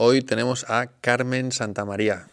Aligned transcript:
Hoy 0.00 0.22
tenemos 0.22 0.64
a 0.70 0.92
Carmen 1.00 1.50
Santamaría, 1.50 2.28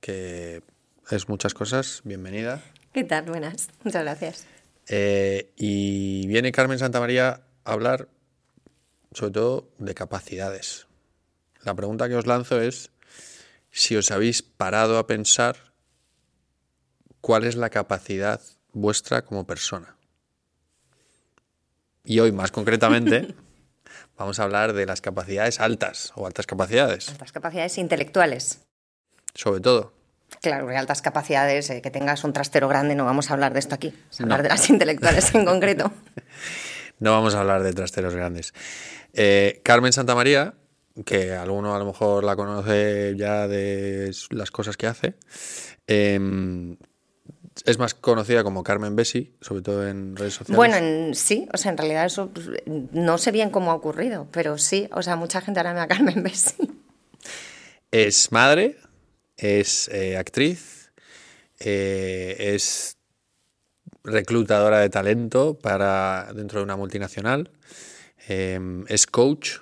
que 0.00 0.62
es 1.10 1.28
muchas 1.28 1.52
cosas. 1.52 2.00
Bienvenida. 2.02 2.62
¿Qué 2.94 3.04
tal? 3.04 3.26
Buenas. 3.26 3.68
Muchas 3.82 4.04
gracias. 4.04 4.46
Eh, 4.88 5.52
y 5.54 6.26
viene 6.26 6.50
Carmen 6.50 6.78
Santamaría 6.78 7.42
a 7.64 7.72
hablar 7.72 8.08
sobre 9.12 9.32
todo 9.32 9.68
de 9.76 9.94
capacidades. 9.94 10.86
La 11.62 11.74
pregunta 11.74 12.08
que 12.08 12.16
os 12.16 12.26
lanzo 12.26 12.58
es 12.62 12.90
si 13.70 13.96
os 13.96 14.10
habéis 14.10 14.40
parado 14.40 14.96
a 14.96 15.06
pensar 15.06 15.74
cuál 17.20 17.44
es 17.44 17.54
la 17.54 17.68
capacidad 17.68 18.40
vuestra 18.72 19.26
como 19.26 19.46
persona. 19.46 19.98
Y 22.02 22.20
hoy, 22.20 22.32
más 22.32 22.50
concretamente, 22.50 23.34
vamos 24.16 24.38
a 24.40 24.44
hablar 24.44 24.72
de 24.72 24.86
las 24.86 25.00
capacidades 25.00 25.60
altas 25.60 26.12
o 26.14 26.26
altas 26.26 26.46
capacidades. 26.46 27.08
Altas 27.08 27.32
capacidades 27.32 27.78
intelectuales. 27.78 28.60
Sobre 29.34 29.60
todo. 29.60 29.92
Claro, 30.40 30.66
de 30.66 30.76
altas 30.76 31.02
capacidades, 31.02 31.70
eh, 31.70 31.80
que 31.80 31.90
tengas 31.90 32.24
un 32.24 32.32
trastero 32.32 32.68
grande, 32.68 32.94
no 32.94 33.04
vamos 33.04 33.30
a 33.30 33.34
hablar 33.34 33.52
de 33.52 33.60
esto 33.60 33.74
aquí, 33.74 33.90
vamos 33.90 34.20
a 34.20 34.22
hablar 34.24 34.42
de 34.42 34.48
las 34.48 34.70
intelectuales 34.70 35.34
en 35.34 35.44
concreto. 35.44 35.92
No 37.00 37.10
vamos 37.10 37.34
a 37.34 37.40
hablar 37.40 37.64
de 37.64 37.72
trasteros 37.72 38.14
grandes. 38.14 38.54
Eh, 39.12 39.60
Carmen 39.64 39.92
Santamaría, 39.92 40.54
que 41.04 41.32
alguno 41.32 41.74
a 41.74 41.78
lo 41.78 41.86
mejor 41.86 42.22
la 42.22 42.36
conoce 42.36 43.14
ya 43.16 43.48
de 43.48 44.14
las 44.30 44.50
cosas 44.52 44.76
que 44.76 44.86
hace, 44.86 45.14
em, 45.88 46.76
es 47.64 47.78
más 47.78 47.94
conocida 47.94 48.42
como 48.42 48.62
Carmen 48.62 48.96
Bessi, 48.96 49.34
sobre 49.40 49.62
todo 49.62 49.86
en 49.88 50.16
redes 50.16 50.34
sociales. 50.34 50.56
Bueno, 50.56 50.76
en, 50.76 51.14
sí, 51.14 51.48
o 51.52 51.56
sea, 51.56 51.70
en 51.70 51.78
realidad 51.78 52.04
eso 52.04 52.28
pues, 52.28 52.48
no 52.66 53.18
sé 53.18 53.30
bien 53.30 53.50
cómo 53.50 53.70
ha 53.70 53.74
ocurrido, 53.74 54.26
pero 54.32 54.58
sí, 54.58 54.88
o 54.92 55.02
sea, 55.02 55.16
mucha 55.16 55.40
gente 55.40 55.60
ahora 55.60 55.74
me 55.74 55.80
a 55.80 55.86
Carmen 55.88 56.22
Bessi. 56.22 56.56
Es 57.90 58.32
madre, 58.32 58.76
es 59.36 59.88
eh, 59.88 60.16
actriz, 60.16 60.90
eh, 61.60 62.36
es 62.38 62.96
reclutadora 64.02 64.80
de 64.80 64.90
talento 64.90 65.58
para 65.58 66.32
dentro 66.34 66.58
de 66.58 66.64
una 66.64 66.76
multinacional, 66.76 67.50
em, 68.26 68.84
es 68.88 69.06
coach, 69.06 69.58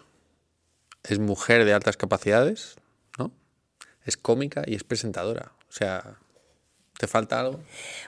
es 1.04 1.18
mujer 1.18 1.64
de 1.64 1.74
altas 1.74 1.96
capacidades, 1.96 2.76
¿no? 3.18 3.32
Es 4.04 4.16
cómica 4.16 4.62
y 4.66 4.74
es 4.74 4.84
presentadora. 4.84 5.52
O 5.68 5.72
sea, 5.72 6.16
¿Te 7.02 7.08
falta 7.08 7.40
algo? 7.40 7.58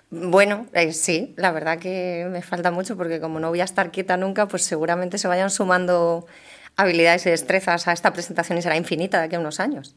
Bueno, 0.08 0.68
eh, 0.72 0.92
sí, 0.92 1.34
la 1.36 1.50
verdad 1.50 1.80
que 1.80 2.28
me 2.30 2.42
falta 2.42 2.70
mucho 2.70 2.96
porque 2.96 3.18
como 3.18 3.40
no 3.40 3.48
voy 3.48 3.60
a 3.60 3.64
estar 3.64 3.90
quieta 3.90 4.16
nunca, 4.16 4.46
pues 4.46 4.62
seguramente 4.62 5.18
se 5.18 5.26
vayan 5.26 5.50
sumando 5.50 6.28
habilidades 6.76 7.26
y 7.26 7.30
destrezas 7.30 7.88
a 7.88 7.92
esta 7.92 8.12
presentación 8.12 8.56
y 8.56 8.62
será 8.62 8.76
infinita 8.76 9.18
de 9.18 9.24
aquí 9.24 9.34
a 9.34 9.40
unos 9.40 9.58
años. 9.58 9.96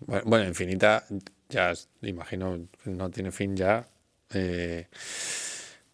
Bueno, 0.00 0.44
infinita, 0.44 1.06
ya 1.48 1.72
imagino, 2.02 2.68
no 2.84 3.10
tiene 3.10 3.32
fin 3.32 3.56
ya. 3.56 3.88
Eh, 4.34 4.88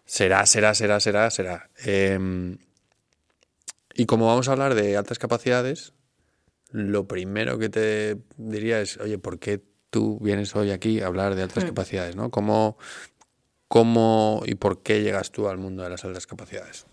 será, 0.05 0.45
será, 0.45 0.75
será, 0.75 0.99
será, 0.99 1.31
será. 1.31 1.71
Em, 1.85 2.59
y 3.95 4.07
como 4.07 4.27
vamos 4.27 4.49
a 4.49 4.53
hablar 4.55 4.75
de 4.75 4.97
altas 4.97 5.21
capacidades, 5.21 5.93
lo 6.73 7.07
primero 7.07 7.61
que 7.61 7.69
te 7.69 8.17
diría 8.37 8.81
es, 8.81 8.97
oye, 8.97 9.19
¿por 9.19 9.39
qué 9.39 9.68
tú 9.91 10.19
vienes 10.21 10.55
hoy 10.57 10.71
aquí 10.71 11.01
a 11.01 11.07
hablar 11.07 11.35
de 11.35 11.43
altas 11.43 11.65
hmm. 11.65 11.69
capacidades, 11.69 12.17
¿no? 12.17 12.31
¿Cómo, 12.31 12.77
¿Cómo 13.69 14.43
y 14.47 14.55
por 14.55 14.83
qué 14.83 15.03
llegas 15.03 15.31
tú 15.31 15.49
al 15.49 15.59
mundo 15.59 15.83
de 15.83 15.91
las 15.91 16.05
altas 16.05 16.27
capacidades? 16.27 16.87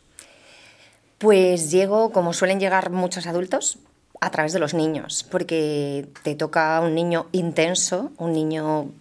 Pues 1.17 1.71
llego, 1.71 2.11
como 2.11 2.33
suelen 2.33 2.59
llegar 2.59 2.89
muchos 2.89 3.25
adultos, 3.27 3.79
a 4.21 4.31
través 4.31 4.53
de 4.53 4.59
los 4.59 4.73
niños, 4.73 5.25
porque 5.29 6.07
te 6.23 6.35
toca 6.35 6.79
un 6.81 6.95
niño 6.95 7.27
intenso, 7.31 8.11
un 8.17 8.33
niño 8.33 8.91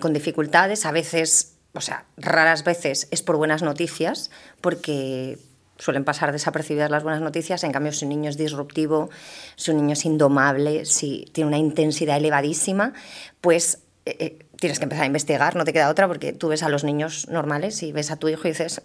con 0.00 0.12
dificultades, 0.12 0.86
a 0.86 0.92
veces, 0.92 1.54
o 1.74 1.80
sea, 1.80 2.06
raras 2.16 2.64
veces 2.64 3.08
es 3.10 3.22
por 3.22 3.36
buenas 3.36 3.62
noticias, 3.62 4.30
porque 4.60 5.38
suelen 5.78 6.04
pasar 6.04 6.32
desapercibidas 6.32 6.90
las 6.90 7.02
buenas 7.02 7.20
noticias, 7.20 7.64
en 7.64 7.72
cambio 7.72 7.92
si 7.92 8.04
un 8.04 8.10
niño 8.10 8.30
es 8.30 8.36
disruptivo, 8.36 9.10
si 9.56 9.70
un 9.70 9.78
niño 9.78 9.94
es 9.94 10.04
indomable, 10.04 10.84
si 10.84 11.28
tiene 11.32 11.48
una 11.48 11.58
intensidad 11.58 12.16
elevadísima, 12.16 12.92
pues 13.40 13.80
eh, 14.06 14.16
eh, 14.18 14.46
tienes 14.58 14.78
que 14.78 14.84
empezar 14.84 15.04
a 15.04 15.06
investigar, 15.06 15.56
no 15.56 15.64
te 15.64 15.72
queda 15.72 15.90
otra, 15.90 16.06
porque 16.06 16.32
tú 16.32 16.48
ves 16.48 16.62
a 16.62 16.68
los 16.68 16.84
niños 16.84 17.28
normales 17.28 17.82
y 17.82 17.92
ves 17.92 18.10
a 18.10 18.16
tu 18.16 18.28
hijo 18.28 18.42
y 18.44 18.52
dices, 18.52 18.80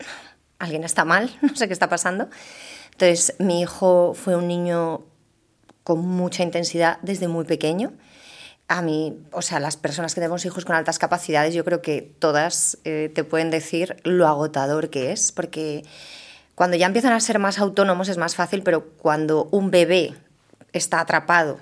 alguien 0.58 0.84
está 0.84 1.06
mal, 1.06 1.36
no 1.42 1.56
sé 1.56 1.68
qué 1.68 1.74
está 1.74 1.90
pasando. 1.90 2.30
Entonces 2.92 3.36
mi 3.40 3.62
hijo 3.62 4.14
fue 4.14 4.36
un 4.36 4.48
niño 4.48 5.06
con 5.84 6.06
mucha 6.06 6.44
intensidad 6.44 7.00
desde 7.02 7.28
muy 7.28 7.46
pequeño. 7.46 7.94
A 8.68 8.84
mí, 8.84 9.18
o 9.32 9.42
sea, 9.42 9.60
las 9.60 9.78
personas 9.78 10.14
que 10.14 10.22
tenemos 10.22 10.46
hijos 10.46 10.64
con 10.64 10.76
altas 10.76 11.00
capacidades, 11.00 11.56
yo 11.56 11.66
creo 11.66 11.82
que 11.82 12.02
todas 12.20 12.78
eh, 12.84 13.12
te 13.14 13.24
pueden 13.24 13.50
decir 13.50 13.98
lo 14.04 14.28
agotador 14.28 14.92
que 14.92 15.12
es, 15.12 15.32
porque 15.32 15.84
cuando 16.60 16.76
ya 16.76 16.88
empiezan 16.88 17.14
a 17.14 17.22
ser 17.22 17.40
más 17.40 17.58
autónomos 17.58 18.10
es 18.10 18.18
más 18.18 18.36
fácil, 18.36 18.64
pero 18.64 18.84
cuando 18.84 19.48
un 19.50 19.72
bebé 19.72 20.14
está 20.74 21.00
atrapado 21.00 21.62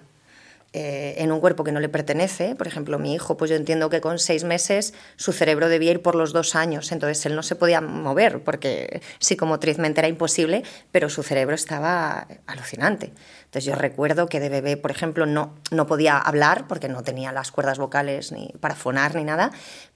eh, 0.74 1.14
en 1.20 1.32
un 1.32 1.40
cuerpo 1.40 1.64
que 1.64 1.72
no 1.72 1.80
le 1.80 1.88
pertenece, 1.88 2.56
por 2.56 2.66
ejemplo, 2.66 2.98
mi 2.98 3.14
hijo, 3.14 3.38
pues 3.38 3.52
yo 3.52 3.58
entiendo 3.58 3.92
que 3.92 4.02
con 4.02 4.18
seis 4.18 4.44
meses 4.44 4.96
su 5.16 5.34
cerebro 5.34 5.70
debía 5.70 5.92
ir 5.92 6.02
por 6.02 6.16
los 6.16 6.34
dos 6.34 6.56
años, 6.56 6.92
entonces 6.92 7.24
él 7.28 7.36
no 7.36 7.44
se 7.44 7.56
podía 7.56 7.80
mover, 7.80 8.44
porque 8.44 9.04
psicomotrizmente 9.20 10.02
era 10.02 10.08
imposible, 10.08 10.64
pero 10.92 11.10
su 11.10 11.22
cerebro 11.22 11.54
estaba 11.54 12.28
alucinante. 12.48 13.14
Entonces 13.48 13.64
yo 13.64 13.76
recuerdo 13.76 14.28
que 14.28 14.42
de 14.42 14.50
bebé, 14.50 14.76
por 14.76 14.92
ejemplo, 14.92 15.26
no, 15.26 15.54
no 15.72 15.88
podía 15.88 16.18
hablar 16.18 16.68
porque 16.68 16.90
no 16.90 17.04
tenía 17.04 17.32
las 17.32 17.50
cuerdas 17.50 17.78
vocales 17.78 18.34
ni 18.34 18.54
para 18.60 18.76
fonar 18.76 19.16
ni 19.16 19.24
nada, 19.24 19.52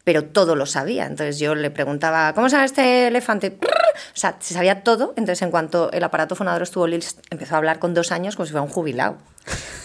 pero 0.05 0.23
todo 0.23 0.55
lo 0.55 0.65
sabía. 0.65 1.05
Entonces 1.05 1.37
yo 1.37 1.53
le 1.53 1.69
preguntaba, 1.69 2.33
¿cómo 2.33 2.49
sabe 2.49 2.63
este 2.63 3.07
elefante? 3.07 3.57
O 3.61 4.17
sea, 4.17 4.37
se 4.39 4.53
sabía 4.53 4.83
todo. 4.83 5.13
Entonces 5.17 5.41
en 5.41 5.51
cuanto 5.51 5.91
el 5.91 6.03
aparato 6.03 6.35
fonador 6.35 6.61
estuvo 6.61 6.87
listo, 6.87 7.21
empezó 7.29 7.55
a 7.55 7.57
hablar 7.57 7.79
con 7.79 7.93
dos 7.93 8.13
años 8.13 8.37
como 8.37 8.45
si 8.45 8.53
fuera 8.53 8.63
un 8.63 8.69
jubilado. 8.69 9.17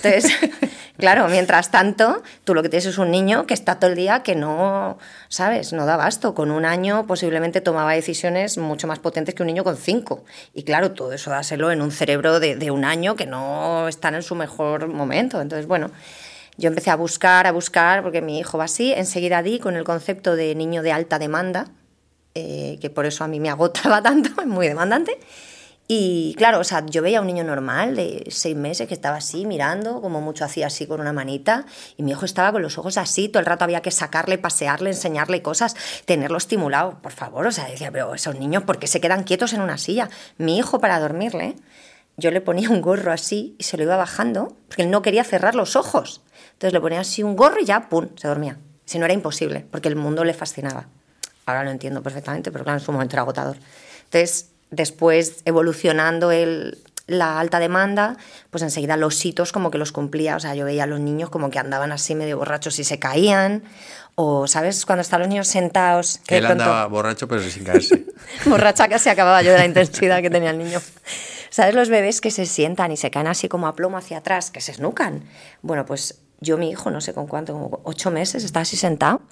Entonces, 0.03 0.39
claro, 0.99 1.29
mientras 1.29 1.71
tanto, 1.71 2.23
tú 2.45 2.55
lo 2.55 2.63
que 2.63 2.69
tienes 2.69 2.87
es 2.87 2.99
un 2.99 3.11
niño 3.11 3.47
que 3.47 3.55
está 3.55 3.77
todo 3.77 3.91
el 3.91 3.97
día 3.97 4.23
que 4.23 4.35
no, 4.35 4.99
¿sabes? 5.29 5.73
No 5.73 5.87
da 5.87 5.97
basto. 5.97 6.35
Con 6.35 6.51
un 6.51 6.65
año 6.65 7.07
posiblemente 7.07 7.61
tomaba 7.61 7.93
decisiones 7.93 8.59
mucho 8.59 8.87
más 8.87 8.99
potentes 8.99 9.35
que 9.35 9.43
un 9.43 9.49
niño 9.49 9.65
con 9.65 9.77
cinco. 9.77 10.25
Y 10.55 10.65
claro, 10.65 10.93
todo 10.93 11.13
eso 11.13 11.31
dáselo 11.31 11.71
en 11.71 11.83
un 11.83 11.91
cerebro 11.91 12.41
de, 12.41 12.57
de 12.57 12.71
un 12.71 12.85
año 12.85 13.17
que 13.17 13.27
no 13.27 13.56
está 13.89 14.09
en 14.09 14.23
su 14.23 14.35
mejor 14.35 14.89
momento. 14.89 15.41
Entonces, 15.41 15.67
bueno, 15.67 15.91
yo 16.57 16.69
empecé 16.69 16.91
a 16.91 16.97
buscar, 16.97 17.47
a 17.47 17.53
buscar, 17.53 18.03
porque 18.03 18.23
mi 18.23 18.39
hijo 18.39 18.59
va 18.59 18.65
así. 18.65 18.93
Enseguida 18.93 19.43
di 19.43 19.59
con 19.59 19.77
el 19.77 19.85
concepto 19.85 20.37
de 20.37 20.55
niño 20.55 20.83
de 20.83 20.93
alta 20.93 21.19
demanda, 21.19 21.69
eh, 22.35 22.79
que 22.81 22.91
por 22.91 23.07
eso 23.07 23.25
a 23.25 23.29
mí 23.29 23.41
me 23.41 23.51
agotaba 23.51 24.03
tanto, 24.03 24.41
es 24.41 24.47
muy 24.47 24.67
demandante. 24.67 25.19
Y 25.89 26.35
claro, 26.37 26.59
o 26.59 26.65
sea, 26.65 26.85
yo 26.85 27.01
veía 27.01 27.19
a 27.19 27.21
un 27.21 27.29
niño 27.29 27.45
normal 27.45 27.95
de 27.95 28.27
seis 28.31 28.57
meses 28.57 28.89
que 28.89 28.95
estaba 28.95 29.19
así 29.19 29.47
mirando, 29.47 30.01
como 30.01 30.21
mucho 30.21 30.45
hacía 30.45 30.67
así 30.67 30.87
con 30.87 31.01
una 31.01 31.13
manita, 31.13 31.65
y 31.97 32.03
mi 32.03 32.11
hijo 32.11 32.25
estaba 32.25 32.51
con 32.51 32.63
los 32.63 32.77
ojos 32.77 32.99
así, 32.99 33.29
todo 33.29 33.39
el 33.39 33.47
rato 33.47 33.63
había 33.63 33.83
que 33.83 33.93
sacarle, 33.93 34.37
pasearle, 34.37 34.91
enseñarle 34.91 35.43
cosas, 35.43 35.77
tenerlo 36.05 36.39
estimulado, 36.39 36.99
por 37.03 37.13
favor, 37.13 37.47
o 37.47 37.53
sea, 37.53 37.67
decía, 37.67 37.93
pero 37.93 38.15
esos 38.15 38.37
niños, 38.37 38.65
¿por 38.65 38.81
qué 38.81 38.89
se 38.89 39.01
quedan 39.01 39.23
quietos 39.23 39.53
en 39.53 39.61
una 39.61 39.79
silla? 39.79 40.11
Mi 40.39 40.59
hijo 40.59 40.81
para 40.81 40.99
dormirle, 40.99 41.55
yo 42.17 42.31
le 42.31 42.41
ponía 42.41 42.71
un 42.71 42.81
gorro 42.81 43.13
así 43.13 43.55
y 43.59 43.65
se 43.65 43.77
lo 43.77 43.83
iba 43.83 43.97
bajando, 43.97 44.57
porque 44.69 44.83
él 44.83 44.91
no 44.91 45.03
quería 45.03 45.25
cerrar 45.25 45.55
los 45.55 45.77
ojos. 45.77 46.23
Entonces 46.53 46.73
le 46.73 46.81
ponía 46.81 47.01
así 47.01 47.23
un 47.23 47.37
gorro 47.37 47.61
y 47.61 47.65
ya, 47.65 47.89
¡pum!, 47.89 48.09
se 48.17 48.29
dormía. 48.29 48.57
Si 48.85 48.99
no 48.99 49.05
era 49.05 49.15
imposible, 49.15 49.67
porque 49.71 49.89
el 49.89 49.97
mundo 49.97 50.25
le 50.25 50.33
fascinaba. 50.33 50.87
Ahora 51.45 51.65
lo 51.65 51.71
entiendo 51.71 52.03
perfectamente, 52.03 52.51
pero 52.51 52.65
claro, 52.65 52.79
en 52.79 52.85
su 52.85 52.93
momento 52.93 53.15
era 53.15 53.23
agotador. 53.23 53.57
Entonces, 54.05 54.51
después 54.71 55.43
evolucionando 55.45 56.31
el, 56.31 56.79
la 57.07 57.39
alta 57.39 57.59
demanda, 57.59 58.17
pues 58.51 58.63
enseguida 58.63 58.97
los 58.97 59.25
hitos 59.25 59.53
como 59.53 59.71
que 59.71 59.79
los 59.79 59.93
cumplía. 59.93 60.37
O 60.37 60.41
sea, 60.41 60.55
yo 60.55 60.65
veía 60.65 60.85
a 60.85 60.87
los 60.87 61.01
niños 61.01 61.31
como 61.31 61.51
que 61.51 61.59
andaban 61.59 61.93
así 61.93 62.15
medio 62.15 62.39
borrachos 62.39 62.79
y 62.79 62.85
se 62.85 62.99
caían. 62.99 63.63
O, 64.15 64.47
¿sabes? 64.47 64.87
Cuando 64.87 65.03
están 65.03 65.21
los 65.21 65.29
niños 65.29 65.47
sentados... 65.47 66.21
Que 66.27 66.39
Él 66.39 66.47
andaba 66.47 66.87
borracho 66.87 67.29
pero 67.29 67.43
sin 67.43 67.65
caerse. 67.65 68.07
Borracha 68.47 68.89
casi 68.89 69.11
acababa 69.11 69.43
yo 69.43 69.53
de 69.53 69.59
la 69.59 69.67
intensidad 69.67 70.23
que 70.23 70.31
tenía 70.31 70.51
el 70.51 70.59
niño. 70.59 70.81
¿Sabes 71.57 71.75
los 71.75 71.89
bebés 71.89 72.21
que 72.21 72.31
se 72.31 72.45
sientan 72.45 72.93
y 72.93 72.99
se 72.99 73.11
caen 73.11 73.29
así 73.29 73.49
como 73.49 73.67
a 73.67 73.75
plomo 73.75 73.97
hacia 73.97 74.19
atrás, 74.19 74.51
que 74.51 74.61
se 74.61 74.73
esnucan? 74.73 75.25
Bueno, 75.63 75.87
pues 75.87 76.21
yo, 76.39 76.59
mi 76.59 76.69
hijo, 76.69 76.91
no 76.91 77.01
sé 77.01 77.15
con 77.15 77.27
cuánto, 77.27 77.55
como 77.55 77.81
ocho 77.85 78.11
meses, 78.11 78.45
estaba 78.45 78.61
así 78.61 78.77
sentado, 78.77 79.23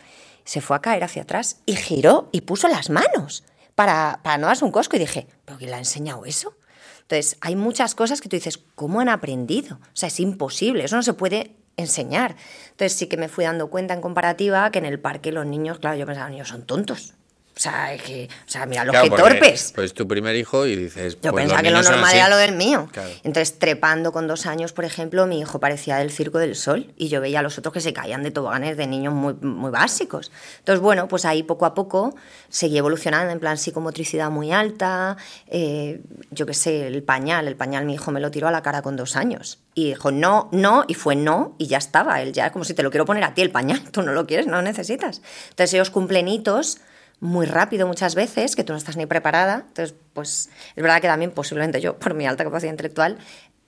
se 0.43 0.63
fue 0.63 0.75
a 0.75 0.81
caer 0.81 1.05
hacia 1.05 1.21
atrás 1.21 1.61
y 1.67 1.77
giró 1.77 2.31
y 2.33 2.41
puso 2.41 2.67
las 2.67 2.89
manos 2.89 3.45
para, 3.75 4.21
para 4.23 4.39
no 4.39 4.47
darse 4.47 4.65
un 4.65 4.71
cosco. 4.71 4.97
Y 4.97 5.01
dije, 5.01 5.27
¿pero 5.45 5.59
quién 5.59 5.69
le 5.69 5.77
ha 5.77 5.81
enseñado 5.81 6.25
eso? 6.25 6.57
Entonces, 7.03 7.37
hay 7.43 7.57
muchas 7.57 7.95
cosas 7.95 8.23
que 8.23 8.31
tú 8.31 8.37
dices, 8.37 8.59
¿cómo 8.75 9.01
han 9.01 9.11
aprendido? 9.11 9.77
O 9.77 9.97
sea, 9.97 10.07
es 10.07 10.19
imposible, 10.19 10.85
eso 10.85 10.97
no 10.97 11.03
se 11.03 11.13
puede 11.13 11.55
enseñar. 11.77 12.37
Entonces, 12.71 12.95
sí 12.95 13.07
que 13.07 13.19
me 13.19 13.29
fui 13.29 13.45
dando 13.45 13.69
cuenta 13.69 13.93
en 13.93 14.01
comparativa 14.01 14.71
que 14.71 14.79
en 14.79 14.87
el 14.87 14.99
parque 14.99 15.31
los 15.31 15.45
niños, 15.45 15.79
claro, 15.79 15.99
yo 15.99 16.07
pensaba, 16.07 16.29
los 16.29 16.33
niños 16.33 16.49
son 16.49 16.65
tontos. 16.65 17.13
O 17.57 17.61
sea, 17.61 17.97
que, 18.05 18.29
o 18.47 18.51
sea, 18.51 18.67
mira, 18.67 18.85
los 18.85 18.93
Claro, 18.93 19.11
que 19.11 19.17
torpes. 19.17 19.73
Pues 19.75 19.95
tu 19.95 20.09
primer 20.09 20.35
hijo 20.35 20.67
y 20.67 20.75
dices. 20.75 21.19
Yo 21.23 21.31
pues 21.31 21.45
pensaba 21.45 21.63
que 21.63 21.71
lo 21.71 21.83
normal 21.83 22.15
era 22.15 22.29
lo 22.29 22.37
del 22.37 22.53
mío. 22.57 22.89
Claro. 22.91 23.11
Entonces, 23.23 23.61
trepando 23.61 24.11
con 24.11 24.27
dos 24.27 24.47
años, 24.47 24.73
por 24.73 24.85
ejemplo, 24.85 25.27
mi 25.29 25.39
hijo 25.39 25.61
parecía 25.61 25.97
del 25.97 26.11
Circo 26.11 26.39
del 26.39 26.57
Sol 26.57 26.93
y 26.97 27.09
yo 27.09 27.21
veía 27.21 27.39
a 27.39 27.43
los 27.43 27.57
otros 27.57 27.73
que 27.73 27.81
se 27.81 27.93
caían 27.93 28.25
de 28.25 28.33
toboganes 28.33 28.77
de 28.77 28.89
niños 28.89 29.15
muy, 29.15 29.35
muy 29.35 29.71
básicos. 29.71 30.33
Entonces, 30.59 30.81
bueno, 30.81 31.07
pues 31.07 31.25
ahí 31.25 31.45
poco 31.45 31.65
a 31.65 31.75
poco 31.75 32.17
seguí 32.49 32.77
evolucionando, 32.77 33.33
en 33.33 33.39
plan 33.39 33.57
psicomotricidad 33.57 34.31
muy 34.31 34.51
alta, 34.53 35.17
eh, 35.47 36.01
yo 36.31 36.47
qué 36.47 36.55
sé, 36.55 36.89
el 36.89 37.05
pañal, 37.05 37.47
el 37.47 37.57
pañal 37.57 37.85
mi 37.85 37.95
hijo 37.95 38.11
me 38.11 38.21
lo 38.21 38.33
tiró 38.33 38.49
a 38.49 38.51
la 38.51 38.63
cara 38.63 38.83
con 38.83 38.97
dos 38.97 39.15
años. 39.15 39.61
Y 39.75 39.89
dijo, 39.91 40.11
no, 40.11 40.49
no, 40.53 40.85
y 40.89 40.95
fue 40.95 41.15
no, 41.15 41.55
y 41.59 41.69
ya 41.69 41.79
estaba. 41.79 42.21
Él 42.21 42.33
ya 42.33 42.47
es 42.47 42.53
como 42.53 42.65
si 42.65 42.75
te 42.75 42.83
lo 42.83 42.91
quiero 42.91 43.05
poner 43.05 43.23
a 43.23 43.35
ti 43.35 43.43
el 43.43 43.51
pañal, 43.51 43.81
tú 43.93 44.03
no 44.03 44.13
lo 44.13 44.27
quieres, 44.27 44.47
no 44.47 44.57
lo 44.57 44.63
necesitas. 44.63 45.23
Entonces 45.51 45.75
ellos 45.75 45.91
cumplen 45.91 46.27
hitos 46.27 46.79
muy 47.21 47.47
rápido 47.47 47.87
muchas 47.87 48.15
veces, 48.15 48.57
que 48.57 48.65
tú 48.65 48.73
no 48.73 48.79
estás 48.79 48.97
ni 48.97 49.07
preparada. 49.07 49.65
Entonces, 49.69 49.95
pues 50.13 50.51
es 50.77 50.83
verdad 50.83 51.01
que 51.01 51.09
también 51.09 51.31
posiblemente 51.31 51.81
yo, 51.81 51.99
por 51.99 52.15
mi 52.15 52.27
alta 52.27 52.45
capacidad 52.45 52.71
intelectual, 52.73 53.19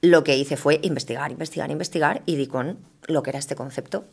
lo 0.02 0.24
que 0.24 0.36
hice 0.36 0.56
fue 0.56 0.78
investigar, 0.82 1.30
investigar, 1.32 1.70
investigar 1.70 2.22
y 2.26 2.36
di 2.36 2.46
con 2.46 2.78
lo 3.06 3.22
que 3.22 3.30
era 3.30 3.38
este 3.38 3.56
concepto. 3.56 4.04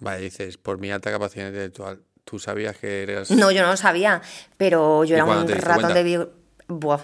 Vale, 0.00 0.20
dices, 0.22 0.56
por 0.58 0.78
mi 0.78 0.90
alta 0.90 1.10
capacidad 1.10 1.46
intelectual, 1.48 2.00
¿tú 2.24 2.38
sabías 2.38 2.76
que 2.76 3.02
eras. 3.02 3.30
No, 3.30 3.50
yo 3.50 3.62
no 3.62 3.68
lo 3.70 3.76
sabía, 3.76 4.22
pero 4.56 5.04
yo 5.04 5.16
¿Y 5.16 5.18
era 5.18 5.24
un 5.24 5.48
ratón 5.48 5.92
cuenta? 5.92 5.94
de. 5.94 6.28
Buah, 6.68 7.00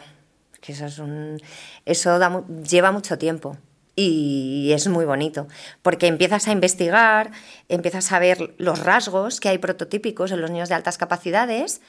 que 0.60 0.72
eso 0.72 0.86
es 0.86 0.98
un... 0.98 1.40
Eso 1.84 2.18
da 2.18 2.28
mu- 2.30 2.62
lleva 2.62 2.92
mucho 2.92 3.18
tiempo 3.18 3.56
y 3.96 4.72
es 4.72 4.86
muy 4.88 5.06
bonito, 5.06 5.48
porque 5.80 6.06
empiezas 6.06 6.46
a 6.48 6.52
investigar, 6.52 7.30
empiezas 7.70 8.12
a 8.12 8.18
ver 8.18 8.54
los 8.58 8.84
rasgos 8.84 9.40
que 9.40 9.48
hay 9.48 9.58
prototípicos 9.58 10.32
en 10.32 10.42
los 10.42 10.50
niños 10.50 10.68
de 10.68 10.74
altas 10.74 10.98
capacidades 10.98 11.80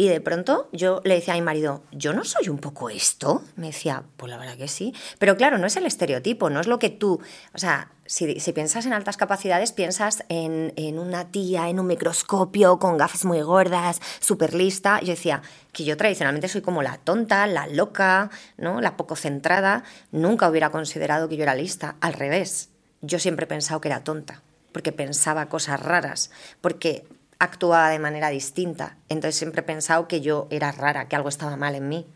y 0.00 0.06
de 0.06 0.20
pronto 0.20 0.68
yo 0.70 1.00
le 1.02 1.14
decía 1.14 1.34
a 1.34 1.36
mi 1.36 1.42
marido, 1.42 1.82
¿yo 1.90 2.12
no 2.12 2.22
soy 2.22 2.48
un 2.48 2.58
poco 2.58 2.88
esto? 2.88 3.42
Me 3.56 3.66
decía, 3.66 4.04
pues 4.16 4.30
la 4.30 4.38
verdad 4.38 4.56
que 4.56 4.68
sí. 4.68 4.94
Pero 5.18 5.36
claro, 5.36 5.58
no 5.58 5.66
es 5.66 5.76
el 5.76 5.86
estereotipo, 5.86 6.50
no 6.50 6.60
es 6.60 6.68
lo 6.68 6.78
que 6.78 6.88
tú... 6.88 7.20
O 7.52 7.58
sea, 7.58 7.90
si, 8.06 8.38
si 8.38 8.52
piensas 8.52 8.86
en 8.86 8.92
altas 8.92 9.16
capacidades, 9.16 9.72
piensas 9.72 10.22
en, 10.28 10.72
en 10.76 11.00
una 11.00 11.32
tía 11.32 11.68
en 11.68 11.80
un 11.80 11.88
microscopio 11.88 12.78
con 12.78 12.96
gafas 12.96 13.24
muy 13.24 13.40
gordas, 13.40 14.00
súper 14.20 14.54
lista. 14.54 15.00
Yo 15.00 15.08
decía 15.08 15.42
que 15.72 15.84
yo 15.84 15.96
tradicionalmente 15.96 16.46
soy 16.46 16.60
como 16.60 16.80
la 16.80 16.98
tonta, 16.98 17.48
la 17.48 17.66
loca, 17.66 18.30
¿no? 18.56 18.80
la 18.80 18.96
poco 18.96 19.16
centrada. 19.16 19.82
Nunca 20.12 20.48
hubiera 20.48 20.70
considerado 20.70 21.28
que 21.28 21.36
yo 21.36 21.42
era 21.42 21.56
lista. 21.56 21.96
Al 22.00 22.12
revés, 22.12 22.68
yo 23.02 23.18
siempre 23.18 23.46
he 23.46 23.48
pensado 23.48 23.80
que 23.80 23.88
era 23.88 24.04
tonta, 24.04 24.42
porque 24.70 24.92
pensaba 24.92 25.48
cosas 25.48 25.80
raras, 25.80 26.30
porque 26.60 27.04
actuaba 27.38 27.90
de 27.90 27.98
manera 27.98 28.30
distinta. 28.30 28.96
Entonces 29.08 29.36
siempre 29.36 29.60
he 29.60 29.64
pensado 29.64 30.08
que 30.08 30.20
yo 30.20 30.46
era 30.50 30.72
rara, 30.72 31.08
que 31.08 31.16
algo 31.16 31.28
estaba 31.28 31.56
mal 31.56 31.74
en 31.74 31.88
mí. 31.88 32.06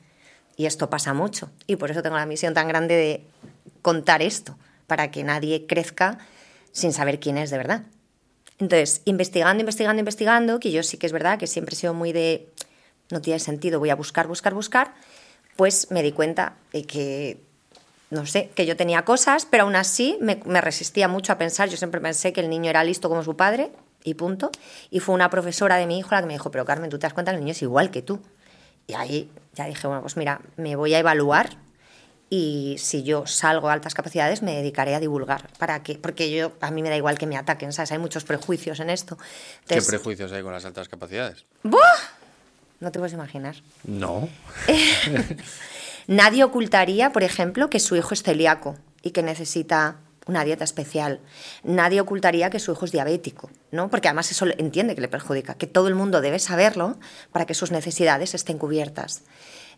Y 0.57 0.67
esto 0.67 0.91
pasa 0.91 1.15
mucho. 1.15 1.51
Y 1.67 1.77
por 1.77 1.91
eso 1.91 2.03
tengo 2.03 2.17
la 2.17 2.27
misión 2.27 2.55
tan 2.55 2.69
grande 2.69 2.95
de 2.95 3.25
contar 3.81 4.23
esto, 4.23 4.57
para 4.87 5.11
que 5.11 5.25
nadie 5.25 5.67
crezca 5.67 6.19
sin 6.73 6.93
saber 6.93 7.21
quién 7.21 7.39
es 7.39 7.51
de 7.51 7.59
verdad. 7.59 7.83
Entonces, 8.59 9.03
investigando, 9.05 9.61
investigando, 9.61 10.01
investigando, 10.01 10.61
que 10.61 10.71
yo 10.71 10.83
sí 10.83 10.99
que 10.99 11.07
es 11.07 11.13
verdad 11.13 11.39
que 11.39 11.47
siempre 11.47 11.75
he 11.75 11.79
sido 11.79 11.95
muy 11.95 12.13
de, 12.13 12.49
no 13.11 13.21
tiene 13.21 13.41
sentido, 13.41 13.79
voy 13.79 13.91
a 13.91 13.97
buscar, 13.97 14.29
buscar, 14.29 14.55
buscar, 14.55 14.95
pues 15.57 15.91
me 15.91 16.03
di 16.03 16.13
cuenta 16.13 16.55
de 16.73 16.85
que, 16.85 17.41
no 18.11 18.25
sé, 18.27 18.51
que 18.55 18.67
yo 18.67 18.77
tenía 18.77 19.05
cosas, 19.05 19.47
pero 19.51 19.65
aún 19.65 19.75
así 19.75 20.17
me, 20.21 20.41
me 20.45 20.61
resistía 20.61 21.09
mucho 21.09 21.33
a 21.33 21.39
pensar, 21.39 21.69
yo 21.69 21.77
siempre 21.77 22.01
pensé 22.01 22.33
que 22.33 22.41
el 22.41 22.51
niño 22.51 22.71
era 22.71 22.85
listo 22.85 23.09
como 23.09 23.25
su 23.25 23.37
padre 23.37 23.73
y 24.05 24.15
punto. 24.15 24.51
Y 24.91 25.01
fue 25.01 25.15
una 25.15 25.31
profesora 25.31 25.77
de 25.77 25.87
mi 25.87 25.99
hijo 25.99 26.11
la 26.15 26.21
que 26.21 26.27
me 26.27 26.33
dijo, 26.35 26.51
pero 26.51 26.65
Carmen, 26.65 26.91
tú 26.91 26.99
te 26.99 27.07
das 27.07 27.15
cuenta 27.15 27.33
que 27.33 27.37
el 27.37 27.41
niño 27.45 27.53
es 27.53 27.63
igual 27.63 27.91
que 27.91 28.03
tú. 28.03 28.21
Y 28.87 28.95
ahí 28.95 29.31
ya 29.55 29.67
dije, 29.67 29.87
bueno, 29.87 30.03
pues 30.03 30.17
mira, 30.17 30.41
me 30.57 30.77
voy 30.77 30.95
a 30.95 30.99
evaluar 30.99 31.51
y 32.35 32.77
si 32.79 33.03
yo 33.03 33.27
salgo 33.27 33.69
a 33.69 33.75
altas 33.75 33.93
capacidades 33.93 34.41
me 34.41 34.55
dedicaré 34.55 34.95
a 34.95 35.01
divulgar. 35.01 35.51
¿Para 35.59 35.83
qué? 35.83 35.97
Porque 35.97 36.31
yo, 36.33 36.53
a 36.63 36.71
mí 36.71 36.83
me 36.83 36.89
da 36.89 36.97
igual 36.97 37.19
que 37.19 37.27
me 37.27 37.37
ataquen, 37.37 37.75
¿sabes? 37.75 37.93
Hay 37.93 37.99
muchos 37.99 38.25
prejuicios 38.25 38.81
en 38.81 38.89
esto. 38.89 39.19
¿Qué 39.67 39.83
prejuicios 39.83 40.33
hay 40.33 40.43
con 40.43 40.53
las 40.53 40.65
altas 40.65 40.89
capacidades? 40.89 41.45
no 41.63 42.91
te 42.91 42.99
puedes 42.99 43.13
imaginar. 43.13 43.57
No. 43.85 44.29
Nadie 46.07 46.43
ocultaría, 46.43 47.13
por 47.13 47.23
ejemplo, 47.23 47.69
que 47.69 47.79
su 47.79 47.97
hijo 47.97 48.15
es 48.15 48.23
celíaco 48.23 48.77
y 49.03 49.11
que 49.11 49.23
necesita 49.23 49.97
una 50.27 50.45
dieta 50.45 50.65
especial. 50.65 51.21
Nadie 51.65 52.01
ocultaría 52.01 52.51
que 52.51 52.61
su 52.61 52.73
hijo 52.73 52.85
es 52.85 52.93
diabético, 52.93 53.51
¿no? 53.71 53.91
Porque 53.91 54.09
además 54.09 54.31
eso 54.31 54.47
entiende 54.59 54.95
que 54.95 55.01
le 55.01 55.09
perjudica, 55.09 55.55
que 55.55 55.67
todo 55.67 55.89
el 55.89 55.95
mundo 55.95 56.21
debe 56.21 56.39
saberlo 56.39 56.97
para 57.33 57.47
que 57.47 57.55
sus 57.55 57.71
necesidades 57.71 58.35
estén 58.35 58.59
cubiertas. 58.59 59.23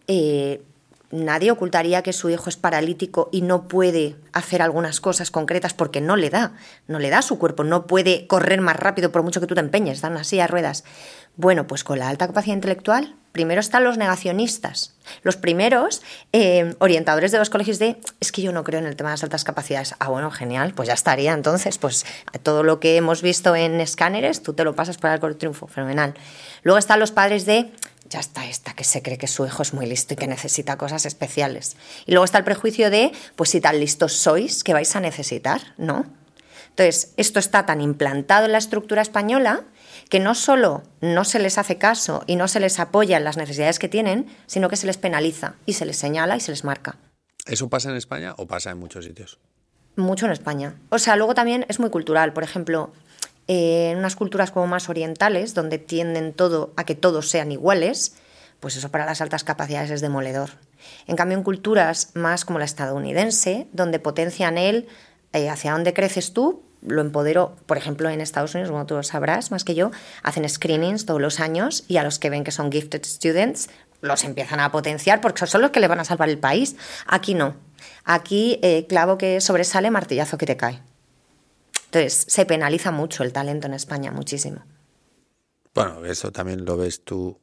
Eh, 0.06 0.62
nadie 1.10 1.50
ocultaría 1.50 2.02
que 2.02 2.12
su 2.12 2.28
hijo 2.28 2.48
es 2.48 2.56
paralítico 2.56 3.28
y 3.32 3.42
no 3.42 3.68
puede 3.68 4.16
hacer 4.32 4.62
algunas 4.62 5.00
cosas 5.00 5.30
concretas 5.30 5.72
porque 5.72 6.00
no 6.00 6.16
le 6.16 6.30
da, 6.30 6.54
no 6.88 6.98
le 6.98 7.10
da 7.10 7.22
su 7.22 7.38
cuerpo, 7.38 7.64
no 7.64 7.86
puede 7.86 8.26
correr 8.26 8.60
más 8.60 8.76
rápido 8.76 9.12
por 9.12 9.22
mucho 9.22 9.40
que 9.40 9.46
tú 9.46 9.54
te 9.54 9.60
empeñes, 9.60 10.00
dan 10.00 10.16
así 10.16 10.40
a 10.40 10.46
ruedas. 10.46 10.84
Bueno, 11.36 11.66
pues 11.66 11.84
con 11.84 11.98
la 11.98 12.08
alta 12.08 12.26
capacidad 12.26 12.54
intelectual, 12.54 13.16
primero 13.34 13.60
están 13.60 13.82
los 13.82 13.98
negacionistas, 13.98 14.94
los 15.24 15.36
primeros 15.36 16.02
eh, 16.32 16.76
orientadores 16.78 17.32
de 17.32 17.38
los 17.38 17.50
colegios 17.50 17.80
de, 17.80 17.96
es 18.20 18.30
que 18.30 18.42
yo 18.42 18.52
no 18.52 18.62
creo 18.62 18.78
en 18.78 18.86
el 18.86 18.94
tema 18.94 19.10
de 19.10 19.14
las 19.14 19.24
altas 19.24 19.42
capacidades. 19.42 19.96
Ah, 19.98 20.08
bueno, 20.08 20.30
genial, 20.30 20.72
pues 20.72 20.86
ya 20.86 20.94
estaría 20.94 21.32
entonces, 21.32 21.76
pues 21.78 22.06
todo 22.44 22.62
lo 22.62 22.78
que 22.78 22.96
hemos 22.96 23.22
visto 23.22 23.56
en 23.56 23.80
escáneres, 23.80 24.44
tú 24.44 24.52
te 24.52 24.62
lo 24.62 24.76
pasas 24.76 24.98
por 24.98 25.10
el 25.10 25.36
triunfo, 25.36 25.66
fenomenal. 25.66 26.14
Luego 26.62 26.78
están 26.78 27.00
los 27.00 27.10
padres 27.10 27.44
de, 27.44 27.72
ya 28.08 28.20
está 28.20 28.46
esta 28.46 28.72
que 28.74 28.84
se 28.84 29.02
cree 29.02 29.18
que 29.18 29.26
su 29.26 29.44
hijo 29.44 29.62
es 29.62 29.74
muy 29.74 29.86
listo 29.86 30.14
y 30.14 30.16
que 30.16 30.28
necesita 30.28 30.78
cosas 30.78 31.04
especiales. 31.04 31.76
Y 32.06 32.12
luego 32.12 32.24
está 32.24 32.38
el 32.38 32.44
prejuicio 32.44 32.88
de, 32.88 33.10
pues 33.34 33.50
si 33.50 33.60
tan 33.60 33.80
listos 33.80 34.12
sois, 34.12 34.62
que 34.62 34.74
vais 34.74 34.94
a 34.94 35.00
necesitar? 35.00 35.60
¿No? 35.76 36.06
Entonces, 36.68 37.12
esto 37.16 37.40
está 37.40 37.66
tan 37.66 37.80
implantado 37.80 38.46
en 38.46 38.52
la 38.52 38.58
estructura 38.58 39.02
española 39.02 39.64
que 40.08 40.20
no 40.20 40.34
solo 40.34 40.82
no 41.00 41.24
se 41.24 41.38
les 41.38 41.58
hace 41.58 41.78
caso 41.78 42.22
y 42.26 42.36
no 42.36 42.48
se 42.48 42.60
les 42.60 42.78
apoya 42.80 43.16
en 43.16 43.24
las 43.24 43.36
necesidades 43.36 43.78
que 43.78 43.88
tienen, 43.88 44.26
sino 44.46 44.68
que 44.68 44.76
se 44.76 44.86
les 44.86 44.98
penaliza 44.98 45.54
y 45.66 45.74
se 45.74 45.86
les 45.86 45.96
señala 45.96 46.36
y 46.36 46.40
se 46.40 46.52
les 46.52 46.64
marca. 46.64 46.96
¿Eso 47.46 47.68
pasa 47.68 47.90
en 47.90 47.96
España 47.96 48.34
o 48.38 48.46
pasa 48.46 48.70
en 48.70 48.78
muchos 48.78 49.04
sitios? 49.04 49.38
Mucho 49.96 50.26
en 50.26 50.32
España. 50.32 50.74
O 50.88 50.98
sea, 50.98 51.16
luego 51.16 51.34
también 51.34 51.66
es 51.68 51.78
muy 51.78 51.90
cultural. 51.90 52.32
Por 52.32 52.42
ejemplo, 52.42 52.90
eh, 53.46 53.90
en 53.92 53.98
unas 53.98 54.16
culturas 54.16 54.50
como 54.50 54.66
más 54.66 54.88
orientales, 54.88 55.54
donde 55.54 55.78
tienden 55.78 56.32
todo 56.32 56.72
a 56.76 56.84
que 56.84 56.94
todos 56.94 57.28
sean 57.28 57.52
iguales, 57.52 58.16
pues 58.60 58.76
eso 58.76 58.90
para 58.90 59.04
las 59.04 59.20
altas 59.20 59.44
capacidades 59.44 59.90
es 59.90 60.00
demoledor. 60.00 60.50
En 61.06 61.16
cambio, 61.16 61.36
en 61.36 61.44
culturas 61.44 62.10
más 62.14 62.44
como 62.44 62.58
la 62.58 62.64
estadounidense, 62.64 63.68
donde 63.72 63.98
potencian 63.98 64.56
el 64.56 64.88
eh, 65.34 65.50
hacia 65.50 65.72
dónde 65.72 65.92
creces 65.92 66.32
tú, 66.32 66.62
lo 66.84 67.00
empodero, 67.00 67.56
por 67.66 67.76
ejemplo, 67.76 68.08
en 68.10 68.20
Estados 68.20 68.54
Unidos, 68.54 68.70
como 68.70 68.86
tú 68.86 68.94
lo 68.94 69.02
sabrás 69.02 69.50
más 69.50 69.64
que 69.64 69.74
yo, 69.74 69.90
hacen 70.22 70.48
screenings 70.48 71.06
todos 71.06 71.20
los 71.20 71.40
años 71.40 71.84
y 71.88 71.96
a 71.96 72.04
los 72.04 72.18
que 72.18 72.30
ven 72.30 72.44
que 72.44 72.52
son 72.52 72.70
gifted 72.70 73.04
students 73.04 73.68
los 74.00 74.24
empiezan 74.24 74.60
a 74.60 74.70
potenciar 74.70 75.20
porque 75.20 75.46
son 75.46 75.62
los 75.62 75.70
que 75.70 75.80
le 75.80 75.88
van 75.88 75.98
a 75.98 76.04
salvar 76.04 76.28
el 76.28 76.38
país. 76.38 76.76
Aquí 77.06 77.34
no. 77.34 77.56
Aquí, 78.04 78.58
eh, 78.62 78.86
clavo 78.86 79.16
que 79.16 79.40
sobresale, 79.40 79.90
martillazo 79.90 80.36
que 80.36 80.46
te 80.46 80.56
cae. 80.58 80.82
Entonces, 81.86 82.24
se 82.28 82.44
penaliza 82.44 82.90
mucho 82.90 83.22
el 83.22 83.32
talento 83.32 83.66
en 83.66 83.74
España, 83.74 84.10
muchísimo. 84.10 84.62
Bueno, 85.74 86.04
eso 86.04 86.32
también 86.32 86.64
lo 86.64 86.76
ves 86.76 87.02
tú 87.02 87.38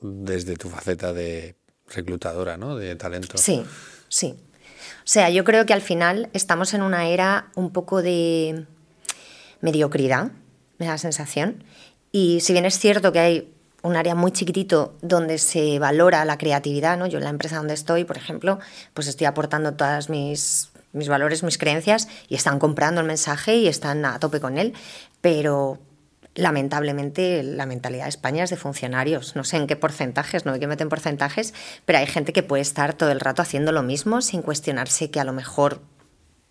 desde 0.00 0.56
tu 0.56 0.70
faceta 0.70 1.12
de 1.12 1.56
reclutadora, 1.88 2.56
¿no? 2.56 2.76
De 2.76 2.96
talento. 2.96 3.36
Sí, 3.36 3.64
sí. 4.08 4.36
O 4.98 5.10
sea, 5.10 5.30
yo 5.30 5.44
creo 5.44 5.66
que 5.66 5.72
al 5.72 5.82
final 5.82 6.30
estamos 6.32 6.74
en 6.74 6.82
una 6.82 7.08
era 7.08 7.50
un 7.54 7.72
poco 7.72 8.02
de 8.02 8.66
mediocridad, 9.60 10.30
me 10.78 10.86
da 10.86 10.92
la 10.92 10.98
sensación. 10.98 11.64
Y 12.12 12.40
si 12.40 12.52
bien 12.52 12.64
es 12.64 12.78
cierto 12.78 13.12
que 13.12 13.18
hay 13.18 13.54
un 13.82 13.96
área 13.96 14.14
muy 14.14 14.32
chiquitito 14.32 14.96
donde 15.02 15.38
se 15.38 15.78
valora 15.78 16.24
la 16.24 16.38
creatividad, 16.38 16.98
¿no? 16.98 17.06
Yo 17.06 17.18
en 17.18 17.24
la 17.24 17.30
empresa 17.30 17.56
donde 17.56 17.74
estoy, 17.74 18.04
por 18.04 18.16
ejemplo, 18.16 18.58
pues 18.94 19.06
estoy 19.06 19.26
aportando 19.26 19.74
todas 19.74 20.10
mis, 20.10 20.70
mis 20.92 21.08
valores, 21.08 21.42
mis 21.42 21.58
creencias 21.58 22.08
y 22.28 22.34
están 22.34 22.58
comprando 22.58 23.00
el 23.00 23.06
mensaje 23.06 23.56
y 23.56 23.68
están 23.68 24.04
a 24.04 24.18
tope 24.18 24.40
con 24.40 24.58
él, 24.58 24.74
pero 25.20 25.78
lamentablemente 26.34 27.42
la 27.42 27.66
mentalidad 27.66 28.04
de 28.04 28.10
España 28.10 28.44
es 28.44 28.50
de 28.50 28.56
funcionarios. 28.56 29.36
No 29.36 29.44
sé 29.44 29.56
en 29.56 29.66
qué 29.66 29.76
porcentajes, 29.76 30.46
no 30.46 30.52
hay 30.52 30.60
que 30.60 30.66
meter 30.66 30.84
en 30.84 30.88
porcentajes, 30.88 31.54
pero 31.84 31.98
hay 31.98 32.06
gente 32.06 32.32
que 32.32 32.42
puede 32.42 32.62
estar 32.62 32.94
todo 32.94 33.10
el 33.10 33.20
rato 33.20 33.42
haciendo 33.42 33.72
lo 33.72 33.82
mismo 33.82 34.22
sin 34.22 34.42
cuestionarse 34.42 35.10
que 35.10 35.20
a 35.20 35.24
lo 35.24 35.32
mejor 35.32 35.80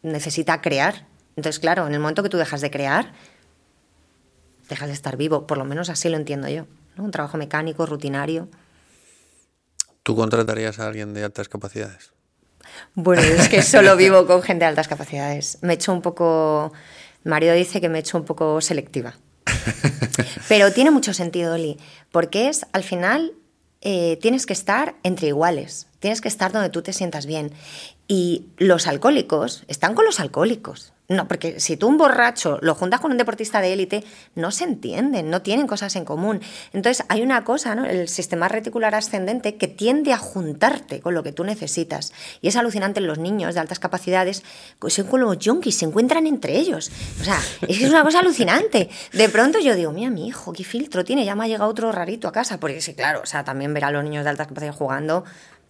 necesita 0.02 0.62
crear. 0.62 1.08
Entonces, 1.38 1.60
claro, 1.60 1.88
en 1.88 1.94
el 1.94 2.00
momento 2.00 2.24
que 2.24 2.30
tú 2.30 2.38
dejas 2.38 2.62
de 2.62 2.72
crear, 2.72 3.14
dejas 4.68 4.88
de 4.88 4.94
estar 4.94 5.16
vivo, 5.18 5.48
por 5.48 5.58
lo 5.58 5.66
menos 5.66 5.90
así 5.90 6.10
lo 6.10 6.18
entiendo 6.18 6.50
yo. 6.50 6.66
¿no? 6.96 7.04
Un 7.04 7.12
trabajo 7.12 7.38
mecánico, 7.38 7.86
rutinario. 7.86 8.50
¿Tú 10.02 10.16
contratarías 10.16 10.80
a 10.80 10.88
alguien 10.88 11.14
de 11.14 11.24
altas 11.24 11.48
capacidades? 11.48 12.12
Bueno, 12.96 13.22
es 13.22 13.50
que 13.50 13.62
solo 13.62 13.96
vivo 13.96 14.26
con 14.26 14.42
gente 14.42 14.66
de 14.66 14.70
altas 14.70 14.88
capacidades. 14.88 15.60
Me 15.62 15.74
he 15.74 15.76
hecho 15.76 15.94
un 15.94 16.02
poco. 16.02 16.74
Mi 17.24 17.30
marido 17.30 17.54
dice 17.54 17.80
que 17.80 17.88
me 17.88 18.00
he 18.00 18.02
hecho 18.02 18.18
un 18.18 18.26
poco 18.26 18.60
selectiva. 18.60 19.14
Pero 20.50 20.74
tiene 20.74 20.92
mucho 20.92 21.14
sentido, 21.14 21.54
Oli, 21.54 21.78
porque 22.12 22.50
es, 22.50 22.66
al 22.74 22.84
final, 22.84 23.34
eh, 23.82 24.18
tienes 24.22 24.46
que 24.46 24.54
estar 24.54 24.96
entre 25.04 25.28
iguales, 25.28 25.88
tienes 26.00 26.22
que 26.22 26.28
estar 26.28 26.52
donde 26.52 26.70
tú 26.70 26.82
te 26.82 26.94
sientas 26.94 27.28
bien. 27.28 27.52
Y 28.08 28.48
los 28.58 28.88
alcohólicos 28.88 29.66
están 29.68 29.94
con 29.94 30.06
los 30.06 30.20
alcohólicos. 30.20 30.94
No, 31.10 31.26
porque 31.28 31.62
si 31.62 31.78
tú 31.78 31.88
un 31.88 31.98
borracho 31.98 32.60
lo 32.62 32.76
juntas 32.76 33.00
con 33.00 33.12
un 33.12 33.18
deportista 33.18 33.62
de 33.62 33.72
élite, 33.72 34.04
no 34.36 34.52
se 34.52 34.66
entienden, 34.66 35.30
no 35.30 35.42
tienen 35.42 35.66
cosas 35.66 35.96
en 35.96 36.04
común. 36.04 36.42
Entonces 36.74 37.06
hay 37.08 37.22
una 37.22 37.46
cosa, 37.46 37.76
¿no? 37.76 37.86
El 37.86 38.10
sistema 38.10 38.50
reticular 38.50 38.94
ascendente 38.94 39.56
que 39.56 39.70
tiende 39.70 40.12
a 40.12 40.18
juntarte 40.18 41.00
con 41.00 41.14
lo 41.14 41.24
que 41.24 41.32
tú 41.32 41.46
necesitas. 41.46 42.12
Y 42.42 42.50
es 42.50 42.58
alucinante 42.58 43.00
los 43.00 43.20
niños 43.20 43.54
de 43.54 43.62
altas 43.62 43.80
capacidades, 43.80 44.44
pues 44.80 44.96
son 44.96 45.08
como 45.08 45.34
junkies, 45.34 45.78
se 45.78 45.86
encuentran 45.86 46.28
entre 46.28 46.58
ellos. 46.58 46.92
O 47.22 47.24
sea, 47.24 47.40
que 47.66 47.72
es 47.72 47.90
una 47.90 48.04
cosa 48.04 48.20
alucinante. 48.20 48.90
De 49.14 49.30
pronto 49.30 49.60
yo 49.60 49.76
digo, 49.76 49.94
mira, 49.94 50.10
mi 50.10 50.28
hijo, 50.28 50.52
qué 50.52 50.66
filtro 50.66 51.06
tiene, 51.06 51.24
ya 51.24 51.36
me 51.36 51.46
ha 51.46 51.48
llegado 51.48 51.70
otro 51.70 51.90
rarito 51.94 52.28
a 52.28 52.34
casa. 52.34 52.60
Porque 52.60 52.82
sí, 52.82 52.94
claro, 52.94 53.22
o 53.24 53.26
sea, 53.26 53.46
también 53.46 53.74
ver 53.74 53.86
a 53.86 53.92
los 53.92 54.04
niños 54.04 54.26
de 54.26 54.32
altas 54.32 54.48
capacidades 54.48 54.78
jugando 54.78 55.24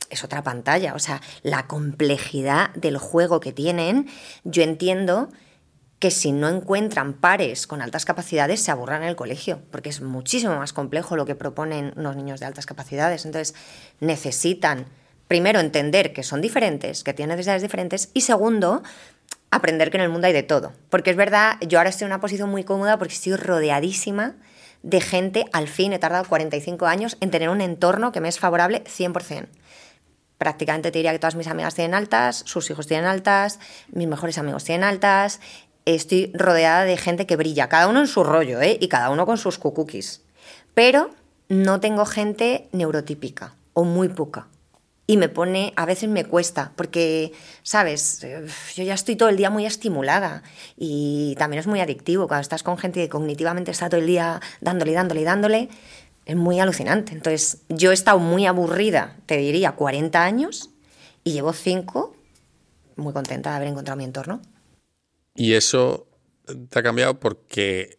es 0.10 0.24
otra 0.24 0.44
pantalla. 0.44 0.94
O 0.94 1.00
sea, 1.00 1.22
la 1.44 1.68
complejidad 1.68 2.70
del 2.76 2.98
juego 2.98 3.40
que 3.40 3.52
tienen, 3.52 4.08
yo 4.44 4.64
entiendo 4.64 5.30
que 6.00 6.12
si 6.12 6.32
no 6.32 6.48
encuentran 6.50 7.14
pares 7.14 7.66
con 7.66 7.82
altas 7.82 8.06
capacidades 8.06 8.62
se 8.62 8.72
aburran 8.72 9.02
en 9.02 9.10
el 9.10 9.16
colegio, 9.16 9.62
porque 9.72 9.90
es 9.90 10.02
muchísimo 10.02 10.56
más 10.56 10.74
complejo 10.74 11.16
lo 11.16 11.26
que 11.26 11.36
proponen 11.36 11.94
unos 11.96 12.16
niños 12.16 12.40
de 12.40 12.46
altas 12.46 12.66
capacidades. 12.66 13.26
Entonces, 13.26 13.56
necesitan, 14.00 14.86
primero, 15.28 15.60
entender 15.60 16.14
que 16.14 16.24
son 16.24 16.42
diferentes, 16.42 17.04
que 17.04 17.14
tienen 17.14 17.36
necesidades 17.36 17.64
diferentes, 17.64 18.12
y 18.14 18.22
segundo, 18.22 18.84
aprender 19.50 19.90
que 19.90 19.98
en 19.98 20.04
el 20.04 20.10
mundo 20.10 20.28
hay 20.28 20.34
de 20.34 20.44
todo. 20.44 20.74
Porque 20.90 21.10
es 21.10 21.18
verdad, 21.18 21.58
yo 21.62 21.80
ahora 21.80 21.90
estoy 21.90 22.06
en 22.06 22.12
una 22.12 22.22
posición 22.22 22.50
muy 22.50 22.64
cómoda 22.64 22.98
porque 23.00 23.16
estoy 23.16 23.36
rodeadísima 23.36 24.36
de 24.84 25.02
gente, 25.02 25.46
al 25.52 25.68
fin 25.68 25.94
he 25.94 26.00
tardado 26.00 26.26
45 26.26 26.86
años 26.86 27.18
en 27.22 27.32
tener 27.32 27.50
un 27.50 27.62
entorno 27.62 28.12
que 28.12 28.22
me 28.22 28.30
es 28.30 28.38
favorable 28.38 28.84
100% 28.84 29.48
prácticamente 30.38 30.92
te 30.92 31.00
diría 31.00 31.12
que 31.12 31.20
todas 31.20 31.36
mis 31.36 31.48
amigas 31.48 31.76
tienen 31.76 31.94
altas, 31.94 32.44
sus 32.46 32.70
hijos 32.70 32.88
tienen 32.88 33.06
altas, 33.06 33.60
mis 33.92 34.08
mejores 34.08 34.38
amigos 34.38 34.64
tienen 34.64 34.84
altas. 34.84 35.40
Estoy 35.86 36.32
rodeada 36.34 36.84
de 36.84 36.98
gente 36.98 37.26
que 37.26 37.38
brilla, 37.38 37.70
cada 37.70 37.88
uno 37.88 38.02
en 38.02 38.08
su 38.08 38.24
rollo, 38.24 38.62
¿eh? 38.62 38.78
Y 38.80 38.88
cada 38.90 39.10
uno 39.10 39.26
con 39.26 39.38
sus 39.38 39.58
cucukis. 39.58 40.22
Pero 40.74 41.10
no 41.48 41.80
tengo 41.80 42.06
gente 42.06 42.68
neurotípica, 42.72 43.56
o 43.74 43.84
muy 43.84 44.10
poca. 44.10 44.48
Y 45.10 45.16
me 45.16 45.30
pone, 45.30 45.72
a 45.78 45.86
veces 45.86 46.10
me 46.10 46.26
cuesta, 46.26 46.74
porque, 46.76 47.32
¿sabes? 47.64 48.26
Yo 48.76 48.84
ya 48.84 48.94
estoy 48.94 49.16
todo 49.16 49.30
el 49.30 49.38
día 49.38 49.50
muy 49.50 49.66
estimulada 49.66 50.44
y 50.76 51.36
también 51.38 51.62
es 51.62 51.68
muy 51.68 51.80
adictivo 51.80 52.28
cuando 52.28 52.42
estás 52.42 52.62
con 52.62 52.78
gente 52.78 53.00
que 53.00 53.08
cognitivamente 53.08 53.72
está 53.72 53.88
todo 53.88 54.02
el 54.02 54.08
día 54.08 54.42
dándole, 54.60 54.92
dándole, 54.92 55.24
dándole 55.24 55.70
es 56.28 56.36
muy 56.36 56.60
alucinante. 56.60 57.14
Entonces, 57.14 57.62
yo 57.70 57.92
he 57.92 57.94
estado 57.94 58.20
muy 58.20 58.46
aburrida, 58.46 59.16
te 59.26 59.38
diría, 59.38 59.72
40 59.72 60.22
años 60.22 60.70
y 61.24 61.32
llevo 61.32 61.54
5 61.54 62.16
muy 62.98 63.14
contenta 63.14 63.52
de 63.52 63.56
haber 63.56 63.70
encontrado 63.70 63.98
mi 63.98 64.04
entorno. 64.04 64.42
Y 65.36 65.54
eso 65.54 66.06
te 66.70 66.80
ha 66.80 66.84
cambiado 66.84 67.20
porque, 67.20 67.98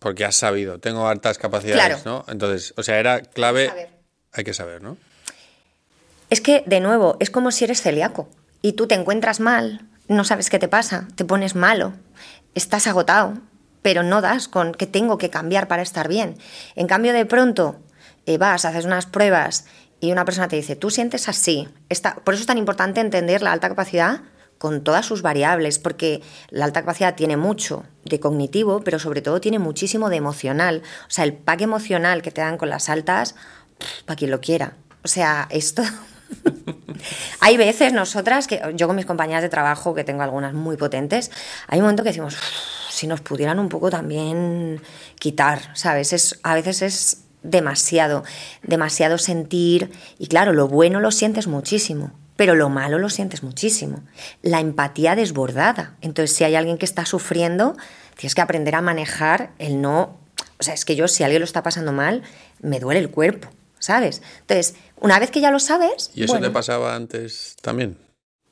porque 0.00 0.26
has 0.26 0.36
sabido, 0.36 0.80
tengo 0.80 1.08
altas 1.08 1.38
capacidades, 1.38 2.04
¿no? 2.04 2.26
Entonces, 2.28 2.74
o 2.76 2.82
sea, 2.82 2.98
era 2.98 3.22
clave, 3.22 3.70
hay 4.32 4.44
que 4.44 4.52
saber, 4.52 4.82
¿no? 4.82 4.98
Es 6.28 6.40
que, 6.40 6.62
de 6.66 6.80
nuevo, 6.80 7.16
es 7.20 7.30
como 7.30 7.52
si 7.52 7.64
eres 7.64 7.80
celíaco 7.80 8.28
y 8.60 8.72
tú 8.72 8.86
te 8.86 8.96
encuentras 8.96 9.40
mal, 9.40 9.88
no 10.08 10.24
sabes 10.24 10.50
qué 10.50 10.58
te 10.58 10.68
pasa, 10.68 11.08
te 11.14 11.24
pones 11.24 11.54
malo, 11.54 11.94
estás 12.54 12.86
agotado, 12.86 13.38
pero 13.84 14.02
no 14.02 14.22
das 14.22 14.48
con 14.48 14.72
que 14.72 14.86
tengo 14.86 15.18
que 15.18 15.28
cambiar 15.28 15.68
para 15.68 15.82
estar 15.82 16.08
bien. 16.08 16.38
En 16.74 16.86
cambio, 16.86 17.12
de 17.12 17.26
pronto 17.26 17.82
eh, 18.24 18.38
vas, 18.38 18.64
haces 18.64 18.86
unas 18.86 19.04
pruebas 19.04 19.66
y 20.00 20.10
una 20.10 20.24
persona 20.24 20.48
te 20.48 20.56
dice, 20.56 20.74
tú 20.74 20.88
sientes 20.88 21.28
así. 21.28 21.68
por 22.24 22.32
eso 22.32 22.40
es 22.40 22.46
tan 22.46 22.56
importante 22.56 23.02
entender 23.02 23.42
la 23.42 23.52
alta 23.52 23.68
capacidad 23.68 24.22
con 24.56 24.82
todas 24.82 25.04
sus 25.04 25.20
variables, 25.20 25.78
porque 25.78 26.22
la 26.48 26.64
alta 26.64 26.80
capacidad 26.80 27.14
tiene 27.14 27.36
mucho 27.36 27.84
de 28.06 28.20
cognitivo, 28.20 28.80
pero 28.80 28.98
sobre 28.98 29.20
todo 29.20 29.38
tiene 29.38 29.58
muchísimo 29.58 30.08
de 30.08 30.16
emocional. 30.16 30.80
O 31.06 31.10
sea, 31.10 31.24
el 31.24 31.34
pack 31.34 31.60
emocional 31.60 32.22
que 32.22 32.30
te 32.30 32.40
dan 32.40 32.56
con 32.56 32.70
las 32.70 32.88
altas, 32.88 33.34
para 34.06 34.16
quien 34.16 34.30
lo 34.30 34.40
quiera. 34.40 34.78
O 35.02 35.08
sea, 35.08 35.46
esto... 35.50 35.82
hay 37.40 37.58
veces 37.58 37.92
nosotras, 37.92 38.46
que 38.46 38.62
yo 38.76 38.86
con 38.86 38.96
mis 38.96 39.04
compañeras 39.04 39.42
de 39.42 39.50
trabajo, 39.50 39.94
que 39.94 40.04
tengo 40.04 40.22
algunas 40.22 40.54
muy 40.54 40.78
potentes, 40.78 41.30
hay 41.68 41.80
un 41.80 41.84
momento 41.84 42.02
que 42.02 42.08
decimos, 42.08 42.38
si 42.94 43.06
nos 43.06 43.20
pudieran 43.20 43.58
un 43.58 43.68
poco 43.68 43.90
también 43.90 44.80
quitar, 45.18 45.76
¿sabes? 45.76 46.12
Es, 46.12 46.38
a 46.42 46.54
veces 46.54 46.82
es 46.82 47.24
demasiado, 47.42 48.22
demasiado 48.62 49.18
sentir 49.18 49.90
y 50.18 50.28
claro, 50.28 50.52
lo 50.52 50.68
bueno 50.68 51.00
lo 51.00 51.10
sientes 51.10 51.48
muchísimo, 51.48 52.12
pero 52.36 52.54
lo 52.54 52.68
malo 52.68 52.98
lo 52.98 53.10
sientes 53.10 53.42
muchísimo. 53.42 54.02
La 54.42 54.60
empatía 54.60 55.16
desbordada. 55.16 55.96
Entonces, 56.00 56.36
si 56.36 56.44
hay 56.44 56.54
alguien 56.54 56.78
que 56.78 56.84
está 56.84 57.04
sufriendo, 57.04 57.76
tienes 58.16 58.34
que 58.34 58.40
aprender 58.40 58.74
a 58.76 58.80
manejar 58.80 59.50
el 59.58 59.80
no... 59.80 60.18
O 60.58 60.62
sea, 60.62 60.74
es 60.74 60.84
que 60.84 60.94
yo, 60.94 61.08
si 61.08 61.24
alguien 61.24 61.40
lo 61.40 61.44
está 61.44 61.62
pasando 61.62 61.92
mal, 61.92 62.22
me 62.60 62.78
duele 62.78 63.00
el 63.00 63.10
cuerpo, 63.10 63.48
¿sabes? 63.80 64.22
Entonces, 64.40 64.76
una 65.00 65.18
vez 65.18 65.30
que 65.30 65.40
ya 65.40 65.50
lo 65.50 65.58
sabes... 65.58 66.12
¿Y 66.14 66.24
eso 66.24 66.38
te 66.38 66.50
pasaba 66.50 66.94
antes 66.94 67.56
también? 67.60 67.98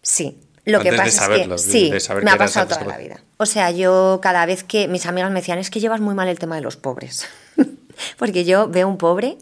Sí, 0.02 0.40
lo 0.64 0.80
que 0.80 0.92
pasa 0.92 1.34
es 1.34 1.48
que 1.48 1.58
sí, 1.58 1.92
me 2.22 2.30
ha 2.30 2.36
pasado 2.36 2.68
toda 2.68 2.84
la 2.84 2.98
vida. 2.98 3.20
O 3.36 3.46
sea, 3.46 3.70
yo 3.70 4.20
cada 4.22 4.46
vez 4.46 4.62
que 4.62 4.86
mis 4.86 5.06
amigas 5.06 5.30
me 5.30 5.40
decían, 5.40 5.58
es 5.58 5.70
que 5.70 5.80
llevas 5.80 6.00
muy 6.00 6.14
mal 6.14 6.28
el 6.28 6.38
tema 6.38 6.54
de 6.54 6.62
los 6.62 6.76
pobres. 6.76 7.26
Porque 8.16 8.44
yo 8.44 8.68
veo 8.68 8.88
un 8.88 8.98
pobre 8.98 9.38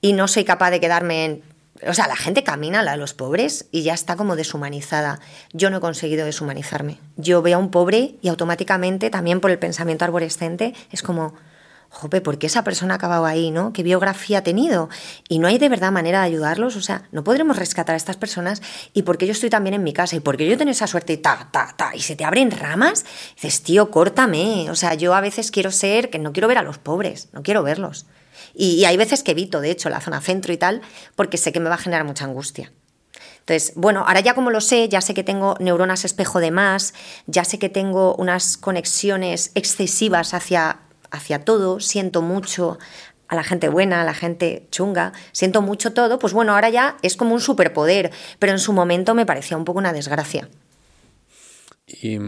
y 0.00 0.14
no 0.14 0.28
soy 0.28 0.44
capaz 0.44 0.70
de 0.70 0.80
quedarme 0.80 1.24
en... 1.24 1.42
O 1.86 1.94
sea, 1.94 2.08
la 2.08 2.16
gente 2.16 2.44
camina 2.44 2.80
a 2.80 2.96
los 2.96 3.14
pobres 3.14 3.66
y 3.70 3.82
ya 3.82 3.94
está 3.94 4.16
como 4.16 4.36
deshumanizada. 4.36 5.20
Yo 5.52 5.70
no 5.70 5.78
he 5.78 5.80
conseguido 5.80 6.26
deshumanizarme. 6.26 6.98
Yo 7.16 7.40
veo 7.40 7.56
a 7.56 7.60
un 7.60 7.70
pobre 7.70 8.16
y 8.20 8.28
automáticamente, 8.28 9.08
también 9.08 9.40
por 9.40 9.50
el 9.50 9.58
pensamiento 9.58 10.04
arborescente, 10.04 10.74
es 10.90 11.02
como, 11.02 11.34
jope, 11.90 12.20
¿por 12.20 12.38
qué 12.38 12.46
esa 12.46 12.64
persona 12.64 12.94
ha 12.94 12.96
acabado 12.96 13.26
ahí, 13.26 13.50
no? 13.50 13.72
¿Qué 13.72 13.82
biografía 13.82 14.38
ha 14.38 14.42
tenido? 14.42 14.88
Y 15.28 15.40
no 15.40 15.48
hay 15.48 15.58
de 15.58 15.68
verdad 15.68 15.92
manera 15.92 16.20
de 16.20 16.26
ayudarlos, 16.26 16.76
o 16.76 16.80
sea, 16.80 17.08
no 17.10 17.24
podremos 17.24 17.56
rescatar 17.56 17.94
a 17.94 17.96
estas 17.96 18.16
personas 18.16 18.62
y 18.94 19.02
porque 19.02 19.26
yo 19.26 19.32
estoy 19.32 19.50
también 19.50 19.74
en 19.74 19.82
mi 19.82 19.92
casa 19.92 20.16
y 20.16 20.20
porque 20.20 20.48
yo 20.48 20.56
tengo 20.56 20.70
esa 20.70 20.86
suerte 20.86 21.14
y 21.14 21.16
ta, 21.18 21.48
ta, 21.50 21.74
ta, 21.76 21.94
y 21.94 22.00
se 22.00 22.16
te 22.16 22.24
abren 22.24 22.52
ramas, 22.52 23.04
dices, 23.34 23.62
tío, 23.62 23.90
córtame, 23.90 24.70
o 24.70 24.76
sea, 24.76 24.94
yo 24.94 25.14
a 25.14 25.20
veces 25.20 25.50
quiero 25.50 25.72
ser, 25.72 26.10
que 26.10 26.18
no 26.18 26.32
quiero 26.32 26.48
ver 26.48 26.58
a 26.58 26.62
los 26.62 26.78
pobres, 26.78 27.28
no 27.32 27.42
quiero 27.42 27.62
verlos. 27.62 28.06
Y, 28.54 28.76
y 28.76 28.84
hay 28.84 28.96
veces 28.96 29.22
que 29.22 29.32
evito, 29.32 29.60
de 29.60 29.70
hecho, 29.70 29.90
la 29.90 30.00
zona 30.00 30.20
centro 30.20 30.52
y 30.52 30.56
tal, 30.56 30.82
porque 31.16 31.36
sé 31.36 31.52
que 31.52 31.60
me 31.60 31.68
va 31.68 31.74
a 31.74 31.78
generar 31.78 32.04
mucha 32.04 32.24
angustia. 32.24 32.72
Entonces, 33.40 33.72
bueno, 33.74 34.04
ahora 34.06 34.20
ya 34.20 34.34
como 34.34 34.50
lo 34.50 34.60
sé, 34.60 34.88
ya 34.88 35.00
sé 35.00 35.12
que 35.12 35.24
tengo 35.24 35.56
neuronas 35.58 36.04
espejo 36.04 36.38
de 36.38 36.50
más, 36.50 36.94
ya 37.26 37.44
sé 37.44 37.58
que 37.58 37.68
tengo 37.68 38.14
unas 38.14 38.56
conexiones 38.56 39.50
excesivas 39.54 40.34
hacia 40.34 40.78
hacia 41.10 41.44
todo, 41.44 41.80
siento 41.80 42.22
mucho 42.22 42.78
a 43.30 43.36
la 43.36 43.44
gente 43.44 43.68
buena, 43.68 44.02
a 44.02 44.04
la 44.04 44.12
gente 44.12 44.66
chunga, 44.72 45.12
siento 45.30 45.62
mucho 45.62 45.92
todo, 45.92 46.18
pues 46.18 46.32
bueno, 46.32 46.54
ahora 46.54 46.68
ya 46.68 46.96
es 47.02 47.16
como 47.16 47.32
un 47.32 47.40
superpoder, 47.40 48.10
pero 48.40 48.52
en 48.52 48.58
su 48.58 48.72
momento 48.72 49.14
me 49.14 49.24
parecía 49.24 49.56
un 49.56 49.64
poco 49.64 49.78
una 49.78 49.92
desgracia. 49.92 50.48
¿Y, 51.86 52.18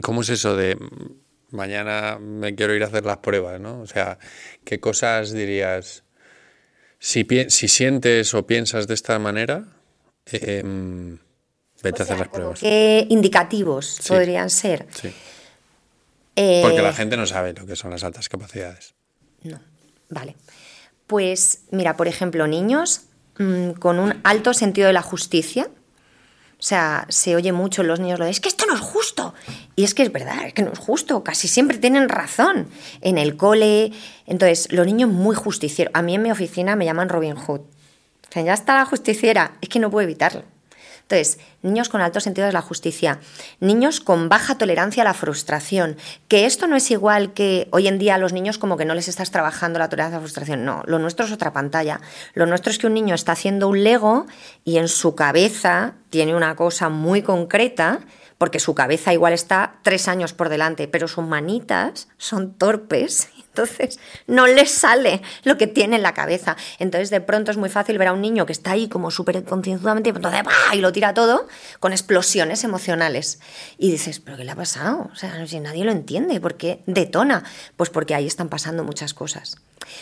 cómo 0.00 0.22
es 0.22 0.30
eso 0.30 0.56
de 0.56 0.78
mañana 1.50 2.18
me 2.18 2.54
quiero 2.54 2.74
ir 2.74 2.82
a 2.82 2.86
hacer 2.86 3.04
las 3.04 3.18
pruebas, 3.18 3.60
¿no? 3.60 3.80
O 3.80 3.86
sea, 3.86 4.18
¿qué 4.64 4.80
cosas 4.80 5.32
dirías? 5.32 6.04
Si, 6.98 7.26
si 7.48 7.68
sientes 7.68 8.32
o 8.32 8.46
piensas 8.46 8.86
de 8.86 8.94
esta 8.94 9.18
manera, 9.18 9.64
em, 10.24 11.18
vete 11.82 12.02
a 12.02 12.04
hacer 12.04 12.18
las 12.18 12.28
pruebas. 12.28 12.60
¿Qué 12.60 13.06
indicativos 13.10 14.00
podrían 14.08 14.48
ser? 14.48 14.86
Sí. 14.90 15.12
Porque 16.34 16.82
la 16.82 16.90
eh, 16.90 16.94
gente 16.94 17.16
no 17.16 17.26
sabe 17.26 17.52
lo 17.52 17.66
que 17.66 17.76
son 17.76 17.90
las 17.90 18.04
altas 18.04 18.28
capacidades. 18.28 18.94
No, 19.42 19.60
vale. 20.08 20.36
Pues 21.06 21.64
mira, 21.70 21.96
por 21.96 22.08
ejemplo, 22.08 22.46
niños 22.46 23.02
mm, 23.38 23.72
con 23.72 23.98
un 23.98 24.20
alto 24.24 24.54
sentido 24.54 24.86
de 24.86 24.94
la 24.94 25.02
justicia. 25.02 25.68
O 26.58 26.64
sea, 26.64 27.06
se 27.08 27.34
oye 27.34 27.52
mucho 27.52 27.82
en 27.82 27.88
los 27.88 27.98
niños 27.98 28.20
lo 28.20 28.24
de 28.24 28.30
es 28.30 28.40
que 28.40 28.48
esto 28.48 28.66
no 28.66 28.74
es 28.74 28.80
justo. 28.80 29.34
Y 29.74 29.84
es 29.84 29.94
que 29.94 30.04
es 30.04 30.12
verdad, 30.12 30.46
es 30.46 30.54
que 30.54 30.62
no 30.62 30.72
es 30.72 30.78
justo. 30.78 31.24
Casi 31.24 31.48
siempre 31.48 31.76
tienen 31.78 32.08
razón. 32.08 32.68
En 33.00 33.18
el 33.18 33.36
cole. 33.36 33.92
Entonces, 34.26 34.70
los 34.70 34.86
niños 34.86 35.10
muy 35.10 35.34
justicieros. 35.34 35.92
A 35.94 36.02
mí 36.02 36.14
en 36.14 36.22
mi 36.22 36.30
oficina 36.30 36.76
me 36.76 36.84
llaman 36.84 37.08
Robin 37.08 37.34
Hood. 37.34 37.60
O 37.60 38.32
sea, 38.32 38.42
ya 38.42 38.54
está 38.54 38.76
la 38.76 38.86
justiciera. 38.86 39.58
Es 39.60 39.68
que 39.68 39.80
no 39.80 39.90
puedo 39.90 40.04
evitarlo. 40.04 40.44
Entonces, 41.02 41.38
niños 41.62 41.88
con 41.88 42.00
alto 42.00 42.20
sentido 42.20 42.46
de 42.46 42.52
la 42.52 42.62
justicia, 42.62 43.20
niños 43.60 44.00
con 44.00 44.28
baja 44.28 44.56
tolerancia 44.56 45.02
a 45.02 45.04
la 45.04 45.14
frustración, 45.14 45.96
que 46.28 46.46
esto 46.46 46.66
no 46.66 46.76
es 46.76 46.90
igual 46.90 47.32
que 47.34 47.68
hoy 47.70 47.88
en 47.88 47.98
día 47.98 48.14
a 48.14 48.18
los 48.18 48.32
niños 48.32 48.58
como 48.58 48.76
que 48.76 48.84
no 48.84 48.94
les 48.94 49.08
estás 49.08 49.30
trabajando 49.30 49.78
la 49.78 49.88
tolerancia 49.88 50.16
a 50.16 50.20
la 50.20 50.24
frustración, 50.24 50.64
no, 50.64 50.82
lo 50.86 50.98
nuestro 50.98 51.26
es 51.26 51.32
otra 51.32 51.52
pantalla. 51.52 52.00
Lo 52.34 52.46
nuestro 52.46 52.70
es 52.70 52.78
que 52.78 52.86
un 52.86 52.94
niño 52.94 53.14
está 53.14 53.32
haciendo 53.32 53.68
un 53.68 53.84
Lego 53.84 54.26
y 54.64 54.78
en 54.78 54.88
su 54.88 55.14
cabeza 55.14 55.94
tiene 56.10 56.34
una 56.34 56.56
cosa 56.56 56.88
muy 56.88 57.22
concreta 57.22 58.00
porque 58.38 58.58
su 58.58 58.74
cabeza 58.74 59.12
igual 59.12 59.34
está 59.34 59.76
tres 59.82 60.08
años 60.08 60.32
por 60.32 60.48
delante, 60.48 60.88
pero 60.88 61.06
sus 61.06 61.24
manitas 61.24 62.08
son 62.18 62.54
torpes 62.54 63.28
entonces 63.54 64.00
no 64.26 64.46
les 64.46 64.70
sale 64.70 65.20
lo 65.44 65.58
que 65.58 65.66
tiene 65.66 65.96
en 65.96 66.02
la 66.02 66.14
cabeza. 66.14 66.56
Entonces 66.78 67.10
de 67.10 67.20
pronto 67.20 67.50
es 67.50 67.58
muy 67.58 67.68
fácil 67.68 67.98
ver 67.98 68.08
a 68.08 68.12
un 68.12 68.22
niño 68.22 68.46
que 68.46 68.52
está 68.52 68.72
ahí 68.72 68.88
como 68.88 69.10
súper 69.10 69.44
concienzudamente 69.44 70.10
y, 70.10 70.76
y 70.76 70.80
lo 70.80 70.92
tira 70.92 71.12
todo 71.12 71.46
con 71.78 71.92
explosiones 71.92 72.64
emocionales. 72.64 73.40
Y 73.76 73.90
dices, 73.90 74.20
¿pero 74.20 74.38
qué 74.38 74.44
le 74.44 74.52
ha 74.52 74.56
pasado? 74.56 75.10
O 75.12 75.16
sea, 75.16 75.46
si 75.46 75.60
nadie 75.60 75.84
lo 75.84 75.92
entiende, 75.92 76.40
¿por 76.40 76.56
qué 76.56 76.82
detona? 76.86 77.44
Pues 77.76 77.90
porque 77.90 78.14
ahí 78.14 78.26
están 78.26 78.48
pasando 78.48 78.84
muchas 78.84 79.12
cosas. 79.12 79.56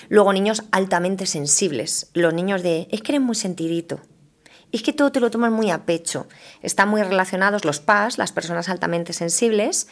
Luego 0.09 0.33
niños 0.33 0.63
altamente 0.71 1.27
sensibles. 1.27 2.11
Los 2.15 2.33
niños 2.33 2.63
de, 2.63 2.87
es 2.93 3.03
que 3.03 3.13
eres 3.13 3.23
muy 3.23 3.35
sentidito. 3.35 4.01
Es 4.71 4.85
que 4.85 4.93
todo 4.93 5.11
te 5.11 5.19
lo 5.19 5.33
toman 5.33 5.53
muy 5.53 5.73
a 5.73 5.85
pecho. 5.87 6.29
Están 6.63 6.89
muy 6.89 7.03
relacionados 7.03 7.65
los 7.65 7.81
PAS, 7.81 8.19
las 8.19 8.31
personas 8.31 8.69
altamente 8.69 9.13
sensibles, 9.13 9.89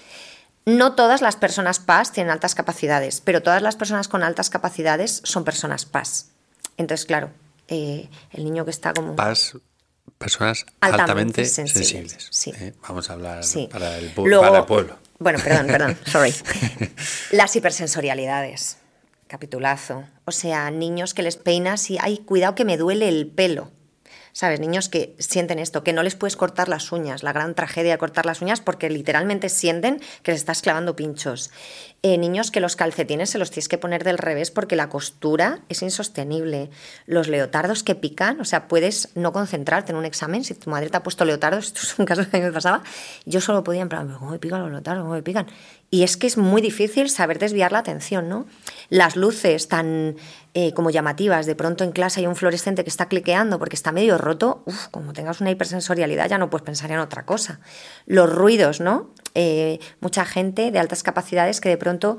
no 0.69 0.95
todas 0.95 1.23
las 1.23 1.37
personas 1.37 1.79
PAS 1.79 2.13
tienen 2.13 2.31
altas 2.31 2.55
capacidades, 2.55 3.23
pero 3.23 3.43
todas 3.43 3.63
las 3.63 3.75
personas 3.75 4.07
con 4.07 4.23
altas 4.23 4.51
capacidades 4.51 5.23
son 5.25 5.45
personas 5.45 5.87
PAS. 5.87 6.31
Entonces, 6.77 7.07
claro, 7.07 7.31
eh, 7.69 8.09
el 8.33 8.45
niño 8.45 8.65
que 8.65 8.71
está 8.71 8.93
como... 8.93 9.17
PAS, 9.17 9.57
personas 10.19 10.67
altamente, 10.81 11.47
sensibles. 11.47 12.31
¿eh? 12.49 12.75
Vamos 12.87 13.09
a 13.09 13.15
hablar 13.15 13.45
para, 13.71 13.97
el, 13.97 14.11
pueblo. 14.11 14.99
Bueno, 15.19 15.39
perdón, 15.43 15.67
perdón, 15.69 15.99
sorry. 16.07 16.35
Las 17.31 17.57
hipersensorialidades, 17.57 18.77
capitulazo. 19.27 20.05
O 20.27 20.33
sea, 20.33 20.71
niños 20.71 21.15
que 21.15 21.23
les 21.23 21.37
peinas 21.37 21.91
y, 21.91 21.99
ay, 21.99 22.19
cuidado 22.19 22.55
que 22.55 22.67
me 22.67 22.77
duele 22.77 23.09
el 23.09 23.27
pelo. 23.27 23.71
¿Sabes? 24.38 24.61
Niños 24.61 24.88
que 24.88 25.16
sienten 25.18 25.59
esto, 25.59 25.83
que 25.83 25.92
no 25.92 26.04
les 26.04 26.14
puedes 26.14 26.37
cortar 26.37 26.68
las 26.68 26.92
uñas, 26.92 27.25
la 27.25 27.33
gran 27.33 27.57
tragedia 27.57 27.90
de 27.90 27.99
cortar 27.99 28.25
las 28.25 28.40
uñas 28.40 28.61
porque 28.61 28.88
literalmente 28.88 29.49
sienten 29.49 30.00
que 30.23 30.30
les 30.30 30.38
estás 30.42 30.62
clavando 30.62 30.95
pinchos. 30.95 31.50
Eh, 32.04 32.18
niños 32.18 32.52
que 32.52 32.61
los 32.61 32.76
calcetines 32.76 33.30
se 33.30 33.38
los 33.38 33.50
tienes 33.50 33.66
que 33.66 33.78
poner 33.78 34.04
del 34.04 34.16
revés 34.16 34.52
porque 34.52 34.76
la 34.76 34.88
costura 34.88 35.62
es 35.68 35.83
insostenible. 35.83 36.71
Los 37.04 37.26
leotardos 37.26 37.83
que 37.83 37.97
pican, 37.97 38.40
o 38.40 38.45
sea, 38.45 38.68
puedes 38.68 39.09
no 39.16 39.33
concentrarte 39.33 39.90
en 39.90 39.99
un 39.99 40.04
examen 40.04 40.45
si 40.45 40.54
tu 40.54 40.71
madre 40.71 40.88
te 40.88 40.97
ha 40.97 41.02
puesto 41.02 41.25
leotardos, 41.25 41.66
esto 41.75 41.80
es 41.83 41.99
un 41.99 42.07
caso 42.07 42.23
que 42.30 42.37
a 42.37 42.38
mí 42.38 42.47
me 42.47 42.52
pasaba, 42.52 42.85
yo 43.26 43.40
solo 43.40 43.64
podía 43.64 43.88
¿cómo 43.88 44.30
me 44.30 44.38
pican 44.38 44.61
los 44.61 44.71
leotardos? 44.71 45.02
¿Cómo 45.02 45.14
me 45.14 45.23
pican? 45.25 45.49
Y 45.90 46.02
es 46.02 46.18
que 46.18 46.26
es 46.26 46.37
muy 46.37 46.61
difícil 46.61 47.09
saber 47.09 47.38
desviar 47.38 47.73
la 47.73 47.78
atención, 47.78 48.28
¿no? 48.28 48.47
Las 48.90 49.16
luces 49.16 49.68
tan 49.68 50.16
eh, 50.52 50.75
como 50.75 50.90
llamativas, 50.90 51.47
de 51.47 51.54
pronto 51.54 51.83
en 51.83 51.92
clase 51.92 52.21
hay 52.21 52.26
un 52.26 52.37
fluorescente 52.37 52.85
que 52.85 52.90
está 52.90 53.07
cliqueando 53.07 53.59
porque 53.59 53.76
está 53.76 53.90
medio 53.90 54.18
roto, 54.18 54.62
uf, 54.66 54.88
como 54.88 55.14
tengas 55.14 55.40
una 55.40 55.50
hipersensorialidad 55.50 56.28
ya 56.28 56.37
no 56.37 56.50
puedes 56.50 56.64
pensar 56.64 56.90
en 56.90 56.99
otra 56.99 57.25
cosa. 57.25 57.61
Los 58.04 58.30
ruidos, 58.30 58.80
¿no? 58.80 59.11
Eh, 59.35 59.78
mucha 60.00 60.26
gente 60.26 60.71
de 60.71 60.78
altas 60.78 61.02
capacidades 61.02 61.61
que 61.61 61.71
de 61.71 61.78
pronto 61.78 62.18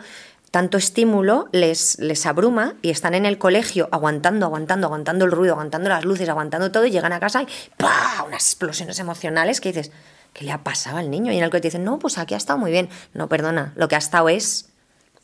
tanto 0.52 0.78
estímulo 0.78 1.48
les, 1.52 2.00
les 2.00 2.26
abruma 2.26 2.76
y 2.82 2.90
están 2.90 3.14
en 3.14 3.26
el 3.26 3.38
colegio 3.38 3.88
aguantando, 3.92 4.48
aguantando, 4.48 4.88
aguantando 4.88 5.26
el 5.26 5.32
ruido, 5.32 5.54
aguantando 5.54 5.90
las 5.90 6.06
luces, 6.06 6.28
aguantando 6.28 6.72
todo 6.72 6.86
y 6.86 6.92
llegan 6.92 7.14
a 7.14 7.20
casa 7.20 7.44
y 7.44 7.48
¡pah! 7.78 8.24
unas 8.26 8.44
explosiones 8.48 8.98
emocionales 9.00 9.62
que 9.62 9.70
dices, 9.74 9.92
¿qué 10.34 10.46
le 10.46 10.52
ha 10.52 10.64
pasado 10.64 10.98
al 10.98 11.10
niño? 11.10 11.32
Y 11.32 11.38
en 11.38 11.44
el 11.44 11.50
que 11.50 11.60
te 11.60 11.68
dicen, 11.68 11.84
no, 11.84 12.00
pues 12.00 12.18
aquí 12.18 12.34
ha 12.34 12.38
estado 12.38 12.60
muy 12.60 12.72
bien. 12.72 12.90
No, 13.14 13.30
perdona, 13.30 13.74
lo 13.76 13.88
que 13.88 13.96
ha 13.96 14.00
estado 14.00 14.30
es 14.30 14.70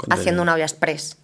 haciendo 0.10 0.42
una 0.42 0.54
olla 0.54 0.66
express. 0.66 1.18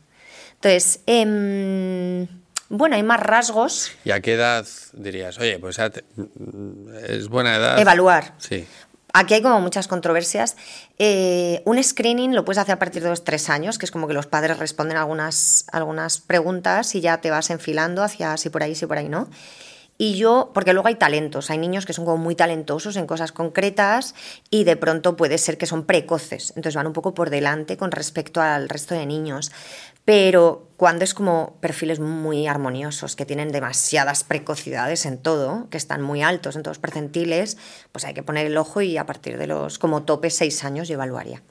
Entonces, 0.55 1.01
em, 1.07 2.27
bueno, 2.69 2.95
hay 2.95 3.03
más 3.03 3.19
rasgos. 3.19 3.91
¿Y 4.05 4.11
a 4.11 4.21
qué 4.21 4.33
edad 4.33 4.65
dirías, 4.93 5.38
oye, 5.39 5.59
pues 5.59 5.77
es 5.79 7.27
buena 7.27 7.55
edad? 7.55 7.79
Evaluar. 7.79 8.35
Sí. 8.38 8.65
Aquí 9.13 9.33
hay 9.33 9.41
como 9.41 9.59
muchas 9.59 9.88
controversias. 9.88 10.55
Eh, 10.97 11.61
un 11.65 11.83
screening 11.83 12.33
lo 12.33 12.45
puedes 12.45 12.59
hacer 12.59 12.73
a 12.73 12.79
partir 12.79 13.03
de 13.03 13.09
los 13.09 13.23
tres 13.23 13.50
años, 13.50 13.77
que 13.77 13.85
es 13.85 13.91
como 13.91 14.07
que 14.07 14.13
los 14.13 14.27
padres 14.27 14.57
responden 14.57 14.97
algunas, 14.97 15.65
algunas 15.71 16.21
preguntas 16.21 16.95
y 16.95 17.01
ya 17.01 17.19
te 17.19 17.29
vas 17.29 17.50
enfilando 17.50 18.03
hacia 18.03 18.38
si 18.38 18.50
por 18.50 18.63
ahí, 18.63 18.75
si 18.75 18.85
por 18.85 18.97
ahí 18.97 19.09
no. 19.09 19.29
Y 20.03 20.15
yo, 20.15 20.50
porque 20.55 20.74
luego 20.74 20.88
hay 20.88 20.96
talentos, 20.96 21.51
hay 21.51 21.60
niños 21.60 21.86
que 21.86 21.93
son 21.93 22.05
como 22.05 22.17
muy 22.17 22.34
talentosos 22.34 22.96
en 22.96 23.05
cosas 23.05 23.31
concretas 23.31 24.15
y 24.50 24.63
de 24.63 24.75
pronto 24.75 25.15
puede 25.15 25.38
ser 25.38 25.60
que 25.60 25.67
son 25.67 25.86
precoces, 25.86 26.53
entonces 26.55 26.74
van 26.74 26.88
un 26.88 26.93
poco 26.93 27.13
por 27.13 27.29
delante 27.29 27.77
con 27.77 27.91
respecto 27.91 28.41
al 28.41 28.67
resto 28.67 28.96
de 28.96 29.05
niños. 29.05 29.51
Pero 30.03 30.67
cuando 30.75 31.04
es 31.04 31.13
como 31.13 31.56
perfiles 31.62 31.99
muy 31.99 32.47
armoniosos, 32.47 33.15
que 33.15 33.28
tienen 33.28 33.52
demasiadas 33.52 34.23
precocidades 34.23 35.06
en 35.06 35.19
todo, 35.19 35.67
que 35.69 35.78
están 35.78 36.02
muy 36.02 36.23
altos 36.23 36.56
en 36.56 36.63
todos 36.63 36.78
los 36.78 36.82
percentiles, 36.82 37.60
pues 37.91 38.04
hay 38.04 38.15
que 38.15 38.23
poner 38.23 38.47
el 38.47 38.58
ojo 38.58 38.82
y 38.82 38.97
a 38.97 39.06
partir 39.06 39.38
de 39.38 39.45
los 39.45 39.78
como 39.78 40.02
tope 40.02 40.32
seis 40.32 40.63
años 40.63 40.88
yo 40.88 40.95
evaluaría. 40.95 41.43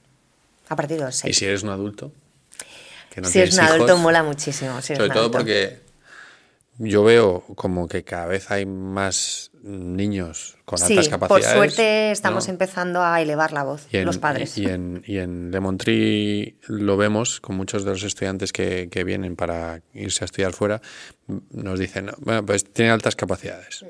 A 0.69 0.75
partir 0.75 0.99
de 0.99 1.05
los 1.05 1.15
seis. 1.15 1.37
¿Y 1.37 1.39
si 1.39 1.45
eres 1.45 1.63
un 1.63 1.69
adulto? 1.69 2.11
si 3.23 3.39
eres 3.39 3.55
un 3.55 3.61
adulto 3.61 3.97
mola 3.97 4.25
muchísimo. 4.25 4.83
Sobre 4.83 5.09
todo 5.09 5.31
porque 5.31 5.89
yo 6.83 7.05
veo 7.05 7.45
como 7.57 7.89
que 7.89 8.05
cada 8.05 8.25
vez 8.25 8.51
hay 8.51 8.65
más 8.65 9.51
niños 9.63 10.57
con 10.65 10.83
altas 10.83 11.11
capacidades. 11.11 11.47
Por 11.47 11.55
suerte 11.55 12.11
estamos 12.11 12.49
empezando 12.49 13.03
a 13.03 13.21
elevar 13.21 13.53
la 13.53 13.65
voz, 13.65 13.87
los 13.93 14.17
padres. 14.17 14.57
Y 14.57 14.65
en, 14.65 15.03
y 15.07 15.19
en 15.19 15.51
Le 15.51 16.55
lo 16.69 16.97
vemos 16.97 17.41
con 17.41 17.57
muchos 17.57 17.85
de 17.85 17.91
los 17.91 18.03
estudiantes 18.03 18.53
que, 18.53 18.89
vienen 19.05 19.37
para 19.37 19.83
irse 19.93 20.25
a 20.25 20.27
estudiar 20.27 20.55
fuera, 20.55 20.81
nos 21.51 21.79
dicen, 21.79 22.13
bueno, 22.19 22.47
pues 22.47 22.65
tiene 22.65 22.91
altas 22.91 23.15
capacidades. 23.15 23.85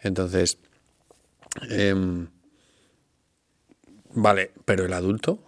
Entonces, 0.00 0.56
em, 1.68 2.28
vale, 4.14 4.50
pero 4.64 4.86
el 4.86 4.94
adulto 4.94 5.42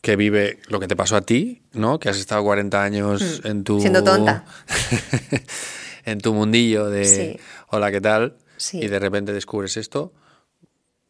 que 0.00 0.16
vive 0.16 0.60
lo 0.68 0.80
que 0.80 0.88
te 0.88 0.96
pasó 0.96 1.16
a 1.16 1.20
ti, 1.20 1.60
¿no? 1.72 1.98
Que 1.98 2.08
has 2.08 2.18
estado 2.18 2.42
40 2.42 2.82
años 2.82 3.42
mm. 3.44 3.46
en 3.46 3.64
tu... 3.64 3.80
Siendo 3.80 4.02
tonta. 4.02 4.46
en 6.10 6.20
tu 6.20 6.34
mundillo 6.34 6.88
de 6.88 7.40
hola, 7.68 7.90
¿qué 7.90 8.00
tal? 8.00 8.36
Y 8.72 8.88
de 8.88 8.98
repente 8.98 9.32
descubres 9.32 9.76
esto, 9.76 10.12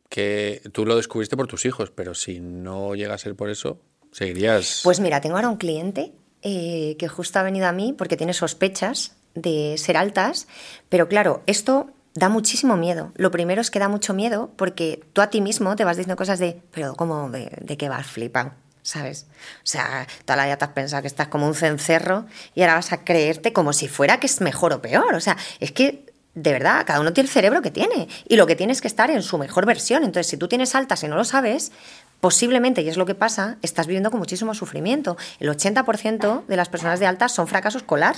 que 0.08 0.62
tú 0.72 0.84
lo 0.84 0.96
descubriste 0.96 1.37
por 1.37 1.46
tus 1.46 1.64
hijos, 1.64 1.90
pero 1.90 2.14
si 2.14 2.40
no 2.40 2.94
llega 2.94 3.14
a 3.14 3.18
ser 3.18 3.34
por 3.34 3.50
eso, 3.50 3.80
seguirías... 4.12 4.80
Pues 4.84 5.00
mira, 5.00 5.20
tengo 5.20 5.37
ahora 5.37 5.48
un 5.48 5.56
cliente 5.56 6.12
eh, 6.42 6.96
que 6.98 7.08
justo 7.08 7.38
ha 7.38 7.42
venido 7.42 7.66
a 7.66 7.72
mí 7.72 7.94
porque 7.96 8.16
tiene 8.16 8.32
sospechas 8.32 9.16
de 9.34 9.76
ser 9.78 9.96
altas, 9.96 10.48
pero 10.88 11.08
claro, 11.08 11.42
esto 11.46 11.90
da 12.14 12.28
muchísimo 12.28 12.76
miedo. 12.76 13.12
Lo 13.16 13.30
primero 13.30 13.61
es 13.61 13.70
que 13.70 13.78
da 13.78 13.88
mucho 13.88 14.12
miedo 14.12 14.50
porque 14.56 15.04
tú 15.12 15.20
a 15.20 15.30
ti 15.30 15.40
mismo 15.40 15.76
te 15.76 15.84
vas 15.84 15.96
diciendo 15.96 16.16
cosas 16.16 16.38
de, 16.38 16.61
pero 16.72 16.94
¿cómo 16.94 17.30
de, 17.30 17.50
de 17.61 17.76
qué 17.76 17.88
vas 17.88 18.06
flipado? 18.06 18.52
¿Sabes? 18.88 19.27
O 19.59 19.66
sea, 19.66 20.07
toda 20.24 20.37
la 20.37 20.44
vida 20.46 20.57
te 20.57 20.64
has 20.64 20.70
pensado 20.70 21.03
que 21.03 21.09
estás 21.09 21.29
como 21.29 21.46
un 21.46 21.55
cencerro 21.55 22.24
y 22.55 22.62
ahora 22.62 22.77
vas 22.77 22.92
a 22.92 23.05
creerte 23.05 23.53
como 23.53 23.74
si 23.74 23.87
fuera 23.87 24.18
que 24.18 24.27
es 24.27 24.40
mejor 24.40 24.72
o 24.72 24.81
peor. 24.81 25.14
O 25.14 25.20
sea, 25.20 25.37
es 25.61 25.72
que 25.72 26.07
de 26.35 26.53
verdad, 26.53 26.87
cada 26.87 27.01
uno 27.01 27.12
tiene 27.12 27.27
el 27.27 27.33
cerebro 27.33 27.62
que 27.62 27.70
tiene 27.70 28.09
y 28.29 28.37
lo 28.37 28.46
que 28.46 28.57
tiene 28.57 28.72
es 28.72 28.81
que 28.81 28.88
estar 28.88 29.11
en 29.11 29.22
su 29.22 29.37
mejor 29.38 29.66
versión. 29.66 30.05
Entonces, 30.05 30.29
si 30.29 30.37
tú 30.37 30.48
tienes 30.48 30.74
altas 30.74 31.03
y 31.03 31.09
no 31.09 31.16
lo 31.16 31.24
sabes, 31.24 31.72
posiblemente, 32.20 32.81
y 32.81 32.88
es 32.88 32.96
lo 32.96 33.07
que 33.07 33.14
pasa, 33.14 33.59
estás 33.61 33.87
viviendo 33.87 34.11
con 34.11 34.20
muchísimo 34.20 34.55
sufrimiento. 34.55 35.18
El 35.40 35.51
80% 35.51 36.46
de 36.46 36.57
las 36.57 36.68
personas 36.68 37.01
de 37.01 37.07
altas 37.07 37.33
son 37.33 37.48
fracaso 37.48 37.77
escolar. 37.77 38.14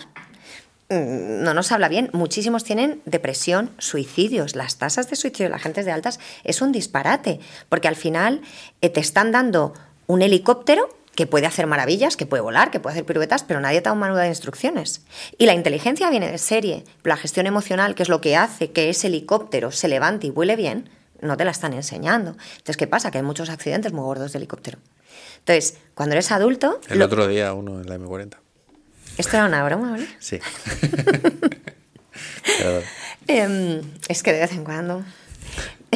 Mm, 0.91 1.43
no 1.43 1.55
nos 1.55 1.73
habla 1.73 1.89
bien. 1.89 2.11
Muchísimos 2.13 2.63
tienen 2.63 3.01
depresión, 3.07 3.71
suicidios. 3.79 4.55
Las 4.55 4.77
tasas 4.77 5.09
de 5.09 5.17
suicidio 5.17 5.47
de 5.47 5.53
la 5.53 5.59
gente 5.59 5.83
de 5.83 5.91
altas 5.91 6.21
es 6.45 6.61
un 6.61 6.73
disparate, 6.73 7.41
porque 7.69 7.89
al 7.89 7.97
final 7.97 8.43
eh, 8.83 8.91
te 8.91 9.01
están 9.01 9.33
dando 9.33 9.73
un 10.11 10.23
helicóptero 10.23 10.89
que 11.15 11.27
puede 11.27 11.47
hacer 11.47 11.67
maravillas, 11.67 12.17
que 12.17 12.27
puede 12.27 12.43
volar, 12.43 12.71
que 12.71 12.81
puede 12.81 12.95
hacer 12.95 13.05
piruetas, 13.05 13.45
pero 13.45 13.61
nadie 13.61 13.81
te 13.81 13.85
da 13.85 13.93
un 13.93 14.01
manual 14.01 14.23
de 14.23 14.29
instrucciones. 14.29 15.03
Y 15.39 15.47
la 15.47 15.55
inteligencia 15.55 16.11
viene 16.11 16.31
de 16.31 16.39
serie. 16.39 16.85
La 17.05 17.17
gestión 17.17 17.47
emocional, 17.47 17.95
que 17.95 18.03
es 18.03 18.09
lo 18.09 18.21
que 18.21 18.37
hace 18.37 18.73
que 18.73 18.91
ese 18.91 19.07
helicóptero 19.07 19.71
se 19.71 19.87
levante 19.87 20.27
y 20.27 20.31
vuele 20.31 20.57
bien, 20.57 20.91
no 21.21 21.37
te 21.37 21.45
la 21.45 21.53
están 21.53 21.75
enseñando. 21.75 22.31
Entonces, 22.31 22.77
¿qué 22.77 22.89
pasa? 22.89 23.11
Que 23.11 23.19
hay 23.19 23.25
muchos 23.25 23.51
accidentes 23.51 23.93
muy 23.93 24.03
gordos 24.03 24.33
de 24.33 24.39
helicóptero. 24.39 24.79
Entonces, 25.39 25.77
cuando 25.95 26.15
eres 26.15 26.33
adulto... 26.33 26.81
El 26.89 27.03
otro 27.03 27.29
día 27.29 27.53
uno 27.53 27.81
en 27.81 27.89
la 27.89 27.97
M40. 27.97 28.37
¿Esto 29.17 29.37
era 29.37 29.47
una 29.47 29.63
broma, 29.65 29.93
¿vale? 29.93 30.09
Sí. 30.19 30.41
Em, 33.27 33.81
es 34.09 34.23
que 34.25 34.33
de 34.33 34.41
vez 34.41 34.53
en 34.53 34.65
cuando 34.65 35.05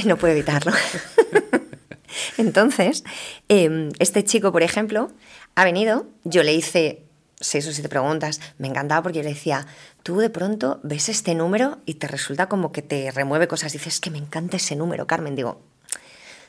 no 0.04 0.16
puedo 0.16 0.32
evitarlo. 0.32 0.72
Entonces, 2.38 3.04
em, 3.48 3.90
este 3.98 4.24
chico, 4.24 4.52
por 4.52 4.62
ejemplo, 4.62 5.10
ha 5.54 5.64
venido, 5.64 6.06
yo 6.24 6.42
le 6.42 6.54
hice 6.54 7.04
seis 7.40 7.66
o 7.66 7.72
siete 7.72 7.88
preguntas, 7.88 8.40
me 8.58 8.68
encantaba 8.68 9.02
porque 9.02 9.18
yo 9.18 9.24
le 9.24 9.30
decía, 9.30 9.66
tú 10.02 10.18
de 10.18 10.30
pronto 10.30 10.80
ves 10.82 11.08
este 11.08 11.34
número 11.34 11.78
y 11.84 11.94
te 11.94 12.08
resulta 12.08 12.48
como 12.48 12.72
que 12.72 12.82
te 12.82 13.10
remueve 13.10 13.48
cosas, 13.48 13.72
dices, 13.72 14.00
que 14.00 14.10
me 14.10 14.18
encanta 14.18 14.56
ese 14.56 14.76
número, 14.76 15.06
Carmen, 15.06 15.36
digo, 15.36 15.60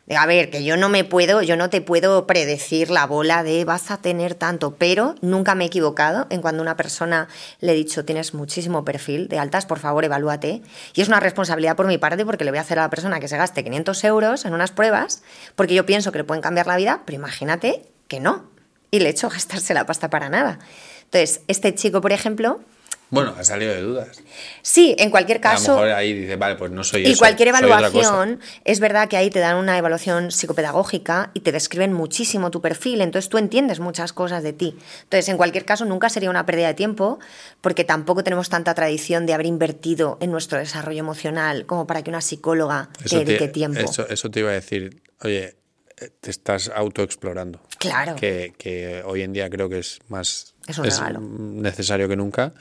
De, 0.06 0.16
a 0.16 0.26
ver, 0.28 0.52
que 0.52 0.64
yo 0.64 0.78
no 0.78 0.88
me 0.88 1.04
puedo, 1.04 1.42
yo 1.42 1.58
no 1.58 1.72
te 1.72 1.82
puedo 1.82 2.28
predecir 2.28 2.92
la 2.92 3.08
bola 3.08 3.42
de 3.42 3.66
vas 3.66 3.90
a 3.90 3.98
tener 3.98 4.36
tanto, 4.36 4.76
pero 4.76 5.16
nunca 5.22 5.56
me 5.56 5.64
he 5.64 5.68
equivocado 5.68 6.28
en 6.30 6.42
cuando 6.42 6.62
una 6.62 6.78
persona 6.78 7.28
le 7.60 7.72
he 7.72 7.76
dicho 7.76 8.06
tienes 8.06 8.36
muchísimo 8.36 8.86
perfil 8.86 9.28
de 9.28 9.40
altas, 9.40 9.66
por 9.66 9.80
favor, 9.80 10.06
evalúate. 10.06 10.62
Y 10.94 11.02
es 11.02 11.08
una 11.08 11.20
responsabilidad 11.20 11.76
por 11.76 11.88
mi 11.88 11.98
parte 11.98 12.24
porque 12.24 12.46
le 12.46 12.52
voy 12.52 12.60
a 12.60 12.62
hacer 12.62 12.78
a 12.78 12.84
la 12.84 12.90
persona 12.92 13.20
que 13.20 13.28
se 13.28 13.38
gaste 13.38 13.64
500 13.64 14.04
euros 14.04 14.46
en 14.46 14.54
unas 14.54 14.72
pruebas, 14.72 15.24
porque 15.56 15.74
yo 15.74 15.88
pienso 15.88 16.12
que 16.12 16.20
le 16.20 16.24
pueden 16.24 16.44
cambiar 16.44 16.68
la 16.68 16.78
vida, 16.78 17.02
pero 17.06 17.16
imagínate 17.16 17.82
que 18.08 18.20
no. 18.20 18.46
Y 18.92 19.00
le 19.00 19.08
he 19.08 19.10
hecho 19.10 19.30
gastarse 19.30 19.74
la 19.74 19.88
pasta 19.88 20.12
para 20.12 20.30
nada. 20.30 20.60
Entonces, 21.06 21.42
este 21.48 21.74
chico, 21.74 22.02
por 22.02 22.12
ejemplo, 22.12 22.62
bueno, 23.10 23.36
ha 23.38 23.44
salido 23.44 23.74
de 23.74 23.82
dudas. 23.82 24.22
Sí, 24.62 24.96
en 24.98 25.10
cualquier 25.10 25.40
caso. 25.40 25.74
A 25.74 25.76
lo 25.76 25.82
mejor 25.82 25.98
ahí 25.98 26.14
dice, 26.14 26.36
vale, 26.36 26.56
pues 26.56 26.72
no 26.72 26.84
soy 26.84 27.06
Y 27.08 27.16
cualquier 27.16 27.50
evaluación, 27.50 28.40
es 28.64 28.80
verdad 28.80 29.08
que 29.08 29.18
ahí 29.18 29.30
te 29.30 29.40
dan 29.40 29.58
una 29.58 29.78
evaluación 29.78 30.32
psicopedagógica 30.32 31.32
y 31.34 31.42
te 31.42 31.52
describen 31.52 31.94
muchísimo 31.94 32.52
tu 32.52 32.62
perfil, 32.62 33.02
entonces 33.02 33.30
tú 33.30 33.38
entiendes 33.38 33.80
muchas 33.80 34.12
cosas 34.12 34.44
de 34.44 34.54
ti. 34.54 34.78
Entonces, 35.04 35.30
en 35.30 35.38
cualquier 35.38 35.66
caso, 35.66 35.86
nunca 35.86 36.10
sería 36.10 36.30
una 36.30 36.46
pérdida 36.46 36.68
de 36.68 36.74
tiempo, 36.74 37.20
porque 37.62 37.84
tampoco 37.84 38.24
tenemos 38.24 38.50
tanta 38.50 38.74
tradición 38.74 39.26
de 39.26 39.34
haber 39.34 39.46
invertido 39.46 40.18
en 40.20 40.32
nuestro 40.32 40.58
desarrollo 40.58 41.00
emocional 41.00 41.66
como 41.66 41.86
para 41.88 42.04
que 42.04 42.10
una 42.10 42.22
psicóloga 42.22 42.90
te 43.08 43.24
dedique 43.24 43.48
tiempo. 43.48 43.80
Eso, 43.80 44.08
eso 44.10 44.32
te 44.32 44.40
iba 44.40 44.50
a 44.50 44.54
decir, 44.54 45.02
oye, 45.22 45.56
eh, 45.98 46.10
te 46.20 46.30
estás 46.30 46.70
autoexplorando. 46.74 47.62
Claro. 47.78 48.16
Que, 48.16 48.54
que, 48.58 49.02
hoy 49.06 49.22
en 49.22 49.32
día 49.32 49.50
creo 49.50 49.70
que 49.70 49.80
es 49.80 50.00
más 50.10 50.54
es, 50.68 50.78
un 50.78 50.86
regalo. 50.86 51.20
necesario 51.22 52.10
que 52.10 52.16
nunca. 52.16 52.54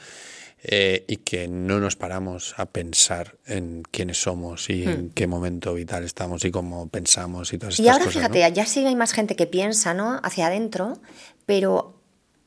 Eh, 0.67 1.05
y 1.09 1.19
que 1.19 1.47
no 1.47 1.79
nos 1.79 1.95
paramos 1.95 2.55
a 2.57 2.65
pensar 2.65 3.37
en 3.47 3.83
quiénes 3.91 4.23
somos 4.23 4.71
y 4.71 4.85
en 4.85 5.07
Hmm. 5.09 5.11
qué 5.11 5.27
momento 5.27 5.75
vital 5.75 6.05
estamos 6.05 6.43
y 6.47 6.51
cómo 6.51 6.89
pensamos 6.89 7.53
y 7.53 7.59
todas 7.59 7.75
estas 7.75 7.85
Y 7.85 7.89
ahora 7.91 8.07
cosas. 8.07 8.15
fíjate, 8.15 8.41
¿no? 8.49 8.49
ya 8.55 8.65
sí 8.65 8.85
hay 8.87 8.97
más 8.97 9.13
gente 9.13 9.37
que 9.37 9.47
piensa, 9.47 9.93
¿no? 9.93 10.21
Hacia 10.23 10.47
adentro, 10.47 10.99
pero 11.45 12.01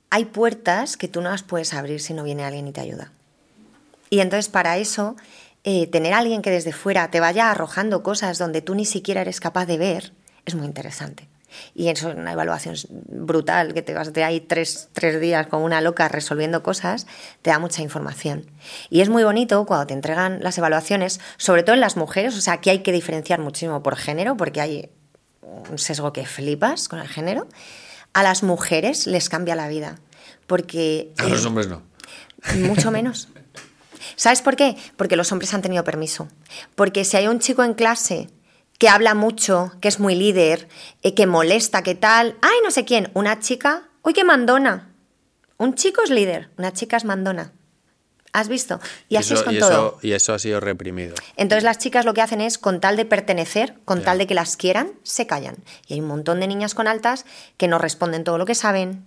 hay 0.10 0.26
puertas 0.26 0.98
que 0.98 1.08
tú 1.08 1.22
no 1.22 1.30
las 1.30 1.44
puedes 1.44 1.76
abrir 1.76 2.02
si 2.02 2.16
no 2.16 2.24
viene 2.24 2.44
alguien 2.44 2.68
y 2.68 2.72
te 2.72 2.82
ayuda. 2.82 3.12
Y 4.10 4.22
entonces 4.22 4.50
para 4.50 4.78
eso, 4.80 5.16
eh, 5.64 5.86
tener 5.86 6.14
a 6.14 6.18
alguien 6.18 6.42
que 6.42 6.50
desde 6.50 6.72
fuera 6.74 7.12
te 7.12 7.20
vaya 7.20 7.52
arrojando 7.52 8.02
cosas 8.02 8.40
donde 8.40 8.62
tú 8.64 8.74
ni 8.74 8.86
siquiera 8.86 9.22
eres 9.22 9.40
capaz 9.40 9.68
de 9.68 9.78
ver, 9.78 10.14
es 10.46 10.56
muy 10.56 10.66
interesante. 10.66 11.28
Y 11.74 11.90
eso 11.90 12.10
es 12.10 12.16
una 12.16 12.34
evaluación 12.34 12.76
brutal, 12.90 13.74
que 13.74 13.82
te 13.82 13.94
vas 13.94 14.14
de 14.14 14.24
ahí 14.24 14.42
tres, 14.42 14.90
tres 14.94 15.20
días 15.20 15.48
con 15.48 15.62
una 15.62 15.82
loca 15.82 16.08
resolviendo 16.08 16.64
cosas, 16.64 17.08
te 17.42 17.50
da 17.50 17.60
mucha 17.60 17.82
información. 17.82 18.50
Y 18.90 19.02
es 19.02 19.10
muy 19.10 19.24
bonito 19.24 19.66
cuando 19.66 19.88
te 19.88 19.94
entregan 19.94 20.40
las 20.42 20.58
evaluaciones, 20.58 21.20
sobre 21.38 21.64
todo 21.64 21.76
en 21.76 21.82
las 21.82 21.98
mujeres, 21.98 22.36
o 22.36 22.42
sea, 22.42 22.54
aquí 22.54 22.70
hay 22.70 22.80
que 22.80 22.92
diferenciar 22.92 23.40
muchísimo 23.40 23.84
por 23.84 23.96
género, 23.96 24.38
porque 24.38 24.62
hay 24.62 24.90
un 25.42 25.78
sesgo 25.78 26.14
que 26.14 26.26
flipas 26.26 26.88
con 26.88 27.00
el 27.00 27.08
género. 27.08 27.48
A 28.14 28.24
las 28.24 28.44
mujeres 28.44 29.08
les 29.08 29.30
cambia 29.30 29.56
la 29.56 29.68
vida, 29.68 30.00
porque... 30.48 31.14
A 31.18 31.28
los 31.28 31.46
hombres 31.46 31.68
no. 31.68 31.84
Mucho 32.56 32.92
menos. 32.92 33.30
¿Sabes 34.16 34.42
por 34.42 34.56
qué? 34.56 34.78
Porque 34.96 35.16
los 35.16 35.32
hombres 35.32 35.54
han 35.54 35.62
tenido 35.62 35.84
permiso. 35.84 36.28
Porque 36.76 37.06
si 37.06 37.18
hay 37.18 37.28
un 37.28 37.40
chico 37.40 37.64
en 37.64 37.74
clase 37.74 38.30
que 38.78 38.90
habla 38.90 39.16
mucho, 39.16 39.72
que 39.82 39.88
es 39.88 40.00
muy 40.00 40.16
líder, 40.16 40.68
eh, 41.02 41.16
que 41.16 41.28
molesta, 41.28 41.82
que 41.84 41.96
tal, 41.96 42.38
ay, 42.42 42.58
no 42.64 42.72
sé 42.72 42.86
quién, 42.86 43.10
una 43.14 43.40
chica, 43.40 43.90
uy, 44.04 44.14
qué 44.14 44.24
mandona. 44.24 44.94
Un 45.58 45.74
chico 45.74 46.04
es 46.04 46.10
líder, 46.10 46.50
una 46.58 46.72
chica 46.74 46.98
es 46.98 47.06
mandona. 47.06 47.54
¿Has 48.34 48.50
visto? 48.50 48.80
Y 49.10 49.16
así 49.16 49.34
eso, 49.34 49.42
es 49.42 49.44
con 49.44 49.56
y 49.56 49.60
todo. 49.60 49.98
Y 50.04 50.12
eso 50.12 50.34
ha 50.34 50.38
sido 50.38 50.60
reprimido. 50.60 51.16
Entonces 51.38 51.64
las 51.64 51.80
chicas 51.80 52.06
lo 52.06 52.14
que 52.14 52.22
hacen 52.22 52.40
es, 52.40 52.60
con 52.60 52.80
tal 52.80 52.96
de 52.96 53.06
pertenecer, 53.06 53.76
con 53.84 54.04
tal 54.04 54.20
de 54.20 54.28
que 54.28 54.36
las 54.36 54.58
quieran, 54.58 54.92
se 55.02 55.26
callan. 55.26 55.56
Y 55.88 55.94
hay 55.94 56.02
un 56.02 56.08
montón 56.08 56.40
de 56.40 56.48
niñas 56.48 56.76
con 56.76 56.88
altas 56.88 57.26
que 57.58 57.68
no 57.68 57.80
responden 57.80 58.24
todo 58.24 58.38
lo 58.38 58.46
que 58.46 58.54
saben, 58.54 59.06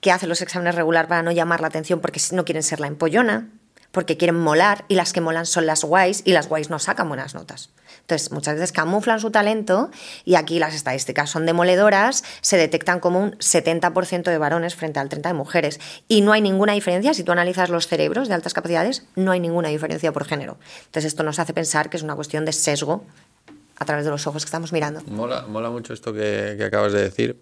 que 0.00 0.12
hacen 0.12 0.28
los 0.28 0.40
exámenes 0.40 0.76
regular 0.76 1.08
para 1.08 1.22
no 1.22 1.32
llamar 1.32 1.60
la 1.60 1.66
atención 1.66 2.00
porque 2.00 2.20
no 2.32 2.44
quieren 2.44 2.62
ser 2.62 2.78
la 2.78 2.86
empollona, 2.86 3.48
porque 3.90 4.16
quieren 4.16 4.38
molar, 4.38 4.84
y 4.86 4.94
las 4.94 5.12
que 5.12 5.20
molan 5.20 5.46
son 5.46 5.66
las 5.66 5.82
guays, 5.82 6.22
y 6.24 6.32
las 6.32 6.48
guays 6.48 6.70
no 6.70 6.78
sacan 6.78 7.08
buenas 7.08 7.34
notas. 7.34 7.70
Entonces, 8.10 8.32
muchas 8.32 8.54
veces 8.54 8.72
camuflan 8.72 9.20
su 9.20 9.30
talento 9.30 9.88
y 10.24 10.34
aquí 10.34 10.58
las 10.58 10.74
estadísticas 10.74 11.30
son 11.30 11.46
demoledoras, 11.46 12.24
se 12.40 12.56
detectan 12.56 12.98
como 12.98 13.20
un 13.20 13.32
70% 13.38 14.24
de 14.24 14.36
varones 14.36 14.74
frente 14.74 14.98
al 14.98 15.08
30% 15.08 15.22
de 15.22 15.32
mujeres. 15.32 15.78
Y 16.08 16.22
no 16.22 16.32
hay 16.32 16.40
ninguna 16.40 16.72
diferencia, 16.72 17.14
si 17.14 17.22
tú 17.22 17.30
analizas 17.30 17.70
los 17.70 17.86
cerebros 17.86 18.26
de 18.26 18.34
altas 18.34 18.52
capacidades, 18.52 19.04
no 19.14 19.30
hay 19.30 19.38
ninguna 19.38 19.68
diferencia 19.68 20.10
por 20.10 20.24
género. 20.24 20.58
Entonces, 20.86 21.04
esto 21.04 21.22
nos 21.22 21.38
hace 21.38 21.54
pensar 21.54 21.88
que 21.88 21.98
es 21.98 22.02
una 22.02 22.16
cuestión 22.16 22.44
de 22.44 22.52
sesgo 22.52 23.04
a 23.76 23.84
través 23.84 24.04
de 24.04 24.10
los 24.10 24.26
ojos 24.26 24.42
que 24.44 24.48
estamos 24.48 24.72
mirando. 24.72 25.02
Mola, 25.06 25.42
mola 25.42 25.70
mucho 25.70 25.94
esto 25.94 26.12
que, 26.12 26.56
que 26.58 26.64
acabas 26.64 26.92
de 26.92 27.02
decir, 27.02 27.36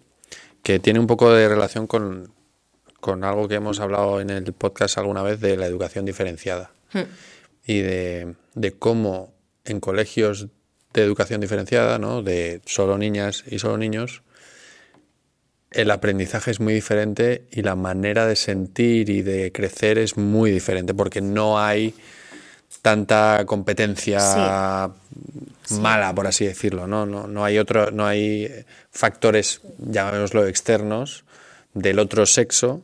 que 0.63 0.79
tiene 0.79 1.01
un 1.01 1.07
poco 1.07 1.33
de 1.33 1.49
relación 1.49 1.87
con, 1.87 2.31
con 3.01 3.25
algo 3.25 3.49
que 3.49 3.55
hemos 3.55 3.81
hablado 3.81 4.21
en 4.21 4.29
el 4.29 4.53
podcast 4.53 4.99
alguna 4.99 5.23
vez 5.23 5.41
de 5.41 5.57
la 5.57 5.65
educación 5.65 6.05
diferenciada 6.05 6.71
y 7.67 7.81
de, 7.81 8.35
de 8.55 8.73
cómo 8.73 9.33
en 9.69 9.81
colegios 9.81 10.49
de 10.93 11.03
educación 11.03 11.41
diferenciada, 11.41 11.99
¿no? 11.99 12.23
de 12.23 12.61
solo 12.67 12.99
niñas 12.99 13.45
y 13.47 13.59
solo 13.59 13.77
niños, 13.79 14.23
el 15.71 15.91
aprendizaje 15.91 16.51
es 16.51 16.61
muy 16.61 16.73
diferente 16.73 17.45
y 17.51 17.63
la 17.63 17.77
manera 17.77 18.27
de 18.27 18.37
sentir 18.37 19.11
y 19.11 19.23
de 19.23 19.53
crecer 19.53 19.99
es 19.99 20.17
muy 20.17 20.51
diferente 20.51 20.95
porque 20.95 21.21
no 21.21 21.61
hay 21.61 21.95
tanta 22.83 23.45
competencia 23.47 24.91
mala, 25.71 26.15
por 26.15 26.27
así 26.27 26.47
decirlo, 26.47 26.87
¿no? 26.87 27.05
No, 27.05 27.27
no 27.27 27.45
hay 27.45 27.59
otro, 27.59 27.91
no 27.91 28.07
hay 28.07 28.65
factores, 28.91 29.61
llamémoslo 29.79 30.47
externos, 30.47 31.25
del 31.75 31.99
otro 31.99 32.25
sexo. 32.25 32.83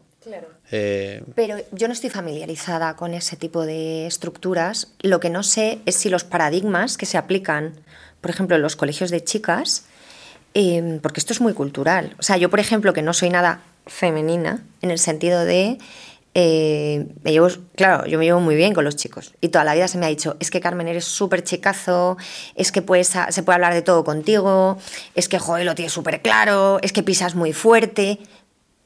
Eh, 0.70 1.22
Pero 1.34 1.56
yo 1.72 1.86
no 1.88 1.92
estoy 1.92 2.10
familiarizada 2.10 2.96
con 2.96 3.14
ese 3.14 3.36
tipo 3.36 3.64
de 3.66 4.06
estructuras. 4.06 4.92
Lo 5.00 5.20
que 5.20 5.30
no 5.30 5.42
sé 5.42 5.78
es 5.86 5.96
si 5.96 6.08
los 6.08 6.24
paradigmas 6.24 6.96
que 6.96 7.06
se 7.06 7.18
aplican, 7.18 7.74
por 8.20 8.30
ejemplo, 8.30 8.56
en 8.56 8.62
los 8.62 8.76
colegios 8.76 9.10
de 9.10 9.22
chicas, 9.22 9.84
eh, 10.54 10.98
porque 11.02 11.20
esto 11.20 11.32
es 11.32 11.40
muy 11.40 11.52
cultural. 11.52 12.14
O 12.18 12.22
sea, 12.22 12.36
yo, 12.36 12.48
por 12.50 12.60
ejemplo, 12.60 12.92
que 12.92 13.02
no 13.02 13.12
soy 13.12 13.30
nada 13.30 13.60
femenina, 13.86 14.62
en 14.82 14.90
el 14.90 14.98
sentido 14.98 15.44
de... 15.44 15.78
eh, 16.34 17.06
claro, 17.76 18.06
yo 18.06 18.18
me 18.18 18.24
llevo 18.24 18.40
muy 18.40 18.56
bien 18.56 18.74
con 18.74 18.84
los 18.84 18.96
chicos 18.96 19.34
y 19.40 19.48
toda 19.48 19.64
la 19.64 19.74
vida 19.74 19.86
se 19.86 19.98
me 19.98 20.06
ha 20.06 20.08
dicho, 20.08 20.36
es 20.40 20.50
que 20.50 20.60
Carmen 20.60 20.88
eres 20.88 21.04
súper 21.04 21.44
chicazo, 21.44 22.16
es 22.56 22.72
que 22.72 22.82
puedes, 22.82 23.12
se 23.28 23.42
puede 23.42 23.54
hablar 23.54 23.74
de 23.74 23.82
todo 23.82 24.02
contigo, 24.04 24.78
es 25.14 25.28
que 25.28 25.38
joder, 25.38 25.64
lo 25.64 25.74
tienes 25.74 25.92
súper 25.92 26.22
claro, 26.22 26.78
es 26.82 26.92
que 26.92 27.02
pisas 27.02 27.34
muy 27.34 27.52
fuerte, 27.52 28.18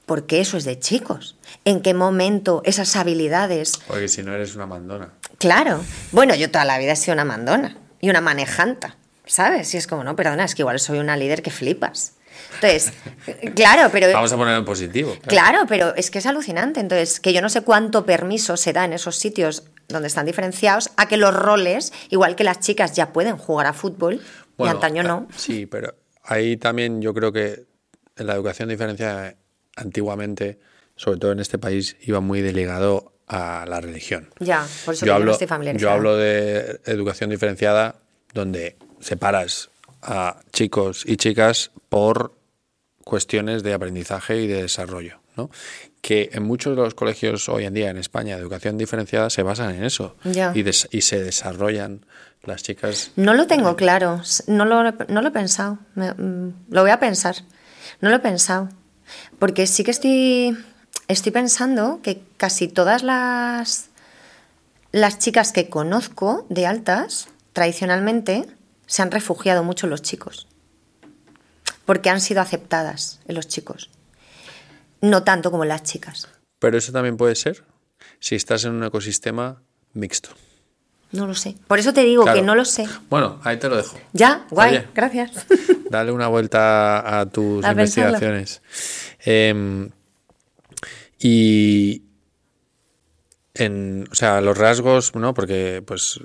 porque 0.09 0.41
eso 0.41 0.57
es 0.57 0.65
de 0.65 0.81
chicos. 0.81 1.37
¿En 1.65 1.81
qué 1.81 1.95
momento 1.95 2.63
esas 2.65 2.97
habilidades? 2.97 3.79
porque 3.87 4.09
si 4.09 4.25
no 4.25 4.35
eres 4.35 4.57
una 4.57 4.67
mandona. 4.67 5.13
Claro. 5.39 5.85
Bueno, 6.11 6.35
yo 6.35 6.51
toda 6.51 6.65
la 6.65 6.79
vida 6.79 6.93
he 6.93 6.97
sido 6.97 7.13
una 7.13 7.25
mandona 7.25 7.77
y 8.01 8.11
una 8.11 8.21
manejanta, 8.21 8.97
¿sabes? 9.27 9.73
Y 9.75 9.77
es 9.77 9.87
como, 9.87 10.03
no, 10.03 10.17
perdona, 10.17 10.45
es 10.45 10.57
que 10.57 10.63
igual 10.63 10.81
soy 10.81 10.99
una 10.99 11.17
líder 11.17 11.43
que 11.43 11.51
flipas. 11.51 12.15
Entonces, 12.55 12.93
claro, 13.55 13.91
pero... 13.93 14.11
Vamos 14.13 14.33
a 14.33 14.37
ponerlo 14.37 14.59
en 14.59 14.65
positivo. 14.65 15.17
claro. 15.23 15.29
Claro, 15.29 15.67
pero 15.69 15.95
es 15.95 16.11
que 16.11 16.19
es 16.19 16.27
alucinante. 16.27 16.81
Entonces, 16.81 17.21
que 17.21 17.33
yo 17.33 17.41
no 17.41 17.49
sé 17.49 17.61
cuánto 17.61 18.05
permiso 18.05 18.57
se 18.57 18.73
da 18.73 18.85
en 18.85 18.95
esos 18.95 19.17
sitios 19.17 19.65
donde 19.89 20.09
están 20.09 20.27
diferenciados 20.27 20.91
a 20.97 21.07
que 21.07 21.17
los 21.17 21.35
roles, 21.35 21.93
igual 22.11 22.35
que 22.35 22.45
las 22.45 22.61
chicas 22.61 22.95
ya 22.95 23.13
pueden 23.13 23.37
jugar 23.37 23.67
a 23.67 23.73
fútbol 23.73 24.21
y 24.59 24.67
antaño 24.67 25.03
no. 25.03 25.27
ah, 25.31 25.35
Sí, 25.37 25.67
pero 25.67 25.95
ahí 26.25 26.57
también 26.57 27.01
yo 27.01 27.15
creo 27.15 27.33
que 27.33 27.67
en 28.17 28.27
la 28.27 28.35
educación 28.35 28.69
diferenciada 28.69 29.35
antiguamente, 29.79 30.59
sobre 30.97 31.19
todo 31.19 31.33
en 31.33 31.41
este 31.41 31.59
país, 31.59 31.97
iba 32.03 32.21
muy 32.21 32.41
delegado 32.41 33.13
a 33.27 33.65
la 33.69 33.81
religión. 33.81 34.31
Ya, 34.41 34.67
por 34.85 34.95
eso 34.95 35.05
yo 35.07 35.15
hablo, 35.15 35.25
yo 35.25 35.27
no 35.27 35.33
estoy 35.33 35.47
yo 35.47 35.49
familiarizada. 35.49 35.93
hablo 35.95 36.17
de 36.17 36.81
educación 36.87 37.31
diferenciada 37.31 37.97
donde 38.35 38.77
separas 39.01 39.71
a 40.03 40.41
chicos 40.53 41.05
y 41.07 41.17
chicas 41.17 41.71
por 41.89 42.35
cuestiones 43.05 43.63
de 43.63 43.75
aprendizaje 43.75 44.41
y 44.43 44.47
de 44.47 44.63
desarrollo, 44.63 45.21
¿no? 45.37 45.51
Que 46.01 46.31
en 46.33 46.43
muchos 46.45 46.77
de 46.77 46.83
los 46.83 46.95
colegios 46.95 47.49
hoy 47.49 47.65
en 47.65 47.75
día 47.75 47.91
en 47.91 47.97
España 47.99 48.37
de 48.37 48.43
educación 48.43 48.77
diferenciada 48.79 49.31
se 49.31 49.43
basan 49.43 49.75
en 49.75 49.85
eso 49.85 50.17
Ya. 50.25 50.53
y, 50.55 50.63
des- 50.63 50.89
y 50.91 51.01
se 51.03 51.23
desarrollan 51.23 52.05
las 52.45 52.63
chicas 52.63 53.11
No 53.17 53.35
lo 53.35 53.47
tengo 53.47 53.77
claro, 53.77 54.23
no 54.47 54.65
lo, 54.65 54.83
no 55.09 55.23
lo 55.23 55.29
he 55.29 55.33
pensado, 55.33 55.79
Me- 55.95 56.13
mm, 56.13 56.67
lo 56.71 56.83
voy 56.83 56.91
a 56.91 57.01
pensar, 57.01 57.37
no 58.01 58.11
lo 58.11 58.17
he 58.17 58.21
pensado, 58.21 58.69
porque 59.39 59.67
sí 59.67 59.85
que 59.85 59.91
estoy, 59.91 60.59
estoy 61.09 61.33
pensando 61.33 62.01
que 62.03 62.23
casi 62.37 62.69
todas 62.69 63.03
las, 63.03 63.89
las 64.93 65.19
chicas 65.19 65.53
que 65.53 65.69
conozco 65.69 66.47
de 66.49 66.67
altas, 66.67 67.29
tradicionalmente, 67.53 68.47
se 68.87 69.03
han 69.03 69.11
refugiado 69.11 69.63
mucho 69.65 69.87
los 69.87 70.03
chicos, 70.03 70.49
porque 71.85 72.11
han 72.11 72.21
sido 72.21 72.41
aceptadas 72.41 73.21
en 73.27 73.35
los 73.35 73.49
chicos, 73.49 73.91
no 75.01 75.25
tanto 75.25 75.51
como 75.51 75.65
las 75.65 75.83
chicas. 75.83 76.29
Pero 76.59 76.79
eso 76.79 76.93
también 76.93 77.17
puede 77.17 77.35
ser 77.35 77.65
si 78.21 78.35
estás 78.35 78.65
en 78.65 78.73
un 78.73 78.85
ecosistema 78.85 79.63
mixto. 79.93 80.31
No 81.13 81.27
lo 81.27 81.35
sé. 81.35 81.57
Por 81.67 81.79
eso 81.79 81.93
te 81.95 82.03
digo 82.03 82.23
Claro. 82.25 82.39
que 82.39 82.45
no 82.45 82.55
lo 82.55 82.65
sé. 82.67 82.87
Bueno, 83.09 83.41
ahí 83.43 83.57
te 83.59 83.69
lo 83.69 83.77
dejo. 83.77 83.99
Ya, 84.13 84.47
guay, 84.51 84.77
Oye. 84.77 84.87
gracias. 84.95 85.47
Dale 85.91 86.13
una 86.13 86.29
vuelta 86.29 87.19
a 87.21 87.27
tus 87.27 87.65
A 87.65 87.71
investigaciones. 87.73 88.61
Em, 89.25 89.89
y 91.19 92.03
en, 93.55 94.07
o 94.11 94.15
sea, 94.15 94.41
los 94.41 94.57
rasgos, 94.57 95.15
¿no? 95.15 95.33
Porque, 95.35 95.83
pues, 95.87 96.21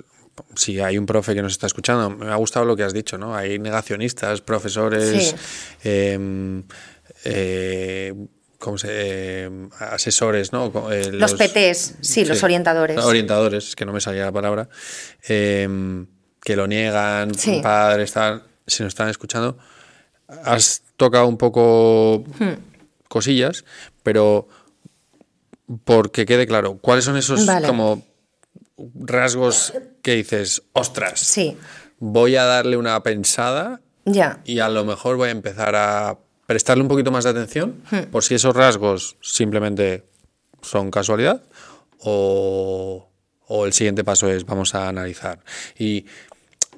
si 0.56 0.80
hay 0.80 0.98
un 0.98 1.06
profe 1.06 1.34
que 1.34 1.42
nos 1.42 1.52
está 1.52 1.66
escuchando, 1.66 2.10
me 2.10 2.30
ha 2.30 2.36
gustado 2.36 2.64
lo 2.66 2.76
que 2.76 2.82
has 2.84 2.92
dicho, 2.92 3.16
¿no? 3.18 3.34
Hay 3.34 3.58
negacionistas, 3.58 4.40
profesores, 4.42 5.30
Sí. 5.82 5.88
em, 5.88 6.62
eh, 7.24 8.12
¿cómo 8.64 8.78
se 8.78 9.42
em, 9.44 9.68
asesores, 9.78 10.52
¿no? 10.52 10.72
Eh, 10.90 11.12
Los 11.12 11.34
PTs, 11.34 11.96
sí, 12.00 12.24
los 12.24 12.42
orientadores. 12.42 12.98
Orientadores, 12.98 13.68
es 13.68 13.76
que 13.76 13.84
no 13.84 13.92
me 13.92 14.00
salía 14.00 14.24
la 14.24 14.32
palabra. 14.32 14.68
em, 15.28 16.06
que 16.42 16.56
lo 16.56 16.66
niegan, 16.66 17.34
Sí. 17.34 17.60
padres, 17.62 18.12
tal, 18.12 18.42
si 18.66 18.82
nos 18.82 18.90
están 18.92 19.08
escuchando. 19.10 19.56
Has 20.44 20.82
tocado 20.96 21.26
un 21.26 21.36
poco 21.36 22.24
Hmm. 22.38 22.54
cosillas, 23.08 23.64
pero 24.02 24.48
porque 25.84 26.26
quede 26.26 26.46
claro, 26.46 26.78
¿cuáles 26.78 27.04
son 27.04 27.16
esos 27.16 27.46
Vale. 27.46 27.66
como 27.66 28.02
rasgos 29.00 29.72
que 30.02 30.14
dices, 30.16 30.62
ostras, 30.72 31.20
Sí, 31.20 31.56
voy 31.98 32.36
a 32.36 32.44
darle 32.44 32.76
una 32.76 33.02
pensada 33.02 33.80
ya. 34.04 34.40
y 34.44 34.58
a 34.60 34.68
lo 34.68 34.84
mejor 34.84 35.16
voy 35.16 35.28
a 35.28 35.32
empezar 35.32 35.74
a 35.76 36.18
prestarle 36.46 36.82
un 36.82 36.88
poquito 36.88 37.10
más 37.10 37.24
de 37.24 37.30
atención 37.30 37.82
Hmm. 37.90 38.10
por 38.10 38.22
si 38.24 38.34
esos 38.34 38.54
rasgos 38.54 39.16
simplemente 39.20 40.04
son 40.62 40.90
casualidad 40.90 41.42
o, 41.98 43.08
o 43.46 43.66
el 43.66 43.72
siguiente 43.72 44.04
paso 44.04 44.30
es 44.30 44.44
vamos 44.44 44.74
a 44.74 44.88
analizar. 44.88 45.38
Y 45.78 46.06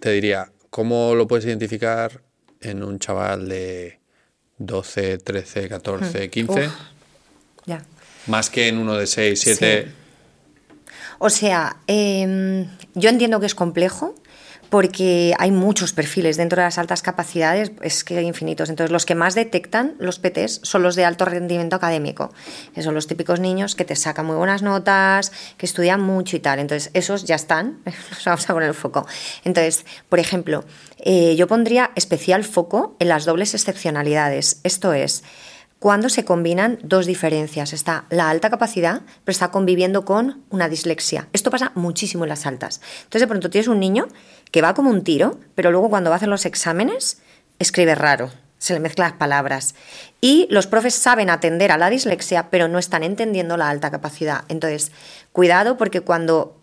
te 0.00 0.10
diría, 0.12 0.50
¿cómo 0.70 1.14
lo 1.14 1.26
puedes 1.26 1.44
identificar 1.46 2.20
en 2.60 2.82
un 2.82 2.98
chaval 2.98 3.48
de 3.48 4.00
12, 4.58 5.18
13, 5.18 5.68
14, 5.68 6.30
15? 6.30 6.52
Hmm. 6.52 6.66
Uf. 6.66 6.72
Ya. 7.66 7.82
Más 8.26 8.50
que 8.50 8.68
en 8.68 8.78
uno 8.78 8.94
de 8.94 9.06
6, 9.06 9.40
7. 9.40 9.92
O 11.18 11.30
sea, 11.30 11.76
em, 11.86 12.68
yo 12.94 13.08
entiendo 13.08 13.40
que 13.40 13.46
es 13.46 13.54
complejo 13.54 14.14
porque 14.76 15.32
hay 15.38 15.52
muchos 15.52 15.94
perfiles 15.94 16.36
dentro 16.36 16.60
de 16.60 16.66
las 16.66 16.76
altas 16.76 17.00
capacidades, 17.00 17.72
es 17.80 18.04
que 18.04 18.18
hay 18.18 18.26
infinitos. 18.26 18.68
Entonces, 18.68 18.92
los 18.92 19.06
que 19.06 19.14
más 19.14 19.34
detectan 19.34 19.94
los 19.98 20.18
PTs 20.18 20.60
son 20.64 20.82
los 20.82 20.96
de 20.96 21.06
alto 21.06 21.24
rendimiento 21.24 21.76
académico, 21.76 22.30
que 22.74 22.82
son 22.82 22.94
los 22.94 23.06
típicos 23.06 23.40
niños 23.40 23.74
que 23.74 23.86
te 23.86 23.96
sacan 23.96 24.26
muy 24.26 24.36
buenas 24.36 24.60
notas, 24.60 25.32
que 25.56 25.64
estudian 25.64 26.02
mucho 26.02 26.36
y 26.36 26.40
tal. 26.40 26.58
Entonces, 26.58 26.90
esos 26.92 27.24
ya 27.24 27.36
están, 27.36 27.78
los 27.86 28.24
vamos 28.26 28.50
a 28.50 28.52
poner 28.52 28.68
el 28.68 28.74
foco. 28.74 29.06
Entonces, 29.44 29.86
por 30.10 30.18
ejemplo, 30.18 30.62
eh, 30.98 31.36
yo 31.36 31.46
pondría 31.46 31.92
especial 31.94 32.44
foco 32.44 32.96
en 32.98 33.08
las 33.08 33.24
dobles 33.24 33.54
excepcionalidades. 33.54 34.60
Esto 34.62 34.92
es, 34.92 35.24
cuando 35.78 36.08
se 36.08 36.24
combinan 36.24 36.78
dos 36.82 37.06
diferencias. 37.06 37.72
Está 37.72 38.06
la 38.10 38.30
alta 38.30 38.50
capacidad, 38.50 39.02
pero 39.24 39.32
está 39.32 39.50
conviviendo 39.50 40.04
con 40.04 40.42
una 40.50 40.68
dislexia. 40.68 41.28
Esto 41.32 41.50
pasa 41.50 41.72
muchísimo 41.74 42.24
en 42.24 42.30
las 42.30 42.46
altas. 42.46 42.80
Entonces, 42.98 43.22
de 43.22 43.26
pronto 43.26 43.50
tienes 43.50 43.68
un 43.68 43.80
niño 43.80 44.08
que 44.50 44.62
va 44.62 44.74
como 44.74 44.90
un 44.90 45.04
tiro, 45.04 45.38
pero 45.54 45.70
luego 45.70 45.90
cuando 45.90 46.10
va 46.10 46.16
a 46.16 46.18
hacer 46.18 46.28
los 46.28 46.46
exámenes, 46.46 47.20
escribe 47.58 47.94
raro. 47.94 48.30
Se 48.58 48.72
le 48.72 48.80
mezclan 48.80 49.10
las 49.10 49.18
palabras. 49.18 49.74
Y 50.20 50.46
los 50.50 50.66
profes 50.66 50.94
saben 50.94 51.28
atender 51.28 51.70
a 51.70 51.78
la 51.78 51.90
dislexia, 51.90 52.48
pero 52.50 52.68
no 52.68 52.78
están 52.78 53.02
entendiendo 53.02 53.56
la 53.56 53.68
alta 53.68 53.90
capacidad. 53.90 54.44
Entonces, 54.48 54.92
cuidado 55.32 55.76
porque 55.76 56.00
cuando 56.00 56.56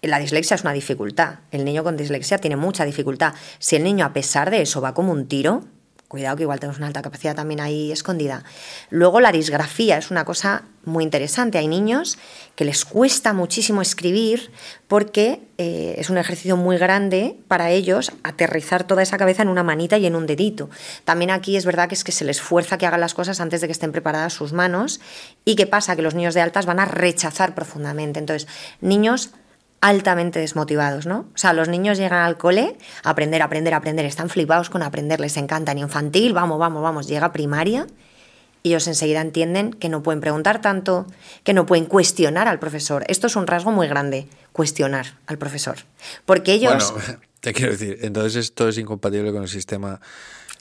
la 0.00 0.18
dislexia 0.18 0.56
es 0.56 0.62
una 0.62 0.72
dificultad. 0.72 1.40
El 1.50 1.64
niño 1.64 1.84
con 1.84 1.96
dislexia 1.96 2.38
tiene 2.38 2.56
mucha 2.56 2.84
dificultad. 2.84 3.34
Si 3.58 3.76
el 3.76 3.84
niño, 3.84 4.04
a 4.04 4.12
pesar 4.12 4.50
de 4.50 4.62
eso, 4.62 4.80
va 4.80 4.94
como 4.94 5.12
un 5.12 5.28
tiro, 5.28 5.64
cuidado 6.12 6.36
que 6.36 6.42
igual 6.42 6.60
tenemos 6.60 6.76
una 6.76 6.88
alta 6.88 7.00
capacidad 7.00 7.34
también 7.34 7.58
ahí 7.58 7.90
escondida. 7.90 8.44
Luego 8.90 9.18
la 9.18 9.32
disgrafía 9.32 9.96
es 9.96 10.10
una 10.10 10.26
cosa 10.26 10.64
muy 10.84 11.04
interesante. 11.04 11.56
Hay 11.56 11.68
niños 11.68 12.18
que 12.54 12.66
les 12.66 12.84
cuesta 12.84 13.32
muchísimo 13.32 13.80
escribir 13.80 14.50
porque 14.88 15.40
eh, 15.56 15.94
es 15.96 16.10
un 16.10 16.18
ejercicio 16.18 16.58
muy 16.58 16.76
grande 16.76 17.38
para 17.48 17.70
ellos 17.70 18.12
aterrizar 18.24 18.84
toda 18.84 19.02
esa 19.02 19.16
cabeza 19.16 19.42
en 19.42 19.48
una 19.48 19.62
manita 19.62 19.96
y 19.96 20.04
en 20.04 20.14
un 20.14 20.26
dedito. 20.26 20.68
También 21.06 21.30
aquí 21.30 21.56
es 21.56 21.64
verdad 21.64 21.88
que 21.88 21.94
es 21.94 22.04
que 22.04 22.12
se 22.12 22.26
les 22.26 22.42
fuerza 22.42 22.76
que 22.76 22.84
hagan 22.84 23.00
las 23.00 23.14
cosas 23.14 23.40
antes 23.40 23.62
de 23.62 23.68
que 23.68 23.72
estén 23.72 23.90
preparadas 23.90 24.34
sus 24.34 24.52
manos. 24.52 25.00
¿Y 25.46 25.56
qué 25.56 25.66
pasa? 25.66 25.96
Que 25.96 26.02
los 26.02 26.14
niños 26.14 26.34
de 26.34 26.42
altas 26.42 26.66
van 26.66 26.78
a 26.78 26.84
rechazar 26.84 27.54
profundamente. 27.54 28.18
Entonces, 28.18 28.46
niños 28.82 29.30
altamente 29.82 30.38
desmotivados, 30.38 31.04
¿no? 31.06 31.26
O 31.34 31.38
sea, 31.38 31.52
los 31.52 31.68
niños 31.68 31.98
llegan 31.98 32.20
al 32.24 32.38
cole 32.38 32.78
a 33.02 33.10
aprender, 33.10 33.42
aprender, 33.42 33.74
aprender, 33.74 34.06
están 34.06 34.30
flipados 34.30 34.70
con 34.70 34.82
aprender, 34.82 35.20
les 35.20 35.36
encanta 35.36 35.72
en 35.72 35.78
infantil, 35.78 36.32
vamos, 36.32 36.58
vamos, 36.58 36.82
vamos, 36.82 37.08
llega 37.08 37.32
primaria 37.32 37.86
y 38.62 38.68
ellos 38.70 38.86
enseguida 38.86 39.20
entienden 39.20 39.72
que 39.72 39.88
no 39.88 40.04
pueden 40.04 40.20
preguntar 40.20 40.60
tanto, 40.60 41.06
que 41.42 41.52
no 41.52 41.66
pueden 41.66 41.84
cuestionar 41.86 42.46
al 42.46 42.60
profesor. 42.60 43.04
Esto 43.08 43.26
es 43.26 43.34
un 43.34 43.48
rasgo 43.48 43.72
muy 43.72 43.88
grande, 43.88 44.28
cuestionar 44.52 45.18
al 45.26 45.36
profesor. 45.36 45.78
Porque 46.24 46.52
ellos... 46.52 46.92
Bueno, 46.92 47.18
te 47.40 47.52
quiero 47.52 47.72
decir, 47.72 47.98
entonces 48.02 48.36
esto 48.36 48.68
es 48.68 48.78
incompatible 48.78 49.32
con 49.32 49.42
el 49.42 49.48
sistema 49.48 50.00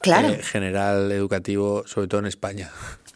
Claro. 0.01 0.29
eh, 0.29 0.41
general 0.41 1.11
educativo, 1.11 1.83
sobre 1.85 2.07
todo 2.07 2.21
en 2.21 2.25
España. 2.25 2.71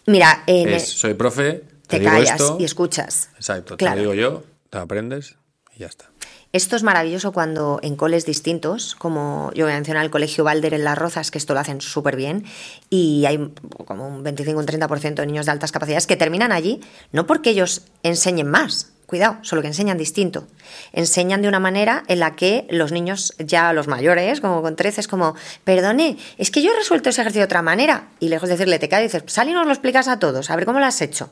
Mira, 0.05 0.43
en- 0.45 0.69
Es, 0.69 0.87
soy 0.87 1.15
profe, 1.15 1.63
te, 1.87 1.97
te 1.97 1.99
digo 2.01 2.11
callas 2.11 2.29
esto, 2.39 2.57
y 2.59 2.63
escuchas. 2.65 3.29
exacto, 3.37 3.75
Claro. 3.75 3.95
te 3.95 4.03
lo 4.05 4.11
digo 4.11 4.21
yo, 4.21 4.43
te 4.69 4.77
aprendes 4.77 5.35
ya 5.77 5.87
está. 5.87 6.09
Esto 6.53 6.77
es 6.77 6.83
maravilloso 6.83 7.33
cuando 7.33 7.79
en 7.83 7.97
coles 7.97 8.25
distintos, 8.25 8.95
como 8.95 9.51
yo 9.53 9.65
voy 9.65 9.73
a 9.73 9.75
mencionar 9.75 10.05
el 10.05 10.09
Colegio 10.09 10.45
Balder 10.45 10.73
en 10.73 10.85
Las 10.85 10.97
Rozas, 10.97 11.29
que 11.29 11.37
esto 11.37 11.53
lo 11.53 11.59
hacen 11.59 11.81
súper 11.81 12.15
bien, 12.15 12.45
y 12.89 13.25
hay 13.25 13.51
como 13.85 14.07
un 14.07 14.23
25 14.23 14.57
o 14.57 14.61
un 14.61 14.65
30% 14.65 15.15
de 15.15 15.25
niños 15.25 15.45
de 15.45 15.51
altas 15.51 15.73
capacidades 15.73 16.07
que 16.07 16.15
terminan 16.15 16.53
allí, 16.53 16.79
no 17.11 17.27
porque 17.27 17.49
ellos 17.49 17.81
enseñen 18.03 18.49
más, 18.49 18.93
cuidado, 19.05 19.37
solo 19.41 19.61
que 19.61 19.67
enseñan 19.67 19.97
distinto. 19.97 20.47
Enseñan 20.93 21.41
de 21.41 21.47
una 21.49 21.59
manera 21.59 22.03
en 22.07 22.19
la 22.19 22.35
que 22.35 22.67
los 22.69 22.91
niños, 22.91 23.33
ya 23.37 23.73
los 23.73 23.87
mayores, 23.87 24.39
como 24.41 24.61
con 24.61 24.75
13, 24.75 25.01
es 25.01 25.07
como, 25.07 25.35
perdone, 25.63 26.17
es 26.37 26.51
que 26.51 26.61
yo 26.61 26.71
he 26.71 26.75
resuelto 26.75 27.09
ese 27.09 27.21
ejercicio 27.21 27.41
de 27.41 27.45
otra 27.45 27.61
manera. 27.61 28.09
Y 28.19 28.29
lejos 28.29 28.49
de 28.49 28.55
decirle, 28.55 28.79
te 28.79 28.89
cae, 28.89 29.03
dices, 29.03 29.23
sal 29.27 29.49
y 29.49 29.53
nos 29.53 29.65
lo 29.65 29.73
explicas 29.73 30.07
a 30.07 30.19
todos, 30.19 30.49
a 30.49 30.55
ver 30.55 30.65
cómo 30.65 30.79
lo 30.79 30.85
has 30.85 31.01
hecho. 31.01 31.31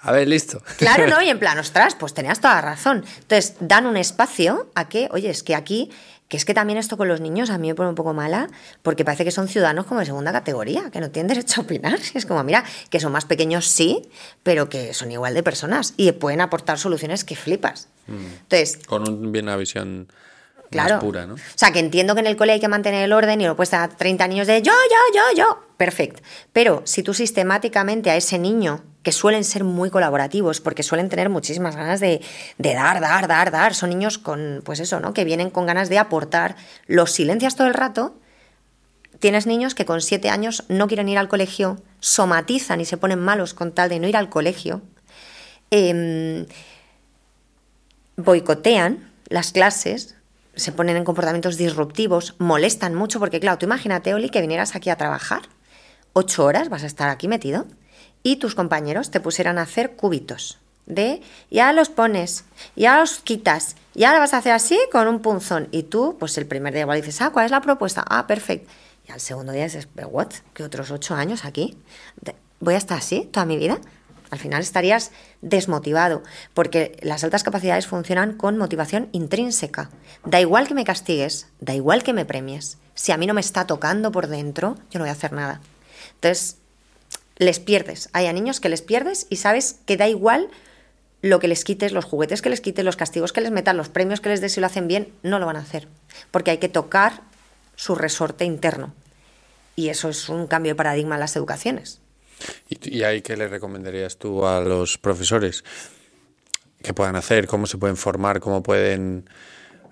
A 0.00 0.12
ver, 0.12 0.28
listo. 0.28 0.62
Claro, 0.78 1.08
¿no? 1.08 1.20
Y 1.20 1.30
en 1.30 1.38
plan, 1.38 1.58
ostras, 1.58 1.96
pues 1.96 2.14
tenías 2.14 2.40
toda 2.40 2.54
la 2.56 2.60
razón. 2.60 3.04
Entonces, 3.22 3.54
dan 3.58 3.86
un 3.86 3.96
espacio 3.96 4.70
a 4.74 4.88
que, 4.88 5.08
oye, 5.10 5.30
es 5.30 5.42
que 5.42 5.56
aquí, 5.56 5.90
que 6.28 6.36
es 6.36 6.44
que 6.44 6.54
también 6.54 6.78
esto 6.78 6.96
con 6.96 7.08
los 7.08 7.20
niños 7.20 7.50
a 7.50 7.58
mí 7.58 7.68
me 7.68 7.74
pone 7.74 7.88
un 7.88 7.96
poco 7.96 8.14
mala, 8.14 8.48
porque 8.82 9.04
parece 9.04 9.24
que 9.24 9.32
son 9.32 9.48
ciudadanos 9.48 9.86
como 9.86 10.00
de 10.00 10.06
segunda 10.06 10.32
categoría, 10.32 10.90
que 10.92 11.00
no 11.00 11.10
tienen 11.10 11.28
derecho 11.28 11.60
a 11.60 11.64
opinar. 11.64 11.98
Es 12.14 12.24
como, 12.24 12.44
mira, 12.44 12.64
que 12.88 13.00
son 13.00 13.10
más 13.10 13.24
pequeños, 13.24 13.66
sí, 13.66 14.08
pero 14.44 14.68
que 14.68 14.94
son 14.94 15.10
igual 15.10 15.34
de 15.34 15.42
personas 15.42 15.94
y 15.96 16.12
pueden 16.12 16.40
aportar 16.40 16.78
soluciones 16.78 17.24
que 17.24 17.34
flipas. 17.34 17.88
Entonces, 18.08 18.78
Con 18.86 19.08
un, 19.08 19.32
bien 19.32 19.46
una 19.46 19.56
visión 19.56 20.06
Claro. 20.76 20.94
más 20.94 21.04
pura, 21.04 21.26
¿no? 21.26 21.34
O 21.34 21.38
sea, 21.54 21.72
que 21.72 21.80
entiendo 21.80 22.14
que 22.14 22.20
en 22.20 22.26
el 22.26 22.36
cole 22.36 22.52
hay 22.52 22.60
que 22.60 22.68
mantener 22.68 23.02
el 23.02 23.12
orden 23.12 23.40
y 23.40 23.44
no 23.44 23.56
puedes 23.56 23.68
estar 23.68 23.96
30 23.96 24.28
niños 24.28 24.46
de 24.46 24.62
yo, 24.62 24.72
yo, 24.72 25.20
yo, 25.20 25.36
yo. 25.36 25.66
Perfecto. 25.76 26.22
Pero 26.52 26.82
si 26.84 27.02
tú 27.02 27.14
sistemáticamente 27.14 28.10
a 28.10 28.16
ese 28.16 28.38
niño, 28.38 28.82
que 29.02 29.12
suelen 29.12 29.44
ser 29.44 29.62
muy 29.62 29.88
colaborativos, 29.88 30.60
porque 30.60 30.82
suelen 30.82 31.08
tener 31.08 31.28
muchísimas 31.28 31.76
ganas 31.76 32.00
de, 32.00 32.20
de 32.58 32.74
dar, 32.74 33.00
dar, 33.00 33.28
dar, 33.28 33.52
dar, 33.52 33.74
son 33.74 33.90
niños 33.90 34.18
con, 34.18 34.62
pues 34.64 34.80
eso, 34.80 34.98
¿no? 34.98 35.14
Que 35.14 35.24
vienen 35.24 35.50
con 35.50 35.64
ganas 35.64 35.88
de 35.88 35.98
aportar, 35.98 36.56
los 36.86 37.12
silencias 37.12 37.54
todo 37.54 37.68
el 37.68 37.74
rato. 37.74 38.16
Tienes 39.20 39.46
niños 39.46 39.74
que 39.76 39.84
con 39.84 40.00
siete 40.00 40.28
años 40.28 40.64
no 40.68 40.88
quieren 40.88 41.08
ir 41.08 41.18
al 41.18 41.28
colegio, 41.28 41.80
somatizan 42.00 42.80
y 42.80 42.84
se 42.84 42.96
ponen 42.96 43.20
malos 43.20 43.54
con 43.54 43.72
tal 43.72 43.88
de 43.88 44.00
no 44.00 44.08
ir 44.08 44.16
al 44.16 44.28
colegio. 44.28 44.82
Em, 45.70 46.46
boicotean 48.16 49.10
las 49.28 49.52
clases, 49.52 50.16
se 50.56 50.72
ponen 50.72 50.96
en 50.96 51.04
comportamientos 51.04 51.56
disruptivos, 51.56 52.34
molestan 52.38 52.94
mucho, 52.94 53.20
porque 53.20 53.40
claro, 53.40 53.58
tú 53.58 53.66
imagínate, 53.66 54.14
Oli, 54.14 54.30
que 54.30 54.40
vinieras 54.40 54.74
aquí 54.74 54.90
a 54.90 54.96
trabajar, 54.96 55.42
ocho 56.12 56.44
horas 56.44 56.68
vas 56.68 56.82
a 56.82 56.86
estar 56.86 57.08
aquí 57.08 57.28
metido, 57.28 57.66
y 58.22 58.36
tus 58.36 58.54
compañeros 58.54 59.10
te 59.10 59.20
pusieran 59.20 59.58
a 59.58 59.62
hacer 59.62 59.92
cubitos 59.92 60.58
de 60.86 61.20
ya 61.50 61.72
los 61.72 61.88
pones, 61.88 62.44
ya 62.74 62.98
los 62.98 63.18
quitas, 63.18 63.76
ya 63.94 64.12
lo 64.12 64.20
vas 64.20 64.34
a 64.34 64.38
hacer 64.38 64.52
así 64.52 64.78
con 64.90 65.08
un 65.08 65.20
punzón. 65.20 65.68
Y 65.72 65.84
tú, 65.84 66.16
pues 66.18 66.38
el 66.38 66.46
primer 66.46 66.72
día 66.72 66.82
igual 66.82 67.00
dices, 67.00 67.20
ah, 67.20 67.30
¿cuál 67.30 67.44
es 67.44 67.50
la 67.50 67.60
propuesta? 67.60 68.04
Ah, 68.08 68.26
perfecto. 68.26 68.70
Y 69.06 69.12
al 69.12 69.20
segundo 69.20 69.52
día 69.52 69.64
dices, 69.64 69.88
¿pero 69.94 70.08
what? 70.08 70.32
¿Que 70.54 70.64
otros 70.64 70.90
ocho 70.90 71.14
años 71.14 71.44
aquí? 71.44 71.76
¿Voy 72.60 72.74
a 72.74 72.78
estar 72.78 72.98
así 72.98 73.28
toda 73.32 73.46
mi 73.46 73.56
vida? 73.56 73.78
Al 74.30 74.38
final 74.38 74.60
estarías 74.60 75.12
desmotivado, 75.40 76.22
porque 76.52 76.96
las 77.02 77.22
altas 77.22 77.44
capacidades 77.44 77.86
funcionan 77.86 78.36
con 78.36 78.58
motivación 78.58 79.08
intrínseca. 79.12 79.90
Da 80.24 80.40
igual 80.40 80.66
que 80.66 80.74
me 80.74 80.84
castigues, 80.84 81.48
da 81.60 81.74
igual 81.74 82.02
que 82.02 82.12
me 82.12 82.24
premies. 82.24 82.78
Si 82.94 83.12
a 83.12 83.16
mí 83.16 83.26
no 83.26 83.34
me 83.34 83.40
está 83.40 83.66
tocando 83.66 84.10
por 84.10 84.26
dentro, 84.26 84.76
yo 84.90 84.98
no 84.98 85.04
voy 85.04 85.10
a 85.10 85.12
hacer 85.12 85.32
nada. 85.32 85.60
Entonces, 86.14 86.56
les 87.36 87.60
pierdes. 87.60 88.08
Hay 88.12 88.26
a 88.26 88.32
niños 88.32 88.60
que 88.60 88.68
les 88.68 88.82
pierdes 88.82 89.26
y 89.30 89.36
sabes 89.36 89.80
que 89.86 89.96
da 89.96 90.08
igual 90.08 90.48
lo 91.22 91.38
que 91.38 91.48
les 91.48 91.64
quites, 91.64 91.92
los 91.92 92.04
juguetes 92.04 92.42
que 92.42 92.50
les 92.50 92.60
quites, 92.60 92.84
los 92.84 92.96
castigos 92.96 93.32
que 93.32 93.40
les 93.40 93.50
metas, 93.50 93.74
los 93.74 93.88
premios 93.88 94.20
que 94.20 94.28
les 94.28 94.40
des 94.40 94.52
si 94.52 94.60
lo 94.60 94.66
hacen 94.66 94.88
bien, 94.88 95.12
no 95.22 95.38
lo 95.38 95.46
van 95.46 95.56
a 95.56 95.60
hacer. 95.60 95.88
Porque 96.30 96.50
hay 96.50 96.58
que 96.58 96.68
tocar 96.68 97.22
su 97.74 97.94
resorte 97.94 98.44
interno. 98.44 98.94
Y 99.74 99.90
eso 99.90 100.08
es 100.08 100.28
un 100.28 100.46
cambio 100.46 100.72
de 100.72 100.76
paradigma 100.76 101.16
en 101.16 101.20
las 101.20 101.36
educaciones. 101.36 102.00
¿Y, 102.68 102.98
y 102.98 103.02
ahí 103.02 103.22
qué 103.22 103.36
le 103.36 103.48
recomendarías 103.48 104.16
tú 104.16 104.44
a 104.46 104.60
los 104.60 104.98
profesores? 104.98 105.64
¿Qué 106.82 106.92
puedan 106.94 107.16
hacer? 107.16 107.46
¿Cómo 107.46 107.66
se 107.66 107.78
pueden 107.78 107.96
formar? 107.96 108.40
¿Cómo 108.40 108.62
pueden 108.62 109.28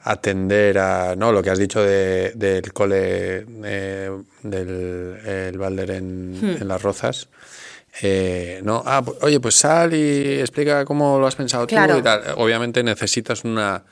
atender 0.03 0.79
a 0.79 1.17
no 1.17 1.33
lo 1.33 1.43
que 1.43 1.51
has 1.51 1.59
dicho 1.59 1.83
de, 1.83 2.33
del 2.35 2.73
cole 2.73 3.47
eh, 3.65 4.11
del 4.43 5.19
el 5.25 5.59
Balder 5.59 5.91
en, 5.93 6.33
Hmm. 6.41 6.63
en 6.63 6.69
las 6.69 6.83
Rozas? 6.83 7.29
Eh, 8.03 8.61
no, 8.65 8.83
ah, 8.85 9.03
pu- 9.03 9.17
oye, 9.23 9.39
pues 9.41 9.55
sal 9.55 9.95
y 9.95 10.41
explica 10.41 10.85
cómo 10.85 11.19
lo 11.19 11.27
has 11.27 11.37
pensado 11.37 11.67
Claro. 11.67 11.95
tú 11.95 12.01
y 12.01 12.03
tal. 12.03 12.23
Obviamente 12.37 12.83
necesitas 12.83 13.45
una, 13.45 13.85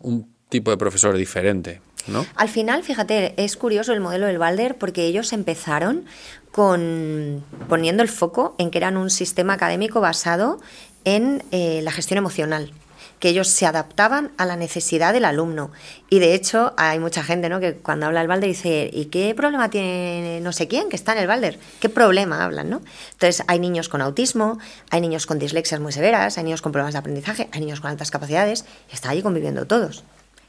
un 0.00 0.32
tipo 0.48 0.70
de 0.70 0.78
profesor 0.78 1.14
diferente, 1.14 1.80
¿no? 2.06 2.26
Al 2.36 2.48
final, 2.48 2.82
fíjate, 2.82 3.34
es 3.36 3.56
curioso 3.58 3.92
el 3.92 4.00
modelo 4.00 4.26
del 4.26 4.38
Balder 4.38 4.76
porque 4.78 5.04
ellos 5.04 5.32
empezaron 5.34 6.06
con 6.52 7.44
poniendo 7.68 8.02
el 8.02 8.08
foco 8.08 8.54
en 8.58 8.70
que 8.70 8.78
eran 8.78 8.96
un 8.96 9.10
sistema 9.10 9.54
académico 9.54 10.00
basado 10.00 10.60
en 11.04 11.42
eh, 11.50 11.80
la 11.82 11.92
gestión 11.92 12.18
emocional 12.18 12.72
que 13.20 13.28
ellos 13.28 13.48
se 13.48 13.66
adaptaban 13.66 14.32
a 14.38 14.46
la 14.46 14.56
necesidad 14.56 15.12
del 15.12 15.26
alumno. 15.26 15.70
Y 16.08 16.18
de 16.18 16.34
hecho, 16.34 16.72
hay 16.78 16.98
mucha 16.98 17.22
gente 17.22 17.50
¿no? 17.50 17.60
que 17.60 17.74
cuando 17.74 18.06
habla 18.06 18.20
del 18.20 18.28
Balder 18.28 18.48
dice, 18.48 18.90
¿y 18.92 19.06
qué 19.06 19.34
problema 19.34 19.68
tiene 19.68 20.40
no 20.40 20.52
sé 20.52 20.66
quién 20.68 20.88
que 20.88 20.96
está 20.96 21.12
en 21.12 21.18
el 21.18 21.26
Balder? 21.26 21.58
¿Qué 21.80 21.90
problema 21.90 22.42
hablan? 22.42 22.70
¿no? 22.70 22.80
Entonces, 23.12 23.44
hay 23.46 23.58
niños 23.58 23.90
con 23.90 24.00
autismo, 24.00 24.58
hay 24.88 25.02
niños 25.02 25.26
con 25.26 25.38
dislexias 25.38 25.80
muy 25.80 25.92
severas, 25.92 26.38
hay 26.38 26.44
niños 26.44 26.62
con 26.62 26.72
problemas 26.72 26.94
de 26.94 26.98
aprendizaje, 26.98 27.48
hay 27.52 27.60
niños 27.60 27.80
con 27.80 27.90
altas 27.90 28.10
capacidades, 28.10 28.64
y 28.90 28.94
están 28.94 29.10
allí 29.12 29.22
conviviendo 29.22 29.66
todos. 29.66 30.02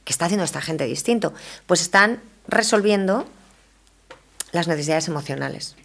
¿Qué 0.06 0.14
está 0.14 0.26
haciendo 0.26 0.46
esta 0.46 0.62
gente 0.62 0.86
distinto? 0.86 1.34
Pues 1.68 1.82
están 1.82 2.22
resolviendo 2.48 3.26
las 4.54 4.70
necesidades 4.70 5.10
emocionales. 5.10 5.76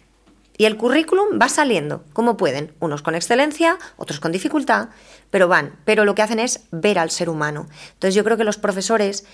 Y 0.57 0.65
el 0.65 0.75
currículum 0.75 1.39
va 1.39 1.49
saliendo, 1.49 2.03
como 2.13 2.35
pueden, 2.35 2.73
unos 2.79 3.03
con 3.03 3.13
excelencia, 3.13 3.77
otros 3.95 4.19
con 4.19 4.31
dificultad, 4.31 4.89
pero 5.29 5.47
van, 5.47 5.77
pero 5.85 6.03
lo 6.03 6.15
que 6.15 6.23
hacen 6.23 6.39
es 6.39 6.61
ver 6.71 6.97
al 6.97 7.11
ser 7.11 7.29
humano. 7.29 7.67
Entonces 7.93 8.15
yo 8.15 8.23
creo 8.23 8.37
que 8.37 8.43
los 8.43 8.57
profesores, 8.57 9.25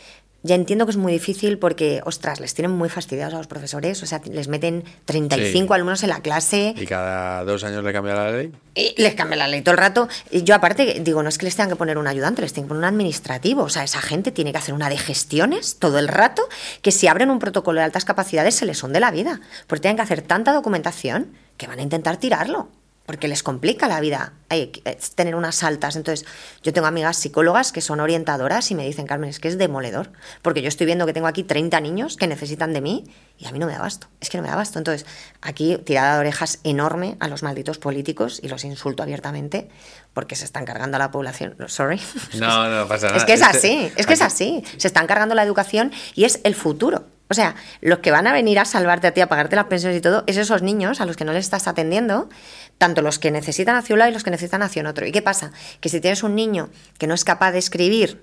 ya 0.43 0.56
entiendo 0.56 0.86
que 0.86 0.91
es 0.91 0.97
muy 0.97 1.12
difícil 1.13 1.58
porque, 1.58 2.01
ostras, 2.06 2.39
les 2.39 2.53
tienen 2.53 2.71
muy 2.71 2.89
fastidiados 2.89 3.34
a 3.34 3.38
los 3.38 3.47
profesores, 3.47 4.03
o 4.03 4.06
sea, 4.06 4.21
les 4.29 4.47
meten 4.47 4.84
35 5.06 5.67
Sí. 5.67 5.73
alumnos 5.75 6.03
en 6.03 6.10
la 6.10 6.19
clase, 6.21 6.73
Y 6.77 6.86
cada 6.86 7.43
dos 7.45 7.63
años 7.63 7.84
le 7.84 7.91
cambia 7.93 8.13
la 8.13 8.32
ley. 8.32 8.51
y 8.75 8.93
les 9.01 9.15
cambia 9.15 9.38
la 9.38 9.47
ley 9.47 9.62
todo 9.62 9.71
el 9.73 9.77
rato. 9.79 10.08
Y 10.32 10.43
yo 10.43 10.53
aparte 10.56 10.99
digo, 11.01 11.23
no 11.23 11.29
es 11.29 11.38
que 11.38 11.45
les 11.45 11.56
tengan 11.56 11.69
que 11.69 11.75
poner 11.75 11.97
un 11.97 12.08
ayudante, 12.08 12.41
les 12.41 12.53
tienen 12.53 12.67
que 12.67 12.69
poner 12.75 12.79
un 12.84 12.93
administrativo. 12.93 13.63
O 13.63 13.69
sea, 13.69 13.84
esa 13.84 14.01
gente 14.01 14.32
tiene 14.32 14.51
que 14.51 14.58
hacer 14.58 14.73
una 14.73 14.89
de 14.89 14.97
gestiones 14.97 15.77
todo 15.79 15.97
el 15.99 16.08
rato, 16.08 16.43
que 16.82 16.91
si 16.91 17.08
abren 17.08 17.29
un 17.29 17.39
protocolo 17.39 17.79
de 17.79 17.86
altas 17.86 18.06
capacidades 18.06 18.56
se 18.56 18.65
les 18.65 18.84
hunde 18.84 18.99
la 18.99 19.12
vida. 19.12 19.39
Porque 19.67 19.82
tienen 19.82 19.95
que 19.95 20.03
hacer 20.03 20.21
tanta 20.21 20.51
documentación 20.53 21.32
que 21.58 21.67
van 21.67 21.79
a 21.79 21.84
intentar 21.84 22.17
tirarlo. 22.17 22.67
Porque 23.06 23.28
les 23.28 23.44
complica 23.44 23.89
la 23.89 24.00
vida 24.00 24.32
eh, 24.50 24.72
eh, 24.86 24.98
tener 25.16 25.36
unas 25.36 25.62
altas. 25.63 25.98
Entonces, 25.98 26.26
yo 26.63 26.72
tengo 26.72 26.88
amigas 26.88 27.18
psicólogas 27.18 27.74
que 27.74 27.82
son 27.82 28.00
orientadoras 28.00 28.72
y 28.72 28.76
me 28.76 28.86
dicen, 28.86 29.06
Carmen, 29.08 29.30
es 29.30 29.42
que 29.42 29.50
es 29.50 29.58
demoledor. 29.58 30.12
Porque 30.42 30.62
yo 30.62 30.70
estoy 30.70 30.86
viendo 30.86 31.06
que 31.06 31.12
tengo 31.12 31.28
aquí 31.28 31.44
30 31.44 31.82
niños 31.82 32.16
que 32.16 32.28
necesitan 32.28 32.72
de 32.72 32.80
mí 32.80 33.04
y 33.38 33.46
a 33.46 33.52
mí 33.52 33.60
no 33.60 33.66
me 33.66 33.74
da 33.74 33.80
abasto. 33.80 34.08
Es 34.22 34.30
que 34.30 34.38
no 34.38 34.44
me 34.44 34.48
da 34.48 34.54
abasto. 34.54 34.80
Entonces, 34.80 35.06
aquí 35.42 35.78
tirada 35.84 36.13
de 36.13 36.20
orejas 36.22 36.60
enorme 36.63 37.18
a 37.20 37.28
los 37.28 37.44
malditos 37.44 37.78
políticos 37.78 38.39
y 38.42 38.48
los 38.48 38.63
insulto 38.63 39.04
abiertamente 39.04 39.68
porque 40.13 40.38
se 40.38 40.46
están 40.46 40.63
cargando 40.63 40.96
a 40.96 41.00
la 41.00 41.12
población. 41.12 41.56
Sorry. 41.68 42.00
No, 42.39 42.70
no 42.70 42.88
pasa 42.88 43.08
nada. 43.08 43.18
Es 43.18 43.26
que 43.26 43.34
es 43.34 43.42
Este- 43.42 43.58
así, 43.58 43.92
es 43.98 44.06
que 44.08 44.13
es 44.13 44.22
así. 44.22 44.63
Se 44.78 44.88
están 44.88 45.08
cargando 45.08 45.36
la 45.36 45.44
educación 45.44 45.92
y 46.16 46.24
es 46.24 46.39
el 46.46 46.56
futuro. 46.56 47.06
O 47.30 47.36
sea, 47.36 47.56
los 47.82 48.00
que 48.00 48.12
van 48.12 48.28
a 48.28 48.34
venir 48.34 48.60
a 48.60 48.66
salvarte 48.66 49.08
a 49.08 49.12
ti, 49.13 49.22
a 49.22 49.28
pagarte 49.28 49.56
las 49.56 49.66
pensiones 49.66 49.98
y 49.98 50.02
todo, 50.02 50.24
es 50.28 50.38
esos 50.38 50.62
niños 50.62 51.02
a 51.02 51.06
los 51.08 51.16
que 51.16 51.26
no 51.26 51.32
les 51.34 51.46
estás 51.46 51.68
atendiendo, 51.68 52.30
tanto 52.78 53.02
los 53.02 53.20
que 53.20 53.32
necesitan 53.32 53.76
hacia 53.76 53.94
un 53.94 54.00
lado 54.00 54.12
y 54.12 54.14
los 54.14 54.24
que 54.24 54.32
necesitan 54.32 54.62
hacia 54.62 54.88
otro. 54.88 55.06
¿Y 55.06 55.12
qué 55.12 55.22
pasa? 55.22 55.52
Que 55.80 55.90
si 55.90 56.02
tienes 56.02 56.24
un 56.24 56.36
niño 56.36 56.70
que 56.98 57.08
no 57.08 57.14
es 57.14 57.24
capaz 57.24 57.52
de 57.52 57.60
escribir 57.60 58.22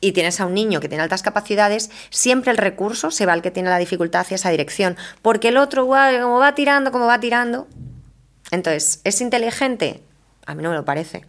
y 0.00 0.12
tienes 0.12 0.40
a 0.40 0.46
un 0.46 0.54
niño 0.54 0.80
que 0.80 0.88
tiene 0.88 1.02
altas 1.02 1.22
capacidades, 1.22 1.90
siempre 2.10 2.50
el 2.50 2.56
recurso 2.56 3.10
se 3.10 3.26
va 3.26 3.32
al 3.32 3.42
que 3.42 3.50
tiene 3.50 3.68
la 3.68 3.78
dificultad 3.78 4.22
hacia 4.22 4.36
esa 4.36 4.50
dirección. 4.50 4.96
Porque 5.22 5.48
el 5.48 5.56
otro, 5.56 5.86
como 5.86 6.38
va 6.38 6.54
tirando, 6.54 6.92
como 6.92 7.06
va 7.06 7.20
tirando. 7.20 7.66
Entonces, 8.50 9.00
¿es 9.04 9.20
inteligente? 9.20 10.02
A 10.46 10.54
mí 10.54 10.62
no 10.62 10.70
me 10.70 10.76
lo 10.76 10.84
parece. 10.84 11.26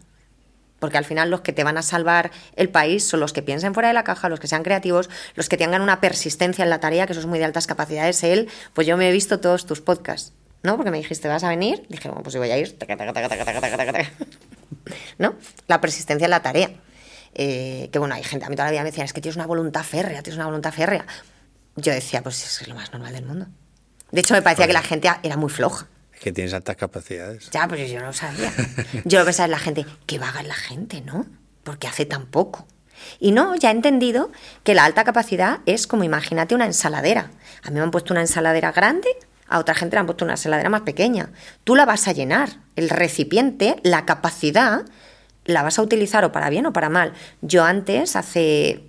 Porque 0.80 0.98
al 0.98 1.04
final 1.04 1.30
los 1.30 1.42
que 1.42 1.52
te 1.52 1.63
van 1.63 1.78
a 1.78 1.82
salvar 1.82 2.32
el 2.56 2.70
país 2.70 3.06
son 3.06 3.20
los 3.20 3.34
que 3.34 3.42
piensen 3.42 3.74
fuera 3.74 3.89
de 3.89 3.94
la 3.94 4.06
caja, 4.06 4.30
los 4.30 4.39
que 4.39 4.48
sean 4.48 4.63
creativos, 4.63 5.10
los 5.36 5.50
que 5.50 5.58
tengan 5.58 5.82
una 5.82 6.00
persistencia 6.00 6.63
en 6.63 6.70
la 6.70 6.80
tarea, 6.80 7.06
que 7.06 7.12
eso 7.12 7.20
es 7.20 7.28
muy 7.28 7.39
de 7.39 7.46
altas 7.46 7.68
capacidades. 7.68 8.24
Él, 8.24 8.48
pues 8.74 8.88
yo 8.88 8.96
me 8.96 9.10
he 9.10 9.12
visto 9.12 9.42
todos 9.42 9.65
tus 9.65 9.82
podcasts, 9.82 10.32
¿no? 10.63 10.76
Porque 10.76 10.91
me 10.91 10.98
dijiste, 10.98 11.28
¿vas 11.28 11.43
a 11.43 11.50
venir? 11.50 11.86
Dije, 11.89 12.10
bueno, 12.10 12.24
pues 12.24 12.34
yo 12.34 12.39
voy 12.39 12.52
a 12.52 12.58
ir. 12.58 12.78
Taca, 12.78 12.98
taca, 12.98 13.13
taca. 13.13 14.12
¿No? 15.17 15.36
La 15.67 15.82
persistencia 15.82 16.26
en 16.26 16.32
la 16.32 16.41
tarea. 16.41 16.72
Eh, 17.34 17.89
que 17.91 18.00
bueno, 18.00 18.15
hay 18.15 18.24
gente, 18.24 18.45
a 18.45 18.50
mí 18.50 18.56
toda 18.56 18.65
la 18.65 18.72
vida 18.72 18.82
me 18.82 18.89
decían, 18.89 19.06
es 19.06 19.13
que 19.13 19.22
tienes 19.22 19.36
una 19.36 19.45
voluntad 19.45 19.84
férrea, 19.84 20.22
tienes 20.24 20.38
una 20.38 20.45
voluntad 20.45 20.74
férrea. 20.74 21.06
Yo 21.76 21.93
decía, 21.93 22.22
pues 22.22 22.62
es 22.62 22.67
lo 22.67 22.76
más 22.76 22.91
normal 22.91 23.13
del 23.13 23.26
mundo. 23.26 23.48
De 24.12 24.22
hecho, 24.22 24.34
me 24.34 24.41
parecía 24.41 24.67
que 24.67 24.74
la 24.74 24.82
gente 24.82 25.10
era 25.24 25.38
muy 25.38 25.50
floja. 25.50 25.88
Es 26.13 26.19
que 26.19 26.32
tienes 26.32 26.54
altas 26.54 26.76
capacidades. 26.76 27.50
Ya, 27.52 27.67
pues 27.67 27.89
yo 27.89 28.00
no 28.00 28.08
lo 28.08 28.13
sabía. 28.13 28.52
Yo 29.06 29.19
lo 29.19 29.26
pensaba 29.26 29.45
en 29.45 29.52
la 29.52 29.60
gente, 29.60 29.86
que 30.06 30.19
vaga 30.19 30.43
la 30.43 30.56
gente, 30.56 31.02
¿no? 31.02 31.26
Porque 31.63 31.88
hace 31.88 32.06
tan 32.06 32.26
poco. 32.26 32.67
Y 33.19 33.32
no, 33.32 33.56
ya 33.56 33.69
he 33.69 33.72
entendido 33.72 34.32
que 34.63 34.74
la 34.74 34.84
alta 34.84 35.06
capacidad 35.06 35.60
es 35.65 35.88
como 35.88 36.04
imagínate 36.04 36.56
una 36.56 36.65
ensaladera. 36.65 37.32
A 37.63 37.69
mí 37.69 37.76
me 37.76 37.82
han 37.82 37.91
puesto 37.91 38.13
una 38.13 38.22
ensaladera 38.22 38.74
grande, 38.74 39.08
a 39.49 39.59
otra 39.59 39.75
gente 39.75 39.95
le 39.95 40.01
han 40.01 40.05
puesto 40.05 40.25
una 40.25 40.35
ensaladera 40.35 40.69
más 40.69 40.81
pequeña. 40.81 41.31
Tú 41.63 41.75
la 41.75 41.85
vas 41.85 42.07
a 42.07 42.13
llenar. 42.13 42.57
El 42.75 42.89
recipiente, 42.89 43.77
la 43.83 44.05
capacidad, 44.05 44.85
la 45.45 45.63
vas 45.63 45.79
a 45.79 45.81
utilizar 45.81 46.23
o 46.23 46.31
para 46.31 46.49
bien 46.49 46.65
o 46.67 46.73
para 46.73 46.89
mal. 46.89 47.13
Yo 47.41 47.63
antes, 47.63 48.15
hace 48.15 48.83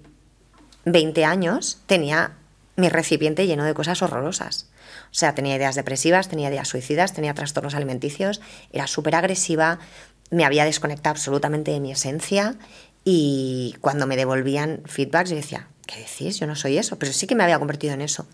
20 0.84 1.24
años, 1.24 1.80
tenía 1.86 2.32
mi 2.76 2.88
recipiente 2.88 3.46
lleno 3.46 3.64
de 3.64 3.74
cosas 3.74 4.02
horrorosas. 4.02 4.68
O 5.10 5.14
sea, 5.14 5.34
tenía 5.34 5.56
ideas 5.56 5.74
depresivas, 5.74 6.28
tenía 6.28 6.50
ideas 6.50 6.68
suicidas, 6.68 7.12
tenía 7.12 7.34
trastornos 7.34 7.74
alimenticios, 7.74 8.40
era 8.72 8.86
súper 8.86 9.14
agresiva, 9.16 9.78
me 10.30 10.44
había 10.44 10.64
desconectado 10.64 11.12
absolutamente 11.12 11.72
de 11.72 11.80
mi 11.80 11.90
esencia 11.90 12.54
y 13.04 13.74
cuando 13.80 14.06
me 14.06 14.16
devolvían 14.16 14.82
feedbacks 14.86 15.30
yo 15.30 15.36
decía, 15.36 15.68
¿qué 15.86 16.00
decís? 16.00 16.38
Yo 16.38 16.46
no 16.46 16.54
soy 16.54 16.78
eso, 16.78 16.98
pero 16.98 17.12
sí 17.12 17.26
que 17.26 17.34
me 17.34 17.42
había 17.42 17.58
convertido 17.58 17.94
en 17.94 18.02
eso, 18.02 18.26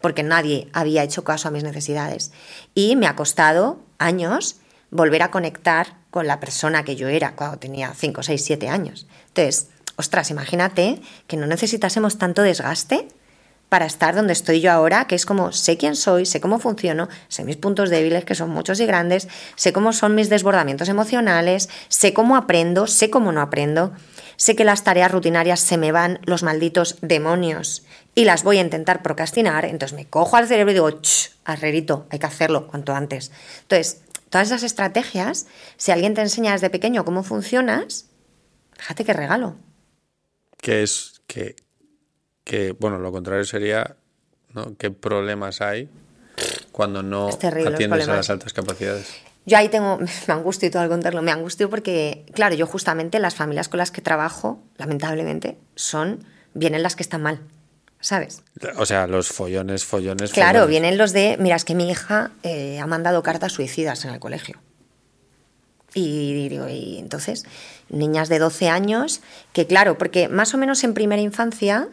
porque 0.00 0.22
nadie 0.22 0.68
había 0.72 1.02
hecho 1.02 1.24
caso 1.24 1.48
a 1.48 1.50
mis 1.50 1.64
necesidades. 1.64 2.32
Y 2.74 2.96
me 2.96 3.06
ha 3.06 3.16
costado 3.16 3.80
años 3.98 4.56
volver 4.90 5.22
a 5.22 5.30
conectar 5.30 5.96
con 6.10 6.26
la 6.26 6.40
persona 6.40 6.84
que 6.84 6.96
yo 6.96 7.08
era 7.08 7.34
cuando 7.34 7.58
tenía 7.58 7.92
5, 7.94 8.22
6, 8.22 8.44
7 8.44 8.68
años. 8.68 9.06
Entonces, 9.28 9.68
ostras, 9.96 10.30
imagínate 10.30 11.00
que 11.26 11.36
no 11.36 11.46
necesitásemos 11.46 12.18
tanto 12.18 12.42
desgaste 12.42 13.08
para 13.68 13.86
estar 13.86 14.14
donde 14.14 14.32
estoy 14.32 14.60
yo 14.60 14.70
ahora, 14.70 15.06
que 15.06 15.16
es 15.16 15.26
como 15.26 15.52
sé 15.52 15.76
quién 15.76 15.96
soy, 15.96 16.24
sé 16.24 16.40
cómo 16.40 16.58
funciono, 16.58 17.08
sé 17.28 17.44
mis 17.44 17.56
puntos 17.56 17.90
débiles, 17.90 18.24
que 18.24 18.36
son 18.36 18.50
muchos 18.50 18.78
y 18.78 18.86
grandes, 18.86 19.28
sé 19.56 19.72
cómo 19.72 19.92
son 19.92 20.14
mis 20.14 20.28
desbordamientos 20.28 20.88
emocionales, 20.88 21.68
sé 21.88 22.14
cómo 22.14 22.36
aprendo, 22.36 22.86
sé 22.86 23.10
cómo 23.10 23.32
no 23.32 23.40
aprendo, 23.40 23.92
sé 24.36 24.54
que 24.54 24.64
las 24.64 24.84
tareas 24.84 25.10
rutinarias 25.10 25.60
se 25.60 25.78
me 25.78 25.90
van 25.90 26.20
los 26.24 26.44
malditos 26.44 26.96
demonios 27.02 27.82
y 28.16 28.24
las 28.24 28.44
voy 28.44 28.56
a 28.56 28.62
intentar 28.62 29.02
procrastinar, 29.02 29.66
entonces 29.66 29.94
me 29.94 30.06
cojo 30.06 30.36
al 30.36 30.48
cerebro 30.48 30.70
y 30.70 30.74
digo, 30.74 30.90
¡Ch! 31.02 31.36
Arrerito, 31.44 32.06
hay 32.10 32.18
que 32.18 32.26
hacerlo 32.26 32.66
cuanto 32.66 32.94
antes. 32.94 33.30
Entonces, 33.60 34.00
todas 34.30 34.48
esas 34.48 34.62
estrategias, 34.62 35.46
si 35.76 35.92
alguien 35.92 36.14
te 36.14 36.22
enseña 36.22 36.52
desde 36.52 36.70
pequeño 36.70 37.04
cómo 37.04 37.22
funcionas, 37.22 38.06
fíjate 38.72 39.04
qué 39.04 39.12
regalo. 39.12 39.56
Que 40.56 40.82
es 40.82 41.20
que, 41.26 41.56
que, 42.42 42.72
bueno, 42.72 42.98
lo 42.98 43.12
contrario 43.12 43.44
sería, 43.44 43.96
¿no? 44.54 44.74
¿Qué 44.78 44.90
problemas 44.90 45.60
hay 45.60 45.90
cuando 46.72 47.02
no 47.02 47.28
atiendes 47.28 48.08
a 48.08 48.16
las 48.16 48.30
altas 48.30 48.54
capacidades? 48.54 49.14
Yo 49.44 49.58
ahí 49.58 49.68
tengo, 49.68 49.98
me 50.26 50.34
angustio 50.34 50.68
y 50.68 50.70
todo 50.70 50.82
al 50.82 50.88
contarlo, 50.88 51.20
me 51.20 51.32
angustio 51.32 51.68
porque, 51.68 52.24
claro, 52.32 52.54
yo 52.54 52.66
justamente 52.66 53.18
las 53.18 53.34
familias 53.34 53.68
con 53.68 53.76
las 53.76 53.90
que 53.90 54.00
trabajo, 54.00 54.58
lamentablemente, 54.78 55.58
son, 55.74 56.24
vienen 56.54 56.82
las 56.82 56.96
que 56.96 57.02
están 57.02 57.20
mal, 57.20 57.42
¿sabes? 58.06 58.44
O 58.76 58.86
sea, 58.86 59.08
los 59.08 59.30
follones, 59.30 59.84
follones, 59.84 60.30
Claro, 60.30 60.60
follones. 60.60 60.70
vienen 60.70 60.96
los 60.96 61.12
de, 61.12 61.36
mira, 61.40 61.56
es 61.56 61.64
que 61.64 61.74
mi 61.74 61.90
hija 61.90 62.30
eh, 62.44 62.78
ha 62.78 62.86
mandado 62.86 63.24
cartas 63.24 63.50
suicidas 63.50 64.04
en 64.04 64.12
el 64.14 64.20
colegio. 64.20 64.60
Y 65.92 66.48
digo, 66.48 66.68
y 66.68 66.98
entonces, 66.98 67.42
niñas 67.88 68.28
de 68.28 68.38
12 68.38 68.68
años, 68.68 69.22
que 69.52 69.66
claro, 69.66 69.98
porque 69.98 70.28
más 70.28 70.54
o 70.54 70.58
menos 70.58 70.84
en 70.84 70.94
primera 70.94 71.20
infancia 71.20 71.88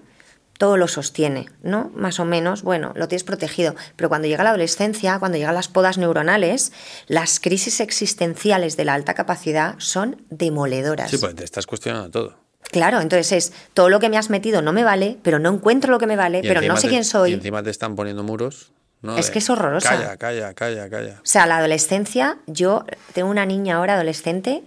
todo 0.59 0.77
lo 0.77 0.87
sostiene, 0.87 1.49
¿no? 1.63 1.91
Más 1.95 2.19
o 2.19 2.25
menos, 2.25 2.61
bueno, 2.61 2.93
lo 2.95 3.07
tienes 3.07 3.23
protegido. 3.23 3.73
Pero 3.95 4.07
cuando 4.07 4.27
llega 4.27 4.43
la 4.43 4.51
adolescencia, 4.51 5.17
cuando 5.17 5.39
llegan 5.39 5.55
las 5.55 5.67
podas 5.67 5.97
neuronales, 5.97 6.73
las 7.07 7.39
crisis 7.39 7.79
existenciales 7.79 8.77
de 8.77 8.85
la 8.85 8.93
alta 8.93 9.15
capacidad 9.15 9.73
son 9.79 10.21
demoledoras. 10.29 11.09
Sí, 11.09 11.17
pues 11.17 11.33
te 11.33 11.43
estás 11.43 11.65
cuestionando 11.65 12.11
todo. 12.11 12.42
Claro, 12.71 13.01
entonces 13.01 13.31
es 13.31 13.53
todo 13.73 13.89
lo 13.89 13.99
que 13.99 14.09
me 14.09 14.17
has 14.17 14.29
metido 14.29 14.61
no 14.61 14.73
me 14.73 14.83
vale, 14.83 15.17
pero 15.21 15.39
no 15.39 15.49
encuentro 15.53 15.91
lo 15.91 15.99
que 15.99 16.07
me 16.07 16.15
vale, 16.15 16.39
Y 16.43 16.47
pero 16.47 16.61
no 16.61 16.75
sé 16.77 16.83
te- 16.83 16.89
quién 16.89 17.03
soy. 17.05 17.31
Y 17.31 17.33
encima 17.33 17.61
te 17.63 17.69
están 17.69 17.95
poniendo 17.95 18.23
muros. 18.23 18.71
¿no? 19.01 19.17
Es 19.17 19.27
De, 19.27 19.33
que 19.33 19.39
es 19.39 19.49
horrorosa. 19.49 19.89
Calla, 19.89 20.17
calla, 20.17 20.53
calla, 20.53 20.89
calla. 20.89 21.13
O 21.17 21.25
sea, 21.25 21.45
la 21.45 21.57
adolescencia, 21.57 22.37
yo 22.47 22.85
tengo 23.13 23.29
una 23.29 23.45
niña 23.45 23.75
ahora 23.75 23.95
adolescente 23.95 24.63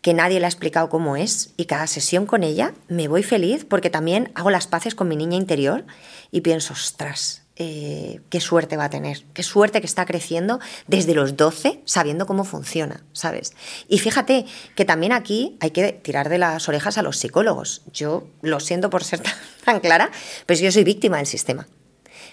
que 0.00 0.14
nadie 0.14 0.40
le 0.40 0.46
ha 0.46 0.48
explicado 0.48 0.88
cómo 0.88 1.16
es 1.16 1.50
y 1.56 1.66
cada 1.66 1.86
sesión 1.86 2.26
con 2.26 2.42
ella 2.42 2.72
me 2.88 3.06
voy 3.08 3.22
feliz 3.22 3.64
porque 3.68 3.90
también 3.90 4.30
hago 4.34 4.50
las 4.50 4.66
paces 4.66 4.94
con 4.94 5.08
mi 5.08 5.16
niña 5.16 5.36
interior 5.36 5.84
y 6.30 6.40
pienso, 6.42 6.72
ostras, 6.72 7.42
eh, 7.56 8.20
qué 8.28 8.40
suerte 8.40 8.76
va 8.76 8.84
a 8.84 8.90
tener, 8.90 9.24
qué 9.32 9.42
suerte 9.42 9.80
que 9.80 9.86
está 9.86 10.04
creciendo 10.04 10.60
desde 10.86 11.14
los 11.14 11.36
12 11.36 11.80
sabiendo 11.86 12.26
cómo 12.26 12.44
funciona, 12.44 13.04
¿sabes? 13.12 13.54
Y 13.88 13.98
fíjate 13.98 14.44
que 14.74 14.84
también 14.84 15.12
aquí 15.12 15.56
hay 15.60 15.70
que 15.70 15.92
tirar 15.92 16.28
de 16.28 16.38
las 16.38 16.68
orejas 16.68 16.98
a 16.98 17.02
los 17.02 17.16
psicólogos. 17.16 17.82
Yo 17.92 18.28
lo 18.42 18.60
siento 18.60 18.90
por 18.90 19.04
ser 19.04 19.20
tan, 19.22 19.34
tan 19.64 19.80
clara, 19.80 20.10
pero 20.44 20.60
yo 20.60 20.70
soy 20.70 20.84
víctima 20.84 21.16
del 21.16 21.26
sistema. 21.26 21.66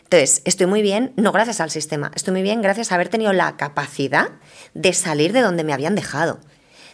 Entonces, 0.04 0.42
estoy 0.46 0.68
muy 0.68 0.82
bien, 0.82 1.14
no 1.16 1.32
gracias 1.32 1.60
al 1.62 1.72
sistema, 1.72 2.12
estoy 2.16 2.34
muy 2.34 2.44
bien 2.44 2.62
gracias 2.62 2.92
a 2.92 2.96
haber 2.96 3.10
tenido 3.10 3.34
la 3.34 3.58
capacidad 3.58 4.30
de 4.74 4.94
salir 4.94 5.34
de 5.34 5.42
donde 5.42 5.64
me 5.64 5.74
habían 5.74 5.96
dejado. 5.96 6.40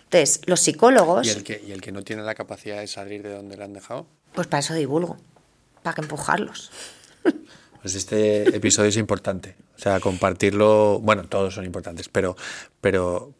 Entonces, 0.04 0.42
los 0.46 0.60
psicólogos, 0.60 1.28
¿Y 1.28 1.32
el, 1.32 1.44
que, 1.44 1.62
¿Y 1.68 1.72
el 1.72 1.82
que 1.82 1.92
no 1.92 2.04
tiene 2.04 2.22
la 2.24 2.36
capacidad 2.36 2.80
de 2.80 2.88
salir 2.88 3.24
de 3.24 3.34
donde 3.34 3.58
le 3.58 3.64
han 3.64 3.74
dejado? 3.74 4.08
pues 4.34 4.48
para 4.48 4.60
eso 4.60 4.74
divulgo, 4.74 5.18
para 5.82 5.96
que 5.96 6.02
empujarlos. 6.02 6.72
Pues 7.82 7.96
este 7.96 8.56
episodio 8.56 8.90
es 8.90 8.98
importante. 8.98 9.56
O 9.76 9.80
sea, 9.80 10.00
compartirlo. 10.00 11.00
Bueno, 11.00 11.24
todos 11.24 11.54
son 11.54 11.66
importantes, 11.66 12.10
pero. 12.10 12.36
pero 12.82 13.34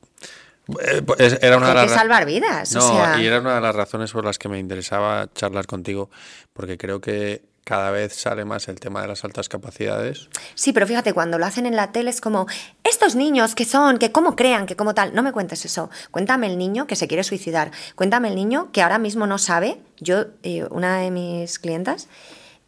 eh, 0.80 1.02
era 1.42 1.58
una 1.58 1.74
de 1.74 1.80
Hay 1.80 1.88
las 1.88 1.96
salvar 1.96 2.26
vidas. 2.26 2.74
No, 2.74 2.86
o 2.86 2.96
sea, 2.96 3.20
y 3.20 3.26
era 3.26 3.40
una 3.40 3.56
de 3.56 3.62
las 3.62 3.76
razones 3.76 4.12
por 4.12 4.24
las 4.24 4.38
que 4.38 4.50
me 4.50 4.60
interesaba 4.60 5.28
charlar 5.34 5.66
contigo, 5.66 6.10
porque 6.54 6.78
creo 6.78 7.02
que 7.02 7.44
cada 7.70 7.92
vez 7.92 8.14
sale 8.14 8.46
más 8.46 8.68
el 8.68 8.80
tema 8.80 9.02
de 9.04 9.08
las 9.08 9.24
altas 9.24 9.48
capacidades. 9.48 10.28
Sí, 10.56 10.74
pero 10.74 10.88
fíjate, 10.88 11.14
cuando 11.14 11.38
lo 11.38 11.46
hacen 11.46 11.68
en 11.68 11.76
la 11.76 11.92
tele 11.92 12.10
es 12.10 12.20
como, 12.20 12.48
estos 12.84 13.16
niños 13.16 13.54
que 13.54 13.64
son, 13.66 14.00
que 14.00 14.12
cómo 14.12 14.36
crean, 14.36 14.66
que 14.66 14.76
como 14.76 14.96
tal. 14.96 15.14
No 15.14 15.22
me 15.22 15.32
cuentes 15.32 15.66
eso. 15.66 15.92
Cuéntame 16.10 16.48
el 16.48 16.58
niño 16.58 16.88
que 16.88 16.96
se 16.96 17.08
quiere 17.08 17.24
suicidar. 17.24 17.72
Cuéntame 17.96 18.30
el 18.30 18.36
niño 18.36 18.72
que 18.72 18.82
ahora 18.82 18.98
mismo 18.98 19.28
no 19.28 19.38
sabe. 19.38 19.80
Yo, 20.00 20.26
eh, 20.42 20.66
una 20.72 20.98
de 20.98 21.12
mis 21.12 21.60
clientas, 21.60 22.08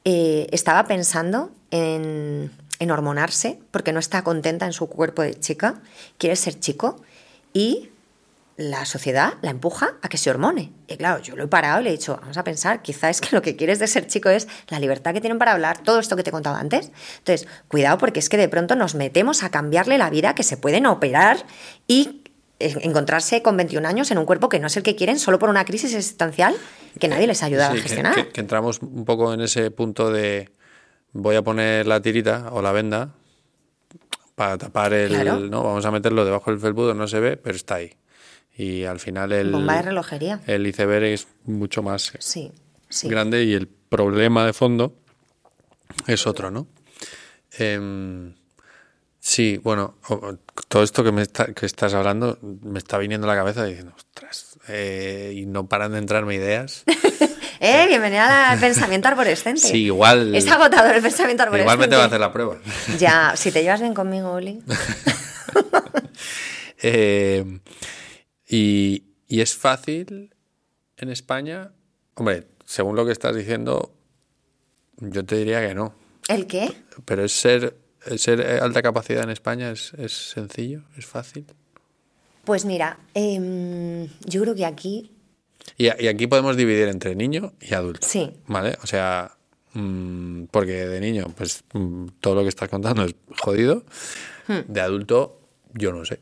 eh, 0.05 0.47
estaba 0.51 0.85
pensando 0.85 1.51
en, 1.71 2.51
en 2.79 2.91
hormonarse 2.91 3.59
porque 3.71 3.91
no 3.93 3.99
está 3.99 4.23
contenta 4.23 4.65
en 4.65 4.73
su 4.73 4.87
cuerpo 4.87 5.21
de 5.21 5.33
chica, 5.39 5.81
quiere 6.17 6.35
ser 6.35 6.59
chico 6.59 7.01
y 7.53 7.89
la 8.57 8.85
sociedad 8.85 9.33
la 9.41 9.49
empuja 9.49 9.95
a 10.03 10.09
que 10.09 10.17
se 10.17 10.29
hormone. 10.29 10.71
Y 10.87 10.97
claro, 10.97 11.21
yo 11.23 11.35
lo 11.35 11.45
he 11.45 11.47
parado 11.47 11.81
y 11.81 11.85
le 11.85 11.89
he 11.89 11.93
dicho, 11.93 12.17
vamos 12.21 12.37
a 12.37 12.43
pensar, 12.43 12.81
quizá 12.83 13.09
es 13.09 13.19
que 13.19 13.29
lo 13.35 13.41
que 13.41 13.55
quieres 13.55 13.79
de 13.79 13.87
ser 13.87 14.05
chico 14.05 14.29
es 14.29 14.47
la 14.67 14.79
libertad 14.79 15.13
que 15.13 15.21
tienen 15.21 15.39
para 15.39 15.53
hablar, 15.53 15.81
todo 15.81 15.99
esto 15.99 16.15
que 16.15 16.21
te 16.23 16.29
he 16.29 16.33
contado 16.33 16.57
antes. 16.57 16.91
Entonces, 17.19 17.47
cuidado 17.69 17.97
porque 17.97 18.19
es 18.19 18.29
que 18.29 18.37
de 18.37 18.49
pronto 18.49 18.75
nos 18.75 18.93
metemos 18.93 19.41
a 19.43 19.49
cambiarle 19.49 19.97
la 19.97 20.09
vida, 20.11 20.35
que 20.35 20.43
se 20.43 20.57
pueden 20.57 20.85
operar 20.85 21.43
y 21.87 22.21
encontrarse 22.59 23.41
con 23.41 23.57
21 23.57 23.87
años 23.87 24.11
en 24.11 24.19
un 24.19 24.25
cuerpo 24.25 24.47
que 24.47 24.59
no 24.59 24.67
es 24.67 24.77
el 24.77 24.83
que 24.83 24.95
quieren 24.95 25.17
solo 25.17 25.39
por 25.39 25.49
una 25.49 25.65
crisis 25.65 25.95
existencial 25.95 26.53
que 26.99 27.07
nadie 27.07 27.25
les 27.25 27.41
ayuda 27.41 27.67
Sí, 27.67 27.71
a 27.71 27.75
que- 27.75 27.81
gestionar. 27.81 28.15
Que, 28.15 28.29
que 28.29 28.41
entramos 28.41 28.79
un 28.83 29.05
poco 29.05 29.33
en 29.33 29.41
ese 29.41 29.71
punto 29.71 30.11
de 30.11 30.51
voy 31.13 31.35
a 31.35 31.41
poner 31.41 31.87
la 31.87 32.01
tirita 32.01 32.49
o 32.51 32.61
la 32.61 32.71
venda 32.71 33.13
para 34.35 34.57
tapar 34.57 34.93
el. 34.93 35.09
Claro. 35.09 35.39
¿no? 35.39 35.63
Vamos 35.63 35.85
a 35.85 35.91
meterlo 35.91 36.25
debajo 36.25 36.51
del 36.51 36.59
felpudo, 36.59 36.93
no 36.93 37.07
se 37.07 37.19
ve, 37.19 37.37
pero 37.37 37.55
está 37.55 37.75
ahí. 37.75 37.93
Y 38.57 38.83
al 38.83 38.99
final 38.99 39.31
el, 39.31 39.51
Bomba 39.51 39.75
de 39.77 39.81
relojería. 39.83 40.41
el 40.47 40.67
iceberg 40.67 41.05
es 41.05 41.27
mucho 41.45 41.81
más 41.83 42.13
Sí, 42.19 42.51
sí. 42.89 43.07
grande 43.07 43.43
y 43.43 43.53
el 43.53 43.67
problema 43.67 44.45
de 44.45 44.53
fondo 44.53 44.93
es 46.07 46.27
otro, 46.27 46.51
¿no? 46.51 46.67
Em, 47.57 48.33
sí, 49.19 49.57
bueno, 49.63 49.95
todo 50.67 50.83
esto 50.83 51.03
que, 51.03 51.11
me 51.11 51.21
está- 51.21 51.53
que 51.53 51.65
estás 51.65 51.93
hablando 51.93 52.37
me 52.41 52.79
está 52.79 52.97
viniendo 52.97 53.25
a 53.27 53.33
la 53.33 53.39
cabeza 53.39 53.65
diciendo, 53.65 53.93
ostras, 53.95 54.57
eh, 54.67 55.33
y 55.35 55.45
no 55.45 55.67
paran 55.67 55.93
de 55.93 55.97
entrarme 55.99 56.35
ideas. 56.35 56.83
Eh, 57.63 57.85
bienvenida 57.87 58.49
al 58.49 58.59
pensamiento 58.59 59.07
arborescente. 59.07 59.61
Sí, 59.61 59.83
igual. 59.83 60.33
Es 60.33 60.47
agotador 60.47 60.95
el 60.95 61.01
pensamiento 61.03 61.43
arborescente. 61.43 61.71
Igual 61.71 61.77
me 61.77 61.87
tengo 61.87 62.01
que 62.01 62.07
hacer 62.07 62.19
la 62.19 62.33
prueba. 62.33 62.57
Ya, 62.97 63.33
si 63.37 63.51
te 63.51 63.61
llevas 63.61 63.79
bien 63.79 63.93
conmigo, 63.93 64.31
Oli. 64.31 64.61
Eh, 66.83 67.59
y, 68.49 69.03
y 69.27 69.41
es 69.41 69.55
fácil 69.55 70.33
en 70.97 71.09
España. 71.09 71.73
Hombre, 72.15 72.47
según 72.65 72.95
lo 72.95 73.05
que 73.05 73.11
estás 73.11 73.35
diciendo, 73.35 73.93
yo 74.97 75.23
te 75.23 75.35
diría 75.35 75.61
que 75.61 75.75
no. 75.75 75.93
¿El 76.27 76.47
qué? 76.47 76.73
Pero 77.05 77.23
es 77.23 77.33
ser, 77.33 77.77
ser 78.17 78.41
alta 78.63 78.81
capacidad 78.81 79.23
en 79.23 79.29
España 79.29 79.69
es, 79.69 79.93
es 79.93 80.31
sencillo, 80.31 80.81
es 80.97 81.05
fácil. 81.05 81.45
Pues 82.43 82.65
mira, 82.65 82.97
em, 83.13 84.07
yo 84.25 84.41
creo 84.41 84.55
que 84.55 84.65
aquí 84.65 85.11
Y, 85.77 85.87
aquí 85.87 86.27
podemos 86.27 86.57
dividir 86.57 86.87
entre 86.87 87.15
niño 87.15 87.53
y 87.59 87.73
adulto. 87.73 88.07
Sí. 88.07 88.31
¿Vale? 88.47 88.77
O 88.83 88.87
sea, 88.87 89.35
mm, 89.73 90.45
porque 90.45 90.87
de 90.87 90.99
niño, 90.99 91.25
pues 91.35 91.63
mm, 91.73 92.07
todo 92.19 92.35
lo 92.35 92.43
que 92.43 92.49
estás 92.49 92.69
contando 92.69 93.03
es 93.03 93.15
jodido. 93.39 93.83
Hmm. 94.47 94.59
De 94.67 94.81
adulto, 94.81 95.39
yo 95.73 95.91
no 95.91 96.05
sé. 96.05 96.19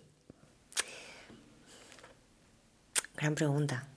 Gran 3.17 3.35
pregunta. 3.35 3.87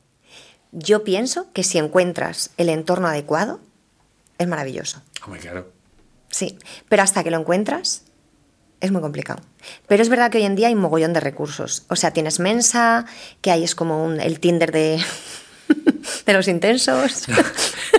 Yo 0.73 1.05
pienso 1.05 1.53
que 1.53 1.63
si 1.63 1.79
encuentras 1.79 2.51
el 2.57 2.69
entorno 2.71 3.07
adecuado, 3.07 3.61
es 4.39 4.49
maravilloso. 4.49 5.03
Hombre, 5.25 5.41
claro. 5.41 5.71
Sí, 6.31 6.59
pero 6.89 7.03
hasta 7.03 7.23
que 7.23 7.31
lo 7.31 7.39
encuentras, 7.39 8.05
es 8.83 8.93
muy 8.93 9.01
complicado. 9.01 9.41
Pero 9.89 10.03
es 10.03 10.09
verdad 10.11 10.31
que 10.31 10.39
hoy 10.39 10.45
en 10.45 10.57
día 10.57 10.69
hay 10.69 10.75
un 10.75 10.81
mogollón 10.81 11.13
de 11.15 11.21
recursos. 11.21 11.85
O 11.89 11.97
sea, 11.97 12.11
tienes 12.13 12.39
Mensa, 12.41 13.07
que 13.41 13.51
ahí 13.51 13.65
es 13.65 13.75
como 13.75 14.05
un- 14.05 14.21
el 14.21 14.39
Tinder 14.41 14.73
de, 14.73 15.01
de 16.27 16.33
los 16.35 16.49
intensos. 16.49 17.25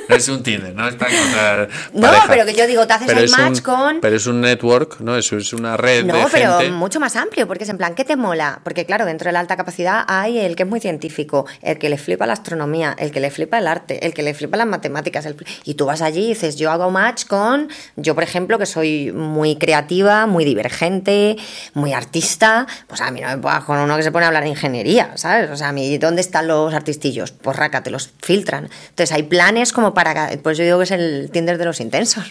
No 0.10 0.16
es 0.16 0.28
un 0.30 0.44
Tinder, 0.44 0.74
no 0.76 0.88
es 0.88 0.96
para 0.96 1.12
encontrar 1.14 1.70
No, 1.94 2.02
pareja. 2.08 2.26
pero 2.30 2.46
que 2.46 2.54
yo 2.54 2.68
digo, 2.68 2.86
te 2.88 2.94
haces 2.94 3.08
Pero 3.08 3.20
el 3.22 3.30
match 3.30 3.58
un- 3.58 3.62
con- 3.62 4.02
Pero 4.02 4.16
es 4.16 4.26
un 4.28 4.42
network, 4.42 5.00
¿no? 5.00 5.16
Eso 5.18 5.38
es 5.38 5.54
una 5.54 5.78
red 5.78 6.04
No, 6.06 6.16
de 6.18 6.26
pero 6.32 6.58
gente. 6.60 6.72
mucho 6.72 7.00
más 7.00 7.16
amplio, 7.16 7.48
porque 7.48 7.64
es 7.64 7.70
en 7.70 7.78
plan, 7.78 7.96
¿qué 7.96 8.04
te 8.04 8.16
mola? 8.16 8.60
Porque 8.64 8.86
claro, 8.86 9.06
dentro 9.06 9.28
de 9.30 9.34
la 9.34 9.40
alta 9.40 9.56
capacidad 9.58 10.04
hay 10.08 10.40
el 10.40 10.56
que 10.56 10.64
es 10.64 10.70
muy 10.70 10.80
científico, 10.80 11.46
el 11.62 11.78
que 11.80 11.90
le 11.90 11.98
flipa 11.98 12.26
la 12.26 12.34
astronomía, 12.34 12.96
el 13.00 13.12
que 13.12 13.20
le 13.20 13.32
flipa 13.32 13.58
el 13.58 13.68
arte, 13.68 14.06
el 14.06 14.14
que 14.14 14.24
le 14.24 14.34
flipa 14.34 14.58
las 14.58 14.68
matemáticas. 14.68 15.26
el- 15.26 15.36
Y 15.64 15.76
tú 15.76 15.86
vas 15.86 16.02
allí 16.02 16.26
y 16.26 16.28
dices, 16.30 16.56
yo 16.58 16.72
hago 16.72 16.90
match 16.92 17.26
con, 17.26 17.70
yo 17.96 18.14
por 18.16 18.24
ejemplo, 18.24 18.60
que 18.60 18.66
soy 18.66 19.12
muy 19.14 19.56
creativa, 19.58 20.26
muy 20.28 20.44
divergente, 20.46 21.38
muy 21.74 21.94
artista, 21.94 22.68
pues 22.88 23.02
a 23.02 23.12
mí 23.12 23.22
no 23.22 23.28
me 23.30 23.38
pongas 23.38 23.64
con 23.64 23.78
uno 23.80 23.96
que 23.98 24.04
se 24.04 24.12
pone 24.12 24.26
a 24.26 24.28
hablar 24.28 24.44
de 24.44 24.50
ingeniería, 24.50 25.12
¿sabes? 25.16 25.50
O 25.50 25.56
sea, 25.56 25.70
a 25.70 25.72
mí, 25.72 25.98
¿dónde 25.98 26.22
están 26.22 26.48
los 26.48 26.74
artistillos? 26.74 27.32
Pues 27.32 27.56
raca, 27.56 27.84
te 27.84 27.90
los 27.92 28.10
filtran. 28.22 28.70
Entonces 28.90 29.12
hay 29.16 29.24
planes 29.24 29.72
como 29.72 29.93
para, 29.94 30.30
pues 30.42 30.58
yo 30.58 30.64
digo 30.64 30.78
que 30.78 30.84
es 30.84 30.92
el 30.92 31.30
Tinder 31.32 31.58
de 31.58 31.66
los 31.66 31.80
intensos, 31.80 32.26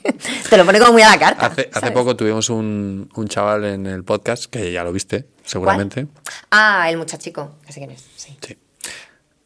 te 0.50 0.56
lo 0.56 0.64
pone 0.64 0.78
como 0.78 0.92
muy 0.92 1.02
a 1.02 1.10
la 1.10 1.18
carta. 1.18 1.46
Hace, 1.46 1.90
poco 1.92 2.16
tuvimos 2.16 2.50
un, 2.50 3.10
un 3.14 3.28
chaval 3.28 3.64
en 3.64 3.86
el 3.86 4.04
podcast, 4.04 4.46
que 4.46 4.72
ya 4.72 4.84
lo 4.84 4.92
viste, 4.92 5.26
seguramente. 5.44 6.06
Ah, 6.50 6.88
el 6.90 6.96
muchachico. 6.96 7.56
Sé 7.68 7.80
quién 7.80 7.90
es. 7.90 8.04
Sí. 8.16 8.36
Sí. 8.40 8.58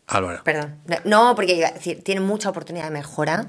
Álvaro. 0.06 0.42
Perdón. 0.44 0.76
No, 1.04 1.34
porque 1.34 1.54
iba 1.54 1.68
a 1.68 1.72
decir, 1.72 2.02
tiene 2.04 2.20
mucha 2.20 2.50
oportunidad 2.50 2.84
de 2.84 2.90
mejora 2.90 3.46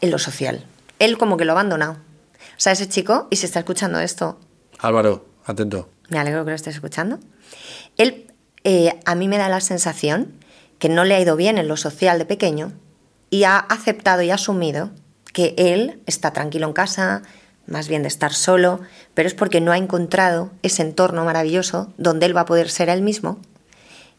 en 0.00 0.10
lo 0.10 0.18
social. 0.18 0.64
Él 0.98 1.18
como 1.18 1.36
que 1.36 1.44
lo 1.44 1.52
ha 1.52 1.54
abandonado. 1.54 1.92
O 1.92 2.62
sea, 2.62 2.72
ese 2.72 2.88
chico, 2.88 3.28
y 3.30 3.36
si 3.36 3.46
está 3.46 3.60
escuchando 3.60 4.00
esto, 4.00 4.38
Álvaro, 4.78 5.26
atento. 5.44 5.88
me 6.08 6.18
alegro 6.18 6.44
que 6.44 6.50
lo 6.50 6.56
estés 6.56 6.74
escuchando. 6.74 7.18
Él, 7.96 8.32
eh, 8.64 8.98
a 9.04 9.14
mí 9.14 9.28
me 9.28 9.38
da 9.38 9.48
la 9.48 9.60
sensación 9.60 10.34
que 10.78 10.88
no 10.88 11.04
le 11.04 11.14
ha 11.14 11.20
ido 11.20 11.36
bien 11.36 11.58
en 11.58 11.68
lo 11.68 11.76
social 11.76 12.18
de 12.18 12.24
pequeño 12.24 12.72
y 13.30 13.44
ha 13.44 13.58
aceptado 13.58 14.22
y 14.22 14.30
asumido 14.30 14.90
que 15.32 15.54
él 15.56 16.00
está 16.06 16.32
tranquilo 16.32 16.66
en 16.66 16.72
casa, 16.72 17.22
más 17.66 17.88
bien 17.88 18.02
de 18.02 18.08
estar 18.08 18.34
solo, 18.34 18.80
pero 19.14 19.28
es 19.28 19.34
porque 19.34 19.60
no 19.60 19.72
ha 19.72 19.78
encontrado 19.78 20.50
ese 20.62 20.82
entorno 20.82 21.24
maravilloso 21.24 21.92
donde 21.96 22.26
él 22.26 22.36
va 22.36 22.42
a 22.42 22.46
poder 22.46 22.68
ser 22.68 22.88
él 22.88 23.02
mismo 23.02 23.38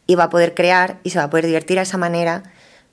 y 0.08 0.16
va 0.16 0.26
a 0.26 0.30
poder 0.30 0.54
crear 0.56 1.00
y 1.04 1.10
se 1.10 1.20
va 1.20 1.26
a 1.26 1.30
poder 1.30 1.46
divertir 1.46 1.78
a 1.78 1.84
esa 1.84 1.98
manera, 1.98 2.44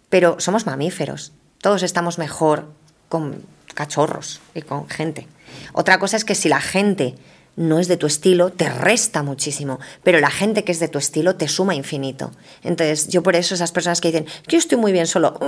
pero 0.08 0.40
somos 0.40 0.66
mamíferos, 0.66 1.32
todos 1.62 1.82
estamos 1.82 2.18
mejor 2.18 2.72
con 3.08 3.42
cachorros 3.74 4.40
y 4.54 4.62
con 4.62 4.88
gente. 4.88 5.28
Otra 5.72 5.98
cosa 5.98 6.16
es 6.16 6.24
que 6.24 6.34
si 6.34 6.48
la 6.48 6.60
gente 6.60 7.14
no 7.56 7.78
es 7.78 7.88
de 7.88 7.96
tu 7.96 8.06
estilo, 8.06 8.50
te 8.50 8.68
resta 8.68 9.22
muchísimo, 9.22 9.80
pero 10.02 10.20
la 10.20 10.30
gente 10.30 10.64
que 10.64 10.72
es 10.72 10.80
de 10.80 10.88
tu 10.88 10.98
estilo 10.98 11.36
te 11.36 11.48
suma 11.48 11.74
infinito. 11.74 12.30
Entonces, 12.62 13.08
yo 13.08 13.22
por 13.22 13.34
eso 13.34 13.54
esas 13.54 13.72
personas 13.72 14.00
que 14.00 14.08
dicen, 14.08 14.26
yo 14.46 14.58
estoy 14.58 14.78
muy 14.78 14.92
bien 14.92 15.06
solo. 15.06 15.38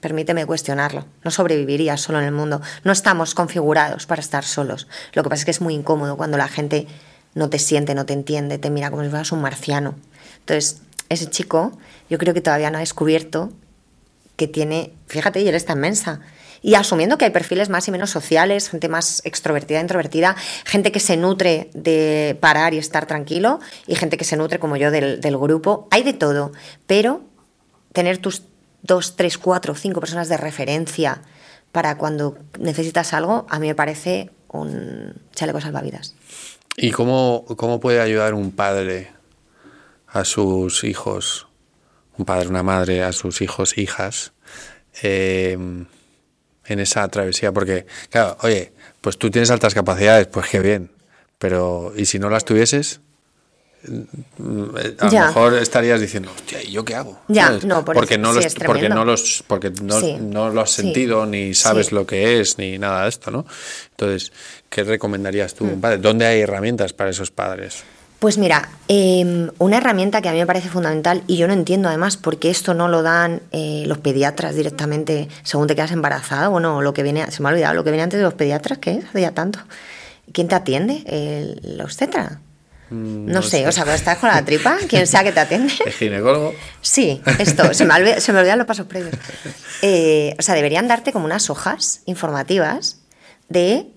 Permíteme 0.00 0.46
cuestionarlo. 0.46 1.06
No 1.24 1.30
sobrevivirías 1.30 2.00
solo 2.00 2.18
en 2.18 2.24
el 2.26 2.32
mundo. 2.32 2.60
No 2.84 2.92
estamos 2.92 3.34
configurados 3.34 4.06
para 4.06 4.20
estar 4.20 4.44
solos. 4.44 4.88
Lo 5.12 5.22
que 5.22 5.30
pasa 5.30 5.40
es 5.40 5.44
que 5.44 5.50
es 5.50 5.60
muy 5.60 5.74
incómodo 5.74 6.16
cuando 6.16 6.36
la 6.38 6.48
gente 6.48 6.86
no 7.34 7.50
te 7.50 7.58
siente, 7.58 7.94
no 7.94 8.06
te 8.06 8.14
entiende, 8.14 8.58
te 8.58 8.70
mira 8.70 8.90
como 8.90 9.02
si 9.02 9.10
fueras 9.10 9.32
un 9.32 9.42
marciano. 9.42 9.94
Entonces, 10.40 10.80
ese 11.08 11.28
chico, 11.28 11.78
yo 12.08 12.18
creo 12.18 12.34
que 12.34 12.40
todavía 12.40 12.70
no 12.70 12.78
ha 12.78 12.80
descubierto 12.80 13.52
que 14.36 14.48
tiene, 14.48 14.92
fíjate, 15.06 15.40
y 15.40 15.48
él 15.48 15.54
está 15.54 15.74
inmensa. 15.74 16.20
Y 16.62 16.74
asumiendo 16.74 17.18
que 17.18 17.26
hay 17.26 17.30
perfiles 17.30 17.68
más 17.68 17.86
y 17.88 17.90
menos 17.90 18.10
sociales, 18.10 18.70
gente 18.70 18.88
más 18.88 19.22
extrovertida, 19.24 19.80
introvertida, 19.80 20.34
gente 20.64 20.90
que 20.90 21.00
se 21.00 21.16
nutre 21.16 21.70
de 21.74 22.36
parar 22.40 22.74
y 22.74 22.78
estar 22.78 23.06
tranquilo, 23.06 23.60
y 23.86 23.94
gente 23.94 24.16
que 24.16 24.24
se 24.24 24.36
nutre, 24.36 24.58
como 24.58 24.76
yo, 24.76 24.90
del, 24.90 25.20
del 25.20 25.36
grupo. 25.36 25.88
Hay 25.90 26.02
de 26.02 26.12
todo, 26.12 26.52
pero 26.86 27.22
tener 27.92 28.18
tus 28.18 28.42
dos, 28.86 29.16
tres, 29.16 29.38
cuatro, 29.38 29.74
cinco 29.74 30.00
personas 30.00 30.28
de 30.28 30.36
referencia 30.36 31.22
para 31.72 31.98
cuando 31.98 32.38
necesitas 32.58 33.12
algo, 33.12 33.46
a 33.50 33.58
mí 33.58 33.66
me 33.66 33.74
parece 33.74 34.30
un 34.48 35.14
chaleco 35.34 35.60
salvavidas. 35.60 36.14
¿Y 36.76 36.90
cómo, 36.90 37.44
cómo 37.56 37.80
puede 37.80 38.00
ayudar 38.00 38.34
un 38.34 38.52
padre 38.52 39.10
a 40.08 40.24
sus 40.24 40.84
hijos, 40.84 41.48
un 42.16 42.24
padre, 42.24 42.48
una 42.48 42.62
madre, 42.62 43.02
a 43.02 43.12
sus 43.12 43.42
hijos, 43.42 43.76
hijas, 43.76 44.32
eh, 45.02 45.52
en 45.52 46.80
esa 46.80 47.06
travesía? 47.08 47.52
Porque, 47.52 47.86
claro, 48.10 48.36
oye, 48.42 48.72
pues 49.00 49.18
tú 49.18 49.30
tienes 49.30 49.50
altas 49.50 49.74
capacidades, 49.74 50.26
pues 50.26 50.48
qué 50.48 50.60
bien, 50.60 50.90
pero 51.38 51.92
¿y 51.96 52.06
si 52.06 52.18
no 52.18 52.30
las 52.30 52.44
tuvieses? 52.44 53.00
A 54.98 55.04
lo 55.06 55.10
mejor 55.10 55.54
estarías 55.54 56.00
diciendo, 56.00 56.30
hostia, 56.34 56.62
¿y 56.62 56.72
yo 56.72 56.84
qué 56.84 56.94
hago? 56.94 57.18
Ya, 57.28 57.50
no, 57.64 57.84
por 57.84 57.94
porque, 57.96 58.14
eso, 58.14 58.22
no 58.22 58.32
sí, 58.34 58.42
los, 58.44 58.54
porque 58.54 58.88
no 58.88 59.04
los 59.04 59.44
porque 59.46 59.70
no, 59.82 60.00
Sí. 60.00 60.16
no 60.20 60.50
lo 60.50 60.60
has 60.60 60.70
Sí. 60.70 60.82
sentido 60.82 61.26
ni 61.26 61.54
sabes 61.54 61.92
lo 61.92 62.06
que 62.06 62.40
es 62.40 62.58
ni 62.58 62.78
nada 62.78 63.04
de 63.04 63.08
esto, 63.08 63.30
¿no? 63.30 63.46
Entonces, 63.90 64.32
¿qué 64.68 64.84
recomendarías 64.84 65.54
tú, 65.54 65.64
Mm. 65.64 65.80
padre? 65.80 65.98
¿Dónde 65.98 66.26
hay 66.26 66.40
herramientas 66.40 66.92
para 66.92 67.10
esos 67.10 67.30
padres? 67.30 67.84
Pues 68.18 68.38
mira, 68.38 68.70
eh, 68.88 69.50
una 69.58 69.76
herramienta 69.76 70.22
que 70.22 70.28
a 70.30 70.32
mí 70.32 70.38
me 70.38 70.46
parece 70.46 70.70
fundamental 70.70 71.22
y 71.26 71.36
yo 71.36 71.46
no 71.46 71.52
entiendo 71.52 71.88
además 71.88 72.16
por 72.16 72.38
qué 72.38 72.48
esto 72.50 72.72
no 72.72 72.88
lo 72.88 73.02
dan 73.02 73.42
eh, 73.52 73.84
los 73.86 73.98
pediatras 73.98 74.54
directamente 74.56 75.28
según 75.42 75.66
te 75.66 75.74
quedas 75.76 75.92
embarazada. 75.92 76.48
Bueno, 76.48 76.80
lo 76.80 76.94
que 76.94 77.02
viene, 77.02 77.30
se 77.30 77.42
me 77.42 77.48
ha 77.48 77.52
olvidado, 77.52 77.74
lo 77.74 77.84
que 77.84 77.90
viene 77.90 78.04
antes 78.04 78.18
de 78.18 78.24
los 78.24 78.32
pediatras, 78.34 78.78
¿qué 78.78 78.92
es? 78.92 79.04
Hace 79.04 79.20
ya 79.20 79.32
tanto. 79.32 79.58
¿Quién 80.32 80.48
te 80.48 80.54
atiende? 80.54 81.02
¿El 81.06 81.78
obstetra? 81.82 82.40
Mm, 82.40 82.45
No, 82.90 83.42
sé, 83.42 83.66
o 83.66 83.72
sea, 83.72 83.82
cuando 83.84 83.96
estás 83.98 84.18
con 84.18 84.28
la 84.30 84.44
tripa, 84.44 84.76
¿quién 84.88 85.06
sea 85.06 85.24
que 85.24 85.32
te 85.32 85.40
atiende? 85.40 85.72
¿El 85.84 85.92
ginecólogo? 85.92 86.54
Sí, 86.80 87.20
esto, 87.38 87.74
se 87.74 87.84
me, 87.84 87.94
olvida- 87.94 88.20
se 88.20 88.32
me 88.32 88.38
olvidan 88.40 88.58
los 88.58 88.66
pasos 88.66 88.86
previos. 88.86 89.14
Eh, 89.82 90.34
o 90.38 90.42
sea, 90.42 90.54
deberían 90.54 90.86
darte 90.88 91.12
como 91.12 91.24
unas 91.24 91.50
hojas 91.50 92.02
informativas 92.06 93.00
de. 93.48 93.88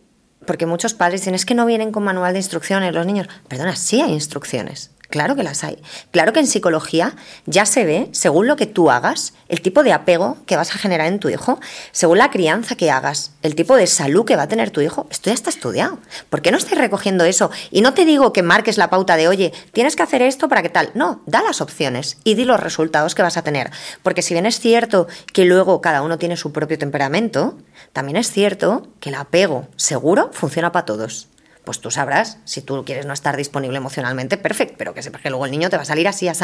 Porque 0.45 0.65
muchos 0.65 0.93
padres 0.93 1.21
dicen, 1.21 1.35
es 1.35 1.45
que 1.45 1.53
no 1.53 1.65
vienen 1.65 1.91
con 1.91 2.01
manual 2.03 2.33
de 2.33 2.39
instrucciones 2.39 2.93
los 2.95 3.05
niños. 3.05 3.27
Perdona, 3.47 3.75
sí 3.75 4.01
hay 4.01 4.11
instrucciones. 4.13 4.91
Claro 5.09 5.35
que 5.35 5.41
las 5.41 5.63
hay. 5.63 5.81
Claro 6.11 6.33
que 6.33 6.39
en 6.39 6.45
psicología 6.45 7.15
ya 7.47 7.65
se 7.65 7.83
ve, 7.83 8.09
según 8.11 8.45
lo 8.45 8.55
que 8.55 8.67
tú 8.67 8.91
hagas, 8.91 9.33
el 9.47 9.61
tipo 9.61 9.81
de 9.81 9.91
apego 9.91 10.37
que 10.45 10.55
vas 10.55 10.69
a 10.69 10.77
generar 10.77 11.07
en 11.07 11.19
tu 11.19 11.29
hijo, 11.29 11.59
según 11.91 12.19
la 12.19 12.29
crianza 12.29 12.75
que 12.75 12.91
hagas, 12.91 13.31
el 13.41 13.55
tipo 13.55 13.75
de 13.75 13.87
salud 13.87 14.23
que 14.23 14.35
va 14.35 14.43
a 14.43 14.47
tener 14.47 14.69
tu 14.69 14.81
hijo. 14.81 15.07
Esto 15.09 15.31
ya 15.31 15.33
está 15.33 15.49
estudiado. 15.49 15.97
¿Por 16.29 16.43
qué 16.43 16.51
no 16.51 16.59
estáis 16.59 16.79
recogiendo 16.79 17.25
eso? 17.25 17.49
Y 17.71 17.81
no 17.81 17.95
te 17.95 18.05
digo 18.05 18.33
que 18.33 18.43
marques 18.43 18.77
la 18.77 18.91
pauta 18.91 19.17
de, 19.17 19.27
oye, 19.27 19.51
tienes 19.71 19.95
que 19.95 20.03
hacer 20.03 20.21
esto 20.21 20.47
para 20.47 20.61
que 20.61 20.69
tal. 20.69 20.91
No, 20.93 21.23
da 21.25 21.41
las 21.41 21.59
opciones 21.59 22.17
y 22.23 22.35
di 22.35 22.45
los 22.45 22.59
resultados 22.59 23.15
que 23.15 23.23
vas 23.23 23.37
a 23.37 23.41
tener. 23.41 23.71
Porque 24.03 24.21
si 24.21 24.35
bien 24.35 24.45
es 24.45 24.59
cierto 24.59 25.07
que 25.33 25.45
luego 25.45 25.81
cada 25.81 26.03
uno 26.03 26.19
tiene 26.19 26.37
su 26.37 26.51
propio 26.51 26.77
temperamento, 26.77 27.57
también 27.93 28.17
es 28.17 28.29
cierto 28.29 28.87
que 28.99 29.09
el 29.09 29.15
apego 29.15 29.67
seguro 29.75 30.29
funciona 30.33 30.71
para 30.71 30.85
todos. 30.85 31.29
Pues 31.69 31.81
tú 31.81 31.91
sabrás, 31.91 32.39
si 32.45 32.63
tú 32.63 32.83
quieres 32.83 33.05
no 33.05 33.13
estar 33.13 33.37
disponible 33.37 33.77
emocionalmente, 33.77 34.37
perfecto, 34.37 34.73
pero 34.75 34.95
que 34.95 35.03
sepas 35.03 35.21
que 35.21 35.29
luego 35.29 35.45
el 35.45 35.51
niño 35.51 35.69
te 35.69 35.75
va 35.75 35.83
a 35.83 35.85
salir 35.85 36.07
así, 36.07 36.27
así. 36.27 36.43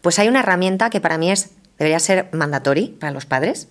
Pues 0.00 0.18
hay 0.18 0.26
una 0.26 0.40
herramienta 0.40 0.90
que 0.90 1.00
para 1.00 1.16
mí 1.16 1.30
es, 1.30 1.50
debería 1.78 2.00
ser 2.00 2.28
mandatory 2.32 2.88
para 2.88 3.12
los 3.12 3.24
padres, 3.24 3.68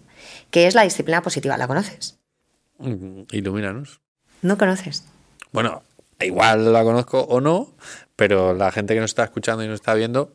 que 0.49 0.65
es 0.65 0.75
la 0.75 0.83
disciplina 0.83 1.21
positiva. 1.21 1.57
¿La 1.57 1.67
conoces? 1.67 2.19
Mm, 2.77 3.23
Ilumínanos. 3.31 3.99
¿No 4.43 4.57
conoces? 4.57 5.03
Bueno, 5.51 5.83
igual 6.21 6.71
la 6.71 6.85
conozco 6.85 7.19
o 7.19 7.41
no, 7.41 7.73
pero 8.15 8.53
la 8.53 8.71
gente 8.71 8.93
que 8.93 9.01
nos 9.01 9.11
está 9.11 9.25
escuchando 9.25 9.61
y 9.61 9.67
nos 9.67 9.81
está 9.81 9.95
viendo 9.95 10.31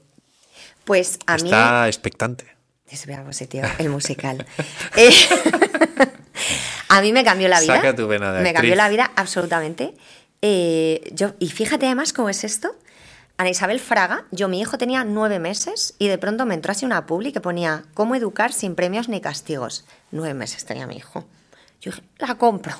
Pues 0.84 1.18
a 1.24 1.38
mí... 1.38 1.44
está 1.44 1.86
expectante. 1.86 2.44
Disciplina 2.90 3.24
positiva, 3.24 3.70
el 3.78 3.88
musical. 3.88 4.44
Eh, 4.96 5.14
a 6.90 7.00
mí 7.00 7.14
me 7.14 7.24
cambió 7.24 7.48
la 7.48 7.58
vida. 7.58 7.76
Saca 7.76 7.96
tu 7.96 8.06
vena 8.06 8.34
de 8.34 8.42
Me 8.42 8.52
cambió 8.52 8.74
la 8.74 8.90
vida 8.90 9.10
absolutamente. 9.16 9.94
Eh, 10.42 11.10
yo, 11.12 11.34
y 11.38 11.48
fíjate 11.48 11.86
además 11.86 12.12
cómo 12.12 12.28
es 12.28 12.44
esto. 12.44 12.76
Ana 13.36 13.50
Isabel 13.50 13.78
Fraga, 13.78 14.24
yo 14.32 14.48
mi 14.48 14.60
hijo 14.60 14.78
tenía 14.78 15.04
nueve 15.04 15.38
meses 15.38 15.94
y 15.98 16.08
de 16.08 16.18
pronto 16.18 16.44
me 16.44 16.54
entró 16.54 16.72
así 16.72 16.84
una 16.84 17.06
publi 17.06 17.32
que 17.32 17.40
ponía 17.40 17.84
cómo 17.94 18.16
educar 18.16 18.52
sin 18.52 18.74
premios 18.74 19.08
ni 19.08 19.20
castigos. 19.20 19.84
Nueve 20.10 20.34
meses 20.34 20.64
tenía 20.64 20.86
mi 20.88 20.96
hijo. 20.96 21.24
Yo 21.80 21.92
dije, 21.92 22.02
la 22.18 22.34
compro. 22.34 22.74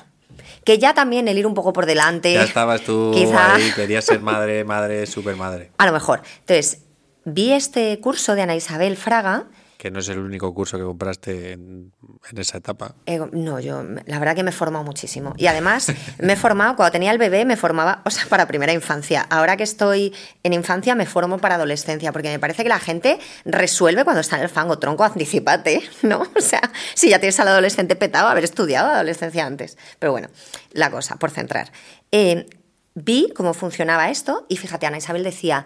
Que 0.65 0.77
ya 0.77 0.93
también 0.93 1.27
el 1.29 1.37
ir 1.37 1.47
un 1.47 1.53
poco 1.53 1.71
por 1.71 1.85
delante. 1.85 2.33
Ya 2.33 2.43
estabas 2.43 2.81
tú 2.81 3.11
quizá- 3.13 3.55
ahí, 3.55 3.71
querías 3.73 4.03
ser 4.03 4.19
madre, 4.19 4.63
madre, 4.65 5.05
super 5.05 5.35
madre. 5.37 5.71
A 5.77 5.85
lo 5.85 5.93
mejor. 5.93 6.21
Entonces, 6.39 6.81
vi 7.23 7.53
este 7.53 7.97
curso 8.01 8.35
de 8.35 8.41
Ana 8.41 8.55
Isabel 8.55 8.97
Fraga 8.97 9.45
Que 9.79 9.91
no 9.91 9.99
es 9.99 10.09
el 10.09 10.19
único 10.19 10.53
curso 10.53 10.77
que 10.77 10.83
compraste 10.83 11.53
en, 11.53 11.93
esa 12.35 12.57
etapa. 12.57 12.95
Eh, 13.05 13.17
no, 13.31 13.61
yo 13.61 13.81
la 13.81 14.19
verdad 14.19 14.35
que 14.35 14.43
me 14.43 14.49
he 14.49 14.53
formado 14.53 14.83
muchísimo. 14.83 15.33
Y 15.37 15.47
además 15.47 15.93
me 16.19 16.33
he 16.33 16.35
formado, 16.35 16.75
cuando 16.75 16.91
tenía 16.91 17.13
el 17.13 17.17
bebé 17.17 17.45
me 17.45 17.55
formaba, 17.55 18.01
o 18.03 18.09
sea, 18.09 18.25
para 18.25 18.45
primera 18.45 18.73
infancia. 18.73 19.25
Ahora 19.29 19.55
que 19.55 19.63
estoy 19.63 20.13
en 20.43 20.51
infancia 20.51 20.95
me 20.95 21.05
formo 21.05 21.37
para 21.37 21.55
adolescencia, 21.55 22.11
porque 22.11 22.27
me 22.27 22.39
parece 22.39 22.63
que 22.63 22.67
la 22.67 22.81
gente 22.81 23.19
resuelve 23.45 24.03
cuando 24.03 24.19
está 24.19 24.35
en 24.35 24.43
el 24.43 24.49
fango. 24.49 24.79
Tronco, 24.79 25.05
anticipate, 25.05 25.81
¿no? 26.01 26.23
O 26.35 26.41
sea, 26.41 26.61
si 26.93 27.11
ya 27.11 27.19
tienes 27.19 27.39
al 27.39 27.47
adolescente 27.47 27.95
petado, 27.95 28.27
haber 28.27 28.43
estudiado 28.43 28.89
adolescencia 28.89 29.45
antes. 29.45 29.77
Pero 29.97 30.11
bueno, 30.11 30.27
la 30.73 30.91
cosa, 30.91 31.15
por 31.15 31.31
centrar. 31.31 31.71
Eh, 32.11 32.47
vi 32.95 33.31
cómo 33.33 33.53
funcionaba 33.53 34.09
esto 34.09 34.45
y 34.49 34.57
fíjate, 34.57 34.87
Ana 34.87 34.97
Isabel 34.97 35.23
decía, 35.23 35.65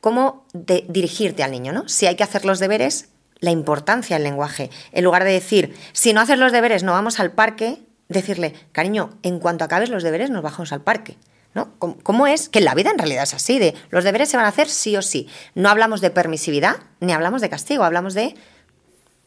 cómo 0.00 0.46
dirigirte 0.52 1.42
al 1.42 1.50
niño, 1.50 1.72
¿no? 1.72 1.88
Si 1.88 2.06
hay 2.06 2.14
que 2.14 2.22
hacer 2.22 2.44
los 2.44 2.60
deberes, 2.60 3.08
la 3.40 3.50
importancia 3.50 4.16
del 4.16 4.24
lenguaje. 4.24 4.70
En 4.92 5.04
lugar 5.04 5.24
de 5.24 5.32
decir, 5.32 5.76
si 5.92 6.12
no 6.12 6.20
haces 6.20 6.38
los 6.38 6.52
deberes, 6.52 6.82
no 6.82 6.92
vamos 6.92 7.20
al 7.20 7.32
parque, 7.32 7.82
decirle, 8.08 8.54
cariño, 8.72 9.10
en 9.22 9.38
cuanto 9.38 9.64
acabes 9.64 9.90
los 9.90 10.02
deberes, 10.02 10.30
nos 10.30 10.42
bajamos 10.42 10.72
al 10.72 10.82
parque. 10.82 11.16
¿No? 11.54 11.74
¿Cómo, 11.78 12.26
es? 12.26 12.48
Que 12.48 12.60
la 12.60 12.74
vida 12.74 12.90
en 12.90 12.98
realidad 12.98 13.22
es 13.22 13.34
así, 13.34 13.58
de 13.58 13.74
los 13.90 14.04
deberes 14.04 14.28
se 14.28 14.36
van 14.36 14.46
a 14.46 14.50
hacer 14.50 14.68
sí 14.68 14.96
o 14.96 15.02
sí. 15.02 15.28
No 15.54 15.70
hablamos 15.70 16.00
de 16.00 16.10
permisividad, 16.10 16.76
ni 17.00 17.12
hablamos 17.12 17.40
de 17.40 17.48
castigo, 17.48 17.84
hablamos 17.84 18.14
de 18.14 18.34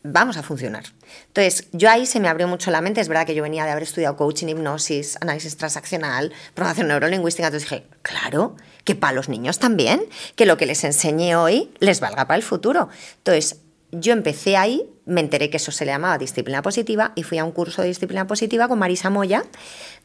vamos 0.03 0.37
a 0.37 0.43
funcionar. 0.43 0.83
Entonces, 1.27 1.67
yo 1.71 1.89
ahí 1.89 2.05
se 2.05 2.19
me 2.19 2.27
abrió 2.27 2.47
mucho 2.47 2.71
la 2.71 2.81
mente. 2.81 3.01
Es 3.01 3.07
verdad 3.07 3.25
que 3.25 3.35
yo 3.35 3.43
venía 3.43 3.65
de 3.65 3.71
haber 3.71 3.83
estudiado 3.83 4.15
coaching, 4.15 4.47
hipnosis, 4.47 5.17
análisis 5.19 5.57
transaccional, 5.57 6.31
programación 6.53 6.87
neurolingüística. 6.87 7.47
Entonces 7.47 7.69
dije, 7.69 7.87
claro, 8.01 8.55
que 8.83 8.95
para 8.95 9.13
los 9.13 9.29
niños 9.29 9.59
también, 9.59 10.01
que 10.35 10.45
lo 10.45 10.57
que 10.57 10.65
les 10.65 10.83
enseñé 10.83 11.35
hoy 11.35 11.71
les 11.79 11.99
valga 11.99 12.27
para 12.27 12.37
el 12.37 12.43
futuro. 12.43 12.89
Entonces, 13.17 13.57
yo 13.91 14.13
empecé 14.13 14.57
ahí, 14.57 14.89
me 15.05 15.21
enteré 15.21 15.49
que 15.49 15.57
eso 15.57 15.71
se 15.71 15.85
le 15.85 15.91
llamaba 15.91 16.17
disciplina 16.17 16.61
positiva 16.61 17.11
y 17.15 17.23
fui 17.23 17.37
a 17.37 17.45
un 17.45 17.51
curso 17.51 17.81
de 17.81 17.89
disciplina 17.89 18.27
positiva 18.27 18.67
con 18.67 18.79
Marisa 18.79 19.09
Moya, 19.09 19.43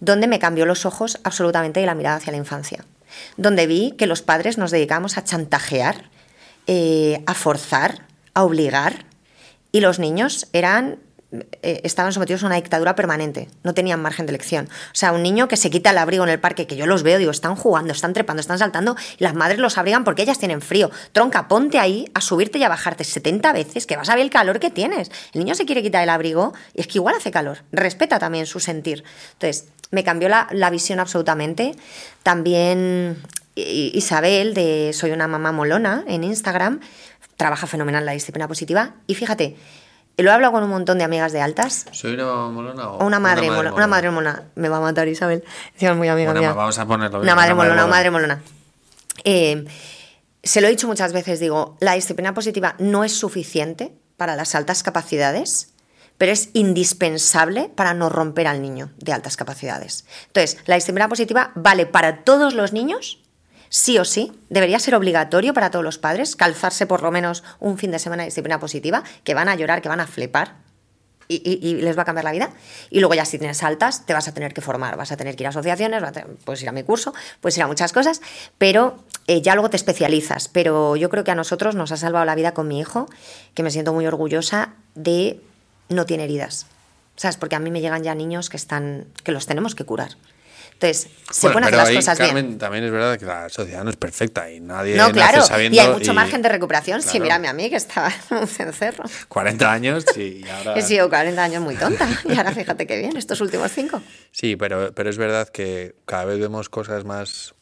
donde 0.01 0.27
me 0.27 0.39
cambió 0.39 0.67
los 0.67 0.87
ojos 0.87 1.21
absolutamente 1.25 1.81
y 1.81 1.87
la 1.87 1.95
mirada 1.95 2.17
hacia 2.17 2.33
la 2.33 2.39
infancia. 2.39 2.85
Donde 3.37 3.67
vi 3.67 3.93
que 3.93 4.07
los 4.07 4.23
padres 4.23 4.59
nos 4.59 4.71
dedicamos 4.71 5.17
a 5.17 5.25
chantajear, 5.25 6.11
eh, 6.67 7.23
a 7.27 7.35
forzar, 7.35 8.07
a 8.35 8.45
obligar, 8.45 9.07
y 9.73 9.81
los 9.81 9.99
niños 9.99 10.49
eran 10.53 10.99
eh, 11.63 11.81
estaban 11.85 12.13
sometidos 12.13 12.43
a 12.43 12.47
una 12.47 12.57
dictadura 12.57 12.95
permanente, 12.95 13.49
no 13.63 13.75
tenían 13.75 14.01
margen 14.01 14.27
de 14.27 14.31
elección. 14.31 14.67
O 14.67 14.95
sea, 14.95 15.13
un 15.13 15.23
niño 15.23 15.49
que 15.49 15.57
se 15.57 15.71
quita 15.71 15.91
el 15.91 15.99
abrigo 15.99 16.25
en 16.25 16.31
el 16.31 16.41
parque, 16.41 16.67
que 16.67 16.77
yo 16.77 16.87
los 16.87 17.03
veo, 17.03 17.19
digo, 17.19 17.31
están 17.31 17.57
jugando, 17.57 17.93
están 17.93 18.13
trepando, 18.13 18.41
están 18.41 18.59
saltando, 18.59 18.97
y 19.19 19.25
las 19.25 19.35
madres 19.35 19.59
los 19.59 19.79
abrigan 19.79 20.05
porque 20.05 20.23
ellas 20.23 20.39
tienen 20.39 20.61
frío. 20.61 20.91
Tronca, 21.13 21.49
ponte 21.49 21.79
ahí 21.79 22.11
a 22.15 22.21
subirte 22.21 22.59
y 22.59 22.63
a 22.63 22.69
bajarte 22.69 23.05
70 23.05 23.53
veces, 23.53 23.87
que 23.87 23.97
vas 23.97 24.09
a 24.09 24.15
ver 24.15 24.25
el 24.25 24.31
calor 24.31 24.61
que 24.61 24.71
tienes. 24.71 25.11
El 25.33 25.41
niño 25.41 25.55
se 25.55 25.67
quiere 25.67 25.83
quitar 25.83 26.03
el 26.03 26.09
abrigo 26.09 26.55
y 26.75 26.81
es 26.81 26.87
que 26.87 26.99
igual 26.99 27.15
hace 27.15 27.31
calor. 27.31 27.59
Respeta 27.73 28.19
también 28.19 28.47
su 28.47 28.61
sentir. 28.61 29.05
Entonces, 29.35 29.69
me 29.91 30.05
cambió 30.05 30.29
la, 30.29 30.49
la 30.53 30.71
visión 30.71 31.01
absolutamente. 31.01 31.75
También 32.23 33.19
Isabel, 33.57 34.55
de 34.55 34.93
Soy 34.93 35.13
una 35.13 35.29
mamá 35.29 35.51
molona, 35.51 36.05
en 36.07 36.25
Instagram, 36.25 36.81
trabaja 37.37 37.67
fenomenal 37.67 38.05
la 38.05 38.13
disciplina 38.13 38.49
positiva. 38.49 38.95
Y 39.07 39.15
fíjate, 39.15 39.57
lo 40.23 40.31
he 40.31 40.33
hablado 40.33 40.53
con 40.53 40.63
un 40.63 40.71
montón 40.71 40.99
de 40.99 41.05
amigas 41.05 41.33
de 41.33 41.41
altas. 41.41 41.87
¿Soy 41.93 42.15
una 42.15 42.25
molona 42.49 42.89
o 42.91 42.99
O 42.99 43.07
una 43.07 43.19
madre, 43.21 43.51
molona, 43.51 43.75
Una 43.75 43.87
madre 43.87 44.11
molona. 44.11 44.45
Me 44.55 44.69
va 44.69 44.79
a 44.79 44.81
matar 44.81 45.07
Isabel. 45.09 45.45
Encima 45.75 45.95
muy 45.95 46.09
amiga 46.09 46.31
Una 46.31 46.41
mía. 46.41 46.49
ma- 46.51 46.55
vamos 46.57 46.79
a 46.79 46.87
ponerlo 46.87 47.19
bien, 47.21 47.25
Una 47.25 47.35
madre 47.35 47.53
una 47.53 47.57
madre 47.57 47.69
molona, 47.71 47.85
una 47.85 47.91
madre 47.97 48.11
molona. 48.11 48.35
molona. 48.37 48.53
Eh, 49.25 49.65
se 50.43 50.61
lo 50.61 50.67
he 50.69 50.71
dicho 50.71 50.87
muchas 50.87 51.13
veces, 51.13 51.41
digo, 51.41 51.77
la 51.81 51.95
disciplina 51.95 52.33
positiva 52.35 52.77
no 52.79 53.05
es 53.05 53.13
suficiente 53.19 53.93
para 54.17 54.37
las 54.37 54.55
altas 54.55 54.83
capacidades, 54.83 55.73
pero 56.19 56.33
es 56.33 56.51
indispensable 56.55 57.71
para 57.75 57.93
no 57.95 58.09
romper 58.09 58.47
al 58.47 58.63
niño 58.63 58.91
de 58.97 59.13
altas 59.13 59.37
capacidades. 59.37 60.07
Entonces, 60.29 60.59
la 60.67 60.77
disciplina 60.77 61.09
positiva 61.09 61.51
vale 61.57 61.85
para 61.87 62.23
todos 62.25 62.55
los 62.55 62.73
niños, 62.73 63.23
sí 63.69 63.99
o 63.99 64.05
sí, 64.05 64.33
debería 64.49 64.79
ser 64.79 64.95
obligatorio 64.95 65.55
para 65.55 65.71
todos 65.71 65.85
los 65.85 65.99
padres 65.99 66.37
calzarse 66.37 66.87
por 66.87 67.03
lo 67.03 67.11
menos 67.11 67.45
un 67.61 67.79
fin 67.79 67.91
de 67.91 67.99
semana 67.99 68.23
de 68.23 68.29
disciplina 68.29 68.61
positiva, 68.61 69.03
que 69.25 69.35
van 69.35 69.49
a 69.49 69.55
llorar, 69.55 69.83
que 69.83 69.89
van 69.89 70.01
a 70.01 70.07
flipar, 70.07 70.67
y, 71.29 71.75
les 71.75 71.99
va 71.99 72.03
a 72.03 72.05
cambiar 72.05 72.25
la 72.25 72.33
vida. 72.33 72.51
Y 72.91 73.01
luego 73.01 73.15
ya 73.15 73.25
si 73.25 73.39
tienes 73.39 73.63
altas, 73.63 74.07
te 74.07 74.13
vas 74.13 74.29
a 74.29 74.35
tener 74.35 74.55
que 74.55 74.61
formar, 74.61 74.97
vas 74.97 75.13
a 75.13 75.17
tener 75.17 75.37
que 75.37 75.43
ir 75.43 75.47
a 75.47 75.51
asociaciones, 75.51 76.03
puedes 76.45 76.63
ir 76.63 76.69
a 76.69 76.73
mi 76.73 76.83
curso, 76.83 77.15
puedes 77.41 77.57
ir 77.57 77.63
a 77.63 77.67
muchas 77.67 77.93
cosas, 77.93 78.21
pero 78.59 78.99
eh, 79.27 79.43
ya 79.43 79.55
luego 79.55 79.71
te 79.71 79.77
especializas. 79.77 80.49
Pero 80.49 80.97
yo 80.97 81.11
creo 81.11 81.25
que 81.25 81.31
a 81.31 81.35
nosotros 81.35 81.75
nos 81.75 81.93
ha 81.93 81.97
salvado 81.97 82.25
la 82.25 82.35
vida 82.35 82.55
con 82.55 82.69
mi 82.69 82.79
hijo, 82.79 83.09
que 83.55 83.63
me 83.63 83.71
siento 83.71 83.93
muy 83.93 84.07
orgullosa 84.07 84.75
de 84.95 85.41
no 85.89 86.07
tiene 86.07 86.25
heridas. 86.25 86.67
¿Sabes? 87.17 87.37
Porque 87.39 87.57
a 87.57 87.61
mí 87.61 87.71
me 87.71 87.81
llegan 87.81 88.03
ya 88.03 88.15
niños 88.15 88.51
que 88.51 88.59
están 88.59 89.07
que 89.25 89.33
los 89.33 89.47
tenemos 89.47 89.75
que 89.75 89.85
curar. 89.85 90.11
Entonces, 90.73 91.09
se 91.31 91.51
pueden 91.51 91.65
hacer 91.65 91.77
las 91.77 91.91
cosas 91.91 92.19
bien. 92.19 92.59
También 92.59 92.85
es 92.85 92.91
verdad 92.91 93.19
que 93.19 93.25
la 93.25 93.49
sociedad 93.49 93.83
no 93.83 93.91
es 93.91 93.97
perfecta 93.97 94.51
y 94.51 94.61
nadie 94.61 94.97
no, 94.97 95.11
claro, 95.11 95.43
Y 95.71 95.79
hay 95.79 95.91
mucho 95.91 96.13
margen 96.13 96.43
de 96.43 96.49
recuperación. 96.49 97.03
Sí, 97.03 97.21
mírame 97.21 97.49
a 97.49 97.53
mí 97.53 97.71
que 97.71 97.77
estaba 97.77 98.13
en 98.31 98.37
un 98.39 98.47
cencerro. 98.47 99.05
40 99.29 99.73
años 99.73 100.05
y 100.17 100.47
ahora... 100.57 100.75
He 100.75 100.83
sido 100.83 101.09
40 101.09 101.43
años 101.43 101.63
muy 101.63 101.77
tonta. 101.77 102.09
Y 102.25 102.37
ahora 102.37 102.53
fíjate 102.53 102.87
qué 102.87 102.99
bien, 102.99 103.17
estos 103.17 103.41
últimos 103.41 103.73
cinco. 103.73 104.03
Sí, 104.33 104.57
pero, 104.57 104.93
pero 104.95 105.11
es 105.11 105.17
verdad 105.17 105.49
que 105.49 105.95
cada 106.05 106.25
vez 106.27 106.39
vemos 106.39 106.69
cosas 106.69 107.05
más 107.05 107.55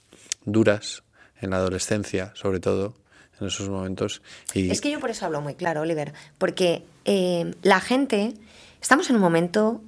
duras 0.45 1.03
en 1.41 1.51
la 1.51 1.57
adolescencia, 1.57 2.33
sobre 2.35 2.61
todo 2.61 2.97
en 3.41 3.47
esos 3.47 3.69
momentos. 3.69 4.23
Y... 4.53 4.71
Es 4.71 4.81
que 4.81 4.91
yo 4.91 5.01
por 5.01 5.11
eso 5.11 5.27
hablo 5.27 5.41
muy 5.41 5.55
claro, 5.55 5.83
Oliver, 5.83 6.13
porque 6.39 6.85
eh, 7.05 7.55
la 7.63 7.81
gente, 7.81 8.35
estamos 8.81 9.11
en 9.11 9.17
un 9.17 9.23
momento 9.23 9.83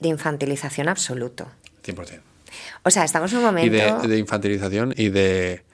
de 0.00 0.08
infantilización 0.08 0.88
absoluto. 0.88 1.50
100%. 1.84 2.27
O 2.82 2.90
sea, 2.90 3.04
estamos 3.04 3.32
en 3.32 3.38
un 3.38 3.44
momento... 3.44 4.04
Y 4.04 4.08
de, 4.08 4.18
infantilización 4.18 4.94
y 4.96 5.08
de... 5.08 5.64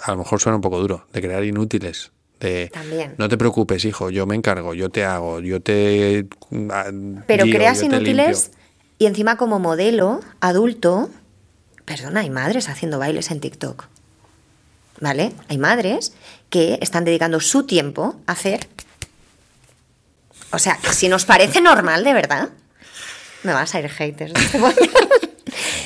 A 0.00 0.12
lo 0.12 0.18
mejor 0.18 0.40
suena 0.40 0.56
un 0.56 0.62
poco 0.62 0.78
duro, 0.78 1.06
de 1.12 1.20
crear 1.20 1.44
inútiles. 1.44 2.12
De, 2.40 2.70
También. 2.72 3.14
No 3.18 3.28
te 3.28 3.36
preocupes, 3.36 3.84
hijo, 3.84 4.10
yo 4.10 4.26
me 4.26 4.36
encargo, 4.36 4.74
yo 4.74 4.90
te 4.90 5.04
hago, 5.04 5.40
yo 5.40 5.60
te... 5.60 6.26
Ah, 6.70 6.90
Pero 7.26 7.44
creas 7.46 7.82
inútiles 7.82 8.52
y 8.98 9.06
encima 9.06 9.36
como 9.36 9.58
modelo 9.58 10.20
adulto, 10.40 11.10
perdona, 11.84 12.20
hay 12.20 12.30
madres 12.30 12.68
haciendo 12.68 12.98
bailes 12.98 13.30
en 13.30 13.40
TikTok. 13.40 13.86
¿Vale? 15.00 15.32
Hay 15.48 15.58
madres 15.58 16.12
que 16.50 16.78
están 16.80 17.04
dedicando 17.04 17.40
su 17.40 17.64
tiempo 17.64 18.16
a 18.26 18.32
hacer... 18.32 18.68
O 20.50 20.58
sea, 20.58 20.78
si 20.92 21.08
nos 21.08 21.24
parece 21.26 21.60
normal, 21.60 22.04
de 22.04 22.14
verdad, 22.14 22.48
me 23.42 23.52
vas 23.52 23.74
a 23.74 23.80
ir 23.80 23.88
haters. 23.88 24.32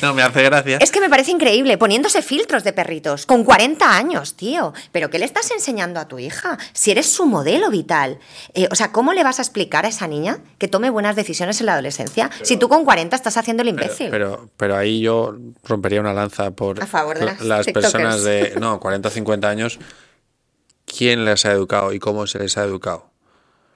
No, 0.03 0.13
me 0.15 0.23
hace 0.23 0.43
gracia. 0.43 0.79
Es 0.81 0.91
que 0.91 1.01
me 1.01 1.09
parece 1.09 1.31
increíble, 1.31 1.79
poniéndose 1.79 2.23
filtros 2.23 2.65
de 2.65 2.73
perritos, 2.73 3.25
con 3.25 3.45
40 3.45 3.97
años, 3.97 4.35
tío. 4.35 4.73
¿Pero 4.91 5.11
qué 5.11 5.21
le 5.21 5.25
estás 5.25 5.51
enseñando 5.53 6.01
a 6.01 6.09
tu 6.09 6.19
hija? 6.19 6.59
Si 6.73 6.91
eres 6.91 7.07
su 7.07 7.25
modelo 7.27 7.71
vital. 7.71 8.19
Eh, 8.55 8.69
o 8.71 8.75
sea, 8.75 8.91
¿cómo 8.91 9.13
le 9.13 9.23
vas 9.23 9.39
a 9.39 9.43
explicar 9.43 9.85
a 9.85 9.89
esa 9.89 10.09
niña 10.09 10.41
que 10.59 10.67
tome 10.67 10.91
buenas 10.91 11.15
decisiones 11.15 11.61
en 11.61 11.67
la 11.67 11.75
adolescencia 11.75 12.31
si 12.43 12.57
tú 12.57 12.69
con 12.69 12.85
40 12.85 13.15
estás 13.15 13.37
haciendo 13.37 13.63
el 13.63 13.69
imbécil? 13.69 14.11
Pero, 14.11 14.51
pero, 14.57 14.77
ahí 14.77 15.01
yo 15.01 15.37
rompería 15.63 16.01
una 16.01 16.13
lanza 16.13 16.51
por 16.51 16.83
a 16.83 16.87
favor 16.87 17.19
de 17.19 17.37
las, 17.45 17.67
personas 17.69 18.25
de, 18.25 18.55
no, 18.59 18.81
40 18.81 19.09
o 19.09 19.11
50 19.11 19.49
años. 19.49 19.79
¿Quién 20.85 21.25
les 21.25 21.47
ha 21.47 21.53
educado 21.53 21.93
y 21.93 22.01
cómo 22.01 22.27
se 22.27 22.41
les 22.41 22.59
ha 22.59 22.65
educado? 22.65 23.12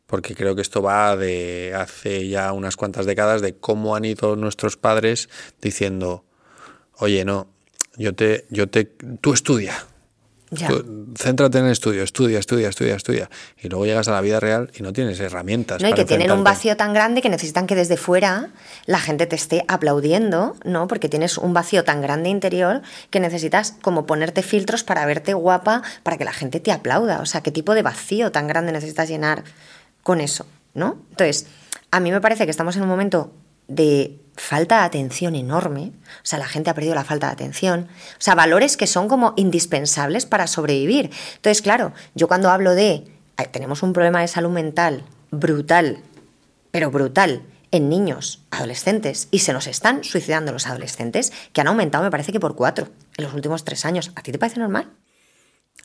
Porque 0.07 0.35
creo 0.35 0.55
que 0.55 0.63
esto 0.63 0.83
va 0.83 1.17
de 1.17 1.75
hace 1.77 2.29
ya 2.29 2.53
unas 2.53 2.77
cuantas 2.77 3.07
décadas 3.07 3.43
de 3.43 3.57
cómo 3.57 3.97
han 3.97 4.05
ido 4.05 4.37
nuestros 4.37 4.77
padres 4.77 5.29
diciendo, 5.61 6.25
oye, 6.99 7.25
no, 7.25 7.49
yo 7.97 8.15
te, 8.15 8.47
yo 8.51 8.69
te, 8.69 8.85
tú 8.85 9.33
estudia, 9.33 9.75
céntrate 11.17 11.59
en 11.59 11.67
el 11.67 11.73
estudio, 11.73 12.05
estudia, 12.05 12.39
estudia, 12.39 12.69
estudia, 12.69 12.95
estudia. 12.95 13.31
Y 13.61 13.69
luego 13.69 13.85
llegas 13.85 14.07
a 14.09 14.13
la 14.13 14.21
vida 14.21 14.39
real 14.39 14.71
y 14.77 14.83
no 14.83 14.93
tienes 14.93 15.19
herramientas. 15.19 15.83
No, 15.83 15.89
y 15.89 15.93
que 15.93 16.05
tienen 16.05 16.31
un 16.31 16.45
vacío 16.45 16.77
tan 16.77 16.95
grande 16.95 17.21
que 17.21 17.29
necesitan 17.29 17.67
que 17.67 17.75
desde 17.75 17.97
fuera 17.97 18.51
la 18.87 19.01
gente 19.01 19.27
te 19.27 19.35
esté 19.35 19.65
aplaudiendo, 19.67 20.57
¿no? 20.65 20.87
Porque 20.87 21.09
tienes 21.09 21.39
un 21.39 21.53
vacío 21.53 21.85
tan 21.85 22.01
grande 22.01 22.29
interior 22.29 22.83
que 23.11 23.19
necesitas 23.19 23.75
como 23.83 24.07
ponerte 24.07 24.43
filtros 24.43 24.85
para 24.85 25.05
verte 25.05 25.35
guapa, 25.35 25.83
para 26.03 26.17
que 26.17 26.25
la 26.25 26.33
gente 26.33 26.61
te 26.61 26.71
aplauda. 26.71 27.21
O 27.21 27.27
sea, 27.27 27.41
¿qué 27.41 27.51
tipo 27.51 27.75
de 27.75 27.83
vacío 27.83 28.31
tan 28.31 28.47
grande 28.47 28.73
necesitas 28.73 29.09
llenar? 29.09 29.43
Con 30.07 30.21
eso, 30.21 30.47
¿no? 30.73 30.99
Entonces, 31.11 31.49
a 31.91 31.99
mí 31.99 32.13
me 32.13 32.21
parece 32.21 32.45
que 32.45 32.53
estamos 32.53 32.77
en 32.77 32.83
un 32.83 32.89
momento 32.89 33.33
de 33.67 34.21
falta 34.37 34.79
de 34.79 34.85
atención 34.85 35.35
enorme, 35.35 35.91
o 36.07 36.21
sea, 36.23 36.39
la 36.39 36.47
gente 36.47 36.71
ha 36.71 36.75
perdido 36.75 36.95
la 36.95 37.03
falta 37.03 37.27
de 37.27 37.33
atención, 37.33 37.89
o 38.13 38.21
sea, 38.21 38.37
valores 38.37 38.77
que 38.77 38.87
son 38.87 39.09
como 39.09 39.35
indispensables 39.35 40.25
para 40.25 40.47
sobrevivir. 40.47 41.11
Entonces, 41.35 41.61
claro, 41.61 41.93
yo 42.15 42.29
cuando 42.29 42.51
hablo 42.51 42.77
de, 42.77 43.03
tenemos 43.51 43.83
un 43.83 43.93
problema 43.93 44.21
de 44.21 44.29
salud 44.29 44.51
mental 44.51 45.03
brutal, 45.33 45.99
pero 46.71 46.93
brutal, 46.93 47.43
en 47.73 47.89
niños, 47.89 48.45
adolescentes, 48.53 49.27
y 49.33 49.41
se 49.41 49.53
nos 49.53 49.67
están 49.67 50.05
suicidando 50.05 50.53
los 50.53 50.69
adolescentes, 50.69 51.33
que 51.53 51.63
han 51.63 51.67
aumentado, 51.67 52.05
me 52.05 52.13
parece 52.13 52.31
que 52.31 52.39
por 52.39 52.55
cuatro 52.55 52.91
en 53.17 53.25
los 53.25 53.35
últimos 53.35 53.65
tres 53.65 53.85
años. 53.85 54.13
¿A 54.15 54.23
ti 54.23 54.31
te 54.31 54.39
parece 54.39 54.61
normal? 54.61 54.89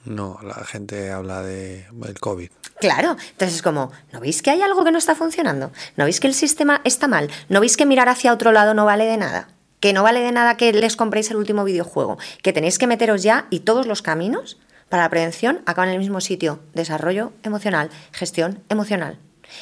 No, 0.05 0.39
la 0.41 0.65
gente 0.65 1.11
habla 1.11 1.41
de, 1.43 1.85
del 1.91 2.19
COVID. 2.19 2.49
Claro, 2.79 3.15
entonces 3.31 3.57
es 3.57 3.61
como, 3.61 3.91
¿no 4.11 4.19
veis 4.19 4.41
que 4.41 4.49
hay 4.49 4.61
algo 4.61 4.83
que 4.83 4.91
no 4.91 4.97
está 4.97 5.15
funcionando? 5.15 5.71
¿No 5.95 6.05
veis 6.05 6.19
que 6.19 6.27
el 6.27 6.33
sistema 6.33 6.81
está 6.83 7.07
mal? 7.07 7.29
¿No 7.49 7.59
veis 7.59 7.77
que 7.77 7.85
mirar 7.85 8.09
hacia 8.09 8.33
otro 8.33 8.51
lado 8.51 8.73
no 8.73 8.85
vale 8.85 9.05
de 9.05 9.17
nada? 9.17 9.49
Que 9.79 9.93
no 9.93 10.01
vale 10.01 10.21
de 10.21 10.31
nada 10.31 10.57
que 10.57 10.73
les 10.73 10.95
compréis 10.95 11.29
el 11.29 11.37
último 11.37 11.63
videojuego, 11.63 12.17
que 12.41 12.53
tenéis 12.53 12.79
que 12.79 12.87
meteros 12.87 13.21
ya 13.21 13.45
y 13.51 13.59
todos 13.59 13.85
los 13.85 14.01
caminos 14.01 14.57
para 14.89 15.03
la 15.03 15.09
prevención 15.09 15.61
acaban 15.65 15.89
en 15.89 15.95
el 15.95 16.01
mismo 16.01 16.19
sitio, 16.19 16.59
desarrollo 16.73 17.31
emocional, 17.43 17.89
gestión 18.11 18.63
emocional. 18.69 19.19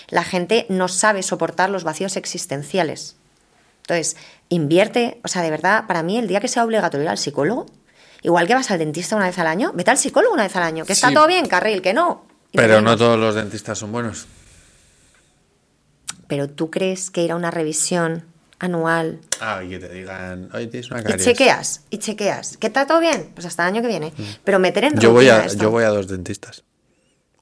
La 0.07 0.23
gente 0.23 0.65
no 0.69 0.87
sabe 0.87 1.21
soportar 1.23 1.69
los 1.69 1.83
vacíos 1.83 2.15
existenciales. 2.15 3.17
Entonces, 3.81 4.17
invierte, 4.49 5.19
o 5.23 5.27
sea, 5.27 5.41
de 5.41 5.49
verdad, 5.49 5.85
para 5.87 6.03
mí 6.03 6.17
el 6.17 6.27
día 6.27 6.39
que 6.39 6.47
sea 6.47 6.63
obligatorio 6.63 7.03
ir 7.03 7.09
al 7.09 7.17
psicólogo, 7.17 7.65
Igual 8.22 8.47
que 8.47 8.53
vas 8.53 8.70
al 8.72 8.80
dentista 8.80 9.15
una 9.15 9.28
vez 9.28 9.38
al 9.39 9.47
año, 9.47 9.72
vete 9.74 9.91
al 9.91 9.97
psicólogo 9.97 10.34
una 10.34 10.43
vez 10.43 10.55
al 10.55 10.63
año, 10.63 10.86
que 10.86 10.93
está 10.93 11.13
todo 11.13 11.28
bien, 11.28 11.47
carril, 11.47 11.82
que 11.82 11.93
no. 11.93 12.26
Pero 12.51 12.82
no 12.82 12.97
todos 12.97 13.17
los 13.17 13.36
dentistas 13.36 13.78
son 13.78 13.91
buenos. 13.91 14.28
Pero 16.28 16.49
tú 16.49 16.70
crees 16.70 17.09
que 17.09 17.24
ir 17.24 17.32
a 17.32 17.36
una 17.36 17.51
revisión 17.51 18.26
anual. 18.59 19.20
Ah, 19.39 19.63
y 19.63 19.70
que 19.70 19.80
te 19.80 19.89
digan, 19.89 20.49
oye, 20.53 20.67
tienes 20.67 20.91
una 20.91 21.01
caries. 21.01 21.22
Y 21.22 21.30
chequeas, 21.30 21.84
y 21.89 21.97
chequeas. 21.97 22.57
¿Que 22.57 22.67
está 22.67 22.86
todo 22.86 22.99
bien? 22.99 23.32
Pues 23.34 23.45
hasta 23.47 23.63
el 23.63 23.74
año 23.74 23.82
que 23.82 23.88
viene. 23.88 24.13
Mm. 24.15 24.24
Pero 24.43 24.59
meter 24.59 24.84
en 24.84 24.99
yo 24.99 25.11
voy 25.11 25.30
a 25.30 25.47
Yo 25.47 25.72
voy 25.72 25.86
a 25.86 25.89
dos 25.89 26.07
dentistas. 26.07 26.63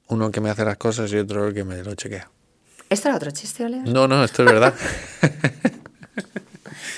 Uno 0.06 0.30
que 0.30 0.40
me 0.40 0.48
hace 0.48 0.64
las 0.64 0.78
cosas 0.78 1.12
y 1.12 1.18
otro 1.18 1.52
que 1.52 1.64
me 1.64 1.82
lo 1.82 1.94
chequea. 1.94 2.30
¿Esto 2.88 3.08
era 3.08 3.16
otro 3.16 3.30
chiste, 3.30 3.64
Oliver? 3.64 3.88
No, 3.88 4.08
no, 4.08 4.24
esto 4.24 4.42
es 4.42 4.50
verdad. 4.50 4.72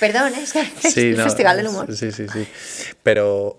Perdón, 0.00 0.32
es 0.34 0.52
que 0.52 0.60
es 0.60 0.96
el 0.96 1.16
Festival 1.16 1.56
del 1.56 1.66
Humor. 1.66 1.94
Sí, 1.94 2.12
sí, 2.12 2.26
sí. 2.28 2.46
Pero 3.02 3.58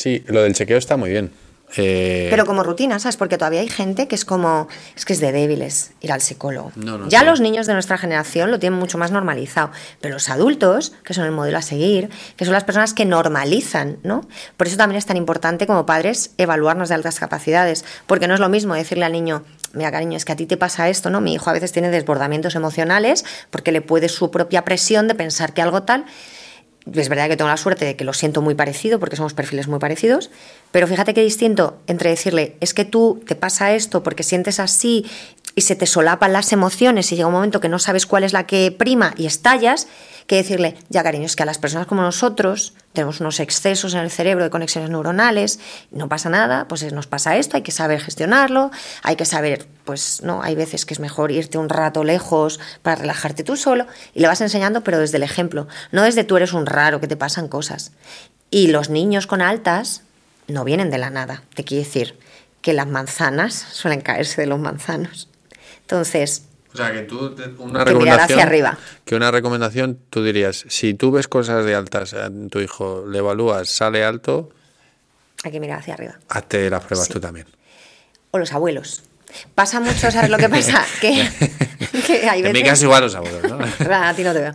Sí, 0.00 0.24
lo 0.28 0.42
del 0.42 0.54
chequeo 0.54 0.78
está 0.78 0.96
muy 0.96 1.10
bien. 1.10 1.30
Eh, 1.76 2.28
Pero 2.30 2.46
como 2.46 2.62
rutina, 2.62 2.98
¿sabes? 2.98 3.18
Porque 3.18 3.36
todavía 3.36 3.60
hay 3.60 3.68
gente 3.68 4.08
que 4.08 4.14
es 4.14 4.24
como, 4.24 4.66
es 4.96 5.04
que 5.04 5.12
es 5.12 5.20
de 5.20 5.30
débiles 5.30 5.90
ir 6.00 6.10
al 6.10 6.22
psicólogo. 6.22 6.72
ya 7.08 7.22
los 7.22 7.42
niños 7.42 7.66
de 7.66 7.74
nuestra 7.74 7.98
generación 7.98 8.50
lo 8.50 8.58
tienen 8.58 8.78
mucho 8.78 8.96
más 8.96 9.10
normalizado, 9.10 9.72
pero 10.00 10.14
los 10.14 10.30
adultos, 10.30 10.94
que 11.04 11.12
son 11.12 11.26
el 11.26 11.32
modelo 11.32 11.58
a 11.58 11.62
seguir, 11.62 12.08
que 12.36 12.46
son 12.46 12.54
las 12.54 12.64
personas 12.64 12.94
que 12.94 13.04
normalizan, 13.04 13.98
¿no? 14.02 14.26
Por 14.56 14.68
eso 14.68 14.78
también 14.78 14.96
es 14.96 15.04
tan 15.04 15.18
importante 15.18 15.66
como 15.66 15.84
padres 15.84 16.30
evaluarnos 16.38 16.88
de 16.88 16.94
altas 16.94 17.20
capacidades, 17.20 17.84
porque 18.06 18.26
no 18.26 18.32
es 18.32 18.40
lo 18.40 18.48
mismo 18.48 18.74
decirle 18.74 19.04
al 19.04 19.12
niño, 19.12 19.44
mira 19.74 19.92
cariño, 19.92 20.16
es 20.16 20.24
que 20.24 20.32
a 20.32 20.36
ti 20.36 20.46
te 20.46 20.56
pasa 20.56 20.88
esto, 20.88 21.10
¿no? 21.10 21.20
Mi 21.20 21.34
hijo 21.34 21.50
a 21.50 21.52
veces 21.52 21.72
tiene 21.72 21.90
desbordamientos 21.90 22.54
emocionales 22.54 23.26
porque 23.50 23.70
le 23.70 23.82
puede 23.82 24.08
su 24.08 24.30
propia 24.30 24.64
presión 24.64 25.08
de 25.08 25.14
pensar 25.14 25.52
que 25.52 25.60
algo 25.60 25.82
tal 25.82 26.06
es 26.94 27.08
verdad 27.08 27.28
que 27.28 27.36
tengo 27.36 27.50
la 27.50 27.56
suerte 27.56 27.84
de 27.84 27.96
que 27.96 28.04
lo 28.04 28.12
siento 28.12 28.40
muy 28.40 28.54
parecido 28.54 28.98
porque 28.98 29.16
somos 29.16 29.34
perfiles 29.34 29.68
muy 29.68 29.78
parecidos, 29.78 30.30
pero 30.72 30.86
fíjate 30.86 31.14
qué 31.14 31.22
distinto 31.22 31.78
entre 31.86 32.10
decirle, 32.10 32.56
es 32.60 32.74
que 32.74 32.84
tú 32.84 33.22
te 33.26 33.34
pasa 33.34 33.74
esto 33.74 34.02
porque 34.02 34.22
sientes 34.22 34.60
así 34.60 35.06
y 35.54 35.62
se 35.62 35.76
te 35.76 35.86
solapan 35.86 36.32
las 36.32 36.52
emociones 36.52 37.10
y 37.12 37.16
llega 37.16 37.26
un 37.26 37.34
momento 37.34 37.60
que 37.60 37.68
no 37.68 37.78
sabes 37.78 38.06
cuál 38.06 38.24
es 38.24 38.32
la 38.32 38.46
que 38.46 38.74
prima 38.76 39.14
y 39.16 39.26
estallas, 39.26 39.88
que 40.26 40.36
decirle, 40.36 40.76
ya 40.88 41.02
cariño, 41.02 41.26
es 41.26 41.34
que 41.34 41.42
a 41.42 41.46
las 41.46 41.58
personas 41.58 41.88
como 41.88 42.02
nosotros 42.02 42.74
tenemos 42.92 43.20
unos 43.20 43.40
excesos 43.40 43.94
en 43.94 44.00
el 44.00 44.10
cerebro 44.12 44.44
de 44.44 44.50
conexiones 44.50 44.88
neuronales, 44.90 45.58
no 45.90 46.08
pasa 46.08 46.28
nada, 46.28 46.68
pues 46.68 46.92
nos 46.92 47.08
pasa 47.08 47.36
esto, 47.36 47.56
hay 47.56 47.62
que 47.62 47.72
saber 47.72 48.00
gestionarlo, 48.00 48.70
hay 49.02 49.16
que 49.16 49.24
saber, 49.24 49.66
pues 49.84 50.22
no, 50.22 50.42
hay 50.42 50.54
veces 50.54 50.86
que 50.86 50.94
es 50.94 51.00
mejor 51.00 51.32
irte 51.32 51.58
un 51.58 51.68
rato 51.68 52.04
lejos 52.04 52.60
para 52.82 52.96
relajarte 52.96 53.42
tú 53.42 53.56
solo 53.56 53.86
y 54.14 54.20
le 54.20 54.28
vas 54.28 54.40
enseñando, 54.40 54.82
pero 54.84 54.98
desde 54.98 55.16
el 55.16 55.24
ejemplo, 55.24 55.66
no 55.90 56.02
desde 56.02 56.22
tú 56.22 56.36
eres 56.36 56.52
un 56.52 56.66
raro 56.66 57.00
que 57.00 57.08
te 57.08 57.16
pasan 57.16 57.48
cosas. 57.48 57.92
Y 58.50 58.68
los 58.68 58.88
niños 58.88 59.26
con 59.26 59.42
altas 59.42 60.02
no 60.46 60.64
vienen 60.64 60.90
de 60.90 60.98
la 60.98 61.10
nada, 61.10 61.42
te 61.54 61.64
quiero 61.64 61.84
decir 61.84 62.18
que 62.62 62.72
las 62.72 62.86
manzanas 62.86 63.54
suelen 63.72 64.00
caerse 64.00 64.42
de 64.42 64.46
los 64.46 64.58
manzanos. 64.58 65.29
Entonces, 65.90 66.44
O 66.72 66.76
sea, 66.76 66.92
que 66.92 67.00
tú, 67.00 67.34
una 67.58 67.84
Que 67.84 67.94
mirar 67.96 68.20
hacia 68.20 68.44
arriba. 68.44 68.78
Que 69.04 69.16
una 69.16 69.32
recomendación, 69.32 69.98
tú 70.08 70.22
dirías, 70.22 70.64
si 70.68 70.94
tú 70.94 71.10
ves 71.10 71.26
cosas 71.26 71.64
de 71.64 71.74
altas 71.74 72.12
en 72.12 72.48
tu 72.48 72.60
hijo, 72.60 73.04
le 73.08 73.18
evalúas, 73.18 73.68
sale 73.68 74.04
alto, 74.04 74.50
Hay 75.42 75.50
que 75.50 75.58
mirar 75.58 75.80
hacia 75.80 75.94
arriba. 75.94 76.14
hazte 76.28 76.70
las 76.70 76.84
pruebas 76.84 77.08
tú 77.08 77.18
también. 77.18 77.46
O 78.30 78.38
los 78.38 78.52
abuelos. 78.52 79.02
Pasa 79.54 79.80
mucho, 79.80 80.10
¿sabes 80.10 80.30
lo 80.30 80.38
que 80.38 80.48
pasa? 80.48 80.84
Que, 81.00 81.28
que 82.06 82.28
hay 82.28 82.40
En 82.40 82.46
mi 82.46 82.52
veces... 82.52 82.68
caso 82.68 82.84
igual 82.84 83.02
los 83.02 83.14
abuelos, 83.14 83.42
¿no? 83.50 83.58
A 83.94 84.14
ti 84.14 84.22
no 84.22 84.32
te 84.32 84.40
veo. 84.40 84.52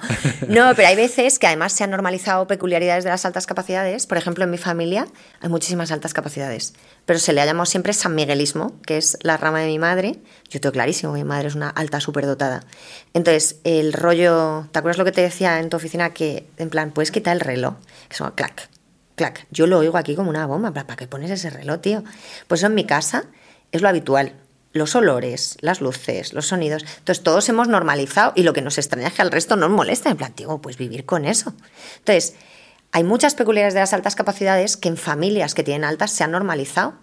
No, 0.47 0.73
pero 0.75 0.87
hay 0.87 0.95
veces 0.95 1.39
que 1.39 1.47
además 1.47 1.73
se 1.73 1.83
han 1.83 1.89
normalizado 1.91 2.47
peculiaridades 2.47 3.03
de 3.03 3.09
las 3.09 3.25
altas 3.25 3.45
capacidades. 3.47 4.05
Por 4.07 4.17
ejemplo, 4.17 4.43
en 4.43 4.51
mi 4.51 4.57
familia 4.57 5.07
hay 5.41 5.49
muchísimas 5.49 5.91
altas 5.91 6.13
capacidades, 6.13 6.73
pero 7.05 7.19
se 7.19 7.33
le 7.33 7.41
ha 7.41 7.45
llamado 7.45 7.65
siempre 7.65 7.93
San 7.93 8.15
Miguelismo, 8.15 8.79
que 8.85 8.97
es 8.97 9.17
la 9.21 9.37
rama 9.37 9.59
de 9.61 9.67
mi 9.67 9.79
madre. 9.79 10.19
Yo 10.49 10.61
tengo 10.61 10.73
clarísimo, 10.73 11.13
mi 11.13 11.23
madre 11.23 11.47
es 11.47 11.55
una 11.55 11.69
alta 11.69 11.99
superdotada. 11.99 12.63
Entonces, 13.13 13.57
el 13.63 13.93
rollo, 13.93 14.67
¿te 14.71 14.79
acuerdas 14.79 14.97
lo 14.97 15.05
que 15.05 15.11
te 15.11 15.21
decía 15.21 15.59
en 15.59 15.69
tu 15.69 15.77
oficina? 15.77 16.11
Que, 16.13 16.47
en 16.57 16.69
plan, 16.69 16.91
puedes 16.91 17.11
quitar 17.11 17.33
el 17.35 17.39
reloj, 17.41 17.75
que 18.07 18.15
son 18.15 18.31
clac, 18.31 18.69
clac. 19.15 19.47
Yo 19.51 19.67
lo 19.67 19.79
oigo 19.79 19.97
aquí 19.97 20.15
como 20.15 20.29
una 20.29 20.45
bomba, 20.45 20.71
¿para 20.71 20.95
qué 20.95 21.07
pones 21.07 21.31
ese 21.31 21.49
reloj, 21.49 21.81
tío? 21.81 22.03
Pues 22.47 22.61
eso 22.61 22.67
en 22.67 22.75
mi 22.75 22.85
casa 22.85 23.25
es 23.71 23.81
lo 23.81 23.89
habitual 23.89 24.33
los 24.75 24.93
olores, 24.93 25.57
las 25.61 25.79
luces, 25.79 26.33
los 26.33 26.47
sonidos. 26.47 26.83
Entonces 26.99 27.23
todos 27.23 27.47
hemos 27.47 27.67
normalizado 27.69 28.33
y 28.35 28.43
lo 28.43 28.51
que 28.53 28.61
nos 28.61 28.77
extraña 28.77 29.07
es 29.07 29.13
que 29.13 29.21
al 29.21 29.31
resto 29.31 29.55
no 29.55 29.69
nos 29.69 29.75
molesta. 29.77 30.09
En 30.09 30.17
plan, 30.17 30.33
tío, 30.33 30.57
pues 30.59 30.77
vivir 30.77 31.05
con 31.05 31.23
eso. 31.25 31.53
Entonces, 31.99 32.35
hay 32.91 33.03
muchas 33.05 33.35
peculiaridades 33.35 33.73
de 33.73 33.79
las 33.79 33.93
altas 33.93 34.15
capacidades 34.15 34.75
que 34.75 34.89
en 34.89 34.97
familias 34.97 35.53
que 35.55 35.63
tienen 35.63 35.85
altas 35.85 36.11
se 36.11 36.25
han 36.25 36.31
normalizado. 36.31 36.93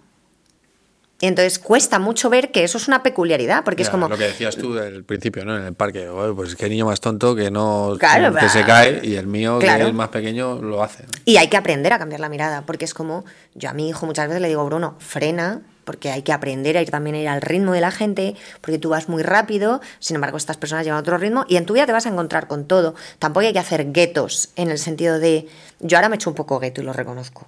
Y 1.19 1.27
entonces 1.29 1.59
cuesta 1.61 1.99
mucho 1.99 2.29
ver 2.31 2.51
que 2.51 2.65
eso 2.65 2.77
es 2.79 2.89
una 2.89 3.03
peculiaridad, 3.05 3.63
porque 3.65 3.83
es 3.85 3.91
como... 3.91 4.09
Lo 4.09 4.19
que 4.19 4.25
decías 4.25 4.57
tú 4.57 4.75
del 4.75 5.05
principio, 5.05 5.45
¿no? 5.45 5.57
En 5.57 5.63
el 5.65 5.73
parque, 5.75 6.09
"Oye, 6.09 6.35
pues 6.35 6.57
qué 6.57 6.69
niño 6.69 6.85
más 6.87 7.01
tonto 7.01 7.35
que 7.37 7.49
no 7.51 7.95
Claro, 7.99 8.35
que 8.35 8.49
se 8.49 8.65
cae 8.65 9.01
y 9.05 9.15
el 9.15 9.29
mío, 9.29 9.61
Claro. 9.61 9.85
que 9.85 9.91
es 9.91 9.95
más 9.95 10.09
pequeño, 10.09 10.61
lo 10.61 10.83
hace. 10.83 11.05
Y 11.25 11.37
hay 11.37 11.47
que 11.49 11.57
aprender 11.57 11.93
a 11.93 11.99
cambiar 11.99 12.21
la 12.21 12.29
mirada, 12.29 12.63
porque 12.67 12.85
es 12.85 12.93
como, 12.93 13.25
yo 13.55 13.71
a 13.71 13.73
mi 13.73 13.89
hijo 13.89 14.05
muchas 14.05 14.27
veces 14.27 14.43
le 14.43 14.49
digo, 14.49 14.65
Bruno, 14.67 14.97
frena, 14.99 15.63
porque 15.85 16.11
hay 16.11 16.23
que 16.23 16.33
aprender 16.33 16.77
a 16.77 16.83
ir 16.83 16.91
también 16.91 17.17
a 17.17 17.19
ir 17.21 17.29
al 17.29 17.41
ritmo 17.43 17.73
de 17.73 17.81
la 17.81 17.91
gente, 17.91 18.35
porque 18.61 18.79
tú 18.79 18.91
vas 18.91 19.09
muy 19.09 19.23
rápido, 19.23 19.81
sin 19.99 20.15
embargo 20.17 20.37
estas 20.37 20.57
personas 20.57 20.85
llevan 20.85 21.01
otro 21.01 21.19
ritmo 21.19 21.45
y 21.49 21.57
en 21.57 21.67
tu 21.67 21.75
vida 21.75 21.87
te 21.87 21.93
vas 21.93 22.07
a 22.07 22.09
encontrar 22.09 22.47
con 22.47 22.67
todo. 22.67 22.95
Tampoco 23.19 23.47
hay 23.47 23.53
que 23.53 23.59
hacer 23.59 23.93
guetos 23.93 24.51
en 24.57 24.71
el 24.71 24.79
sentido 24.79 25.19
de, 25.19 25.49
yo 25.81 25.97
ahora 25.99 26.09
me 26.09 26.15
he 26.15 26.17
hecho 26.17 26.31
un 26.31 26.37
poco 26.37 26.59
gueto 26.59 26.81
y 26.81 26.85
lo 26.85 26.93
reconozco. 26.93 27.47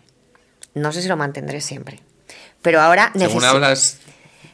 No 0.74 0.92
sé 0.92 1.02
si 1.02 1.08
lo 1.08 1.16
mantendré 1.16 1.60
siempre. 1.60 2.00
Pero 2.62 2.80
ahora 2.80 3.10
Según 3.12 3.20
necesito... 3.20 3.46
hablas, 3.46 3.98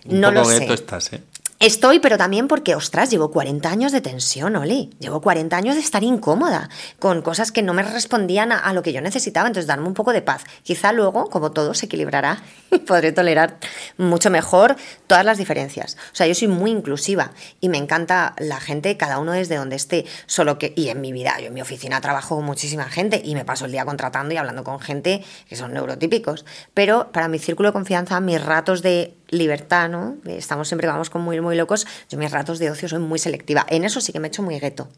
un 0.05 0.21
No 0.21 0.29
poco 0.35 0.51
lo 0.51 0.57
sé. 0.57 0.73
estás, 0.73 1.13
¿eh? 1.13 1.23
Estoy, 1.61 1.99
pero 1.99 2.17
también 2.17 2.49
porque, 2.49 2.75
ostras, 2.75 3.11
llevo 3.11 3.31
40 3.31 3.71
años 3.71 3.93
de 3.93 4.01
tensión, 4.01 4.57
Oli. 4.57 4.89
Llevo 4.99 5.21
40 5.21 5.55
años 5.55 5.75
de 5.75 5.83
estar 5.83 6.03
incómoda 6.03 6.71
con 6.99 7.21
cosas 7.21 7.53
que 7.53 7.61
no 7.61 7.75
me 7.75 7.83
respondían 7.83 8.51
a, 8.51 8.57
a 8.57 8.73
lo 8.73 8.83
que 8.83 8.95
yo 8.95 9.03
necesitaba. 9.03 9.47
Entonces, 9.47 9.67
darme 9.67 9.87
un 9.87 9.93
poco 9.93 10.15
de 10.15 10.23
paz. 10.23 10.45
Quizá 10.63 10.95
luego, 10.95 11.29
como 11.29 11.53
todo, 11.53 11.75
se 11.75 11.85
equilibrará 11.85 12.43
y 12.71 12.79
podré 12.79 13.13
tolerar 13.13 13.59
mucho 13.99 14.31
mejor 14.31 14.77
todas 15.07 15.23
las 15.23 15.37
diferencias. 15.37 15.99
O 16.15 16.17
sea, 16.17 16.27
yo 16.27 16.35
soy 16.35 16.49
muy 16.49 16.71
inclusiva 16.71 17.33
y 17.61 17.69
me 17.69 17.77
encanta 17.77 18.35
la 18.39 18.59
gente, 18.59 18.97
cada 18.97 19.19
uno 19.19 19.33
desde 19.33 19.57
donde 19.57 19.77
esté. 19.77 20.07
Solo 20.25 20.57
que, 20.57 20.73
y 20.75 20.89
en 20.89 21.03
mi 21.03 21.13
vida, 21.13 21.39
yo 21.41 21.49
en 21.49 21.53
mi 21.53 21.61
oficina 21.61 22.01
trabajo 22.01 22.37
con 22.37 22.47
muchísima 22.47 22.85
gente 22.85 23.21
y 23.23 23.35
me 23.35 23.45
paso 23.45 23.67
el 23.67 23.73
día 23.73 23.85
contratando 23.85 24.33
y 24.33 24.39
hablando 24.39 24.65
con 24.65 24.81
gente 24.81 25.23
que 25.47 25.57
son 25.57 25.75
neurotípicos. 25.75 26.47
Pero 26.73 27.13
para 27.13 27.29
mi 27.29 27.39
círculo 27.39 27.69
de 27.69 27.75
confianza, 27.75 28.19
mis 28.21 28.43
ratos 28.43 28.81
de 28.81 29.15
libertad, 29.31 29.89
¿no? 29.89 30.17
Estamos 30.25 30.69
siempre 30.69 30.89
vamos 30.89 31.09
con 31.09 31.23
muy, 31.23 31.41
muy 31.41 31.50
locos. 31.57 31.87
Yo 32.09 32.19
mis 32.19 32.31
ratos 32.31 32.59
de 32.59 32.71
ocio 32.71 32.89
soy 32.89 32.99
muy 32.99 33.19
selectiva. 33.19 33.67
En 33.69 33.85
eso 33.85 34.01
sí 34.01 34.13
que 34.13 34.21
me 34.21 34.29
echo 34.29 34.43
muy 34.43 34.59
gueto. 34.59 34.89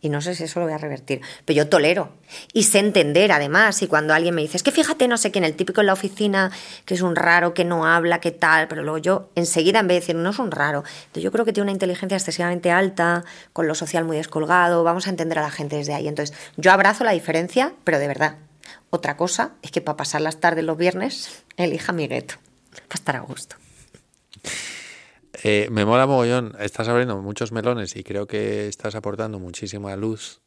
Y 0.00 0.10
no 0.10 0.20
sé 0.20 0.34
si 0.34 0.44
eso 0.44 0.60
lo 0.60 0.66
voy 0.66 0.74
a 0.74 0.78
revertir. 0.78 1.20
Pero 1.44 1.56
yo 1.56 1.68
tolero. 1.68 2.12
Y 2.52 2.64
sé 2.64 2.78
entender, 2.78 3.32
además. 3.32 3.82
Y 3.82 3.88
cuando 3.88 4.14
alguien 4.14 4.34
me 4.34 4.42
dice, 4.42 4.56
es 4.56 4.62
que 4.62 4.70
fíjate, 4.70 5.08
no 5.08 5.18
sé 5.18 5.32
quién, 5.32 5.44
el 5.44 5.56
típico 5.56 5.80
en 5.80 5.88
la 5.88 5.92
oficina, 5.92 6.52
que 6.84 6.94
es 6.94 7.02
un 7.02 7.16
raro, 7.16 7.52
que 7.52 7.64
no 7.64 7.84
habla, 7.84 8.20
que 8.20 8.30
tal. 8.30 8.68
Pero 8.68 8.84
luego 8.84 8.98
yo, 8.98 9.30
enseguida, 9.34 9.80
en 9.80 9.88
vez 9.88 9.96
de 9.96 10.00
decir, 10.00 10.14
no 10.14 10.30
es 10.30 10.38
un 10.38 10.52
raro. 10.52 10.84
Yo 11.14 11.32
creo 11.32 11.44
que 11.44 11.52
tiene 11.52 11.64
una 11.64 11.72
inteligencia 11.72 12.16
excesivamente 12.16 12.70
alta, 12.70 13.24
con 13.52 13.66
lo 13.66 13.74
social 13.74 14.04
muy 14.04 14.16
descolgado. 14.16 14.84
Vamos 14.84 15.08
a 15.08 15.10
entender 15.10 15.38
a 15.40 15.42
la 15.42 15.50
gente 15.50 15.76
desde 15.76 15.94
ahí. 15.94 16.06
Entonces 16.06 16.36
yo 16.56 16.70
abrazo 16.70 17.02
la 17.02 17.12
diferencia, 17.12 17.72
pero 17.82 17.98
de 17.98 18.06
verdad. 18.06 18.36
Otra 18.90 19.16
cosa 19.16 19.52
es 19.62 19.72
que 19.72 19.80
para 19.80 19.96
pasar 19.96 20.20
las 20.20 20.38
tardes 20.38 20.64
los 20.64 20.78
viernes, 20.78 21.42
elija 21.56 21.92
mi 21.92 22.06
gueto. 22.06 22.36
Para 22.86 22.94
estar 22.94 23.16
a 23.16 23.20
gusto. 23.20 23.56
Eh, 25.42 25.68
me 25.70 25.84
mola 25.84 26.06
mogollón, 26.06 26.56
estás 26.58 26.88
abriendo 26.88 27.16
muchos 27.18 27.52
melones 27.52 27.94
y 27.96 28.02
creo 28.02 28.26
que 28.26 28.66
estás 28.68 28.94
aportando 28.94 29.38
muchísima 29.38 29.94
luz 29.96 30.40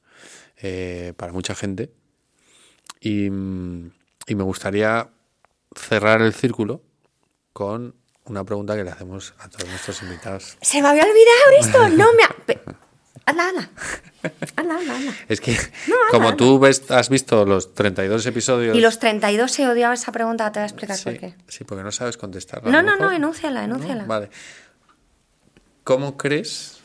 eh, 0.62 1.14
para 1.18 1.32
mucha 1.32 1.56
gente. 1.56 1.92
Y, 3.00 3.30
mm, 3.30 3.92
y 4.28 4.36
me 4.36 4.44
gustaría 4.44 5.10
cerrar 5.76 6.22
el 6.22 6.34
círculo 6.34 6.82
con 7.54 7.96
una 8.26 8.44
pregunta 8.44 8.76
que 8.76 8.84
le 8.84 8.92
hacemos 8.92 9.34
a 9.40 9.50
todos 9.50 9.68
nuestros 9.70 10.02
invitados. 10.04 10.58
Se 10.62 10.82
me 10.82 10.90
había 10.90 11.04
olvidado 11.04 11.60
esto. 11.60 11.90
No 11.90 12.14
me. 12.14 12.24
ha- 12.24 12.76
Anda, 13.26 13.50
anda. 13.50 13.70
Anda, 14.56 14.78
anda, 14.78 14.96
anda. 14.96 15.14
Es 15.30 15.40
que, 15.42 15.56
como 16.12 16.36
tú 16.36 16.60
ves, 16.60 16.90
has 16.92 17.10
visto 17.10 17.46
los 17.46 17.74
32 17.74 18.26
episodios. 18.26 18.76
Y 18.76 18.82
los 18.82 19.00
32 19.00 19.60
he 19.60 19.68
odiado 19.68 19.94
esa 19.94 20.12
pregunta, 20.12 20.52
te 20.52 20.60
voy 20.60 20.64
a 20.64 20.68
explicar 20.68 20.98
sí, 20.98 21.04
por 21.06 21.18
qué. 21.20 21.36
sí, 21.48 21.64
porque 21.64 21.84
no 21.84 21.92
sabes 21.92 22.18
contestarla. 22.18 22.70
No, 22.72 22.82
no, 22.82 22.98
no, 22.98 23.12
enúnciala, 23.12 23.64
enúnciala. 23.64 24.06
Vale. 24.06 24.30
¿Cómo 25.84 26.18
crees 26.18 26.78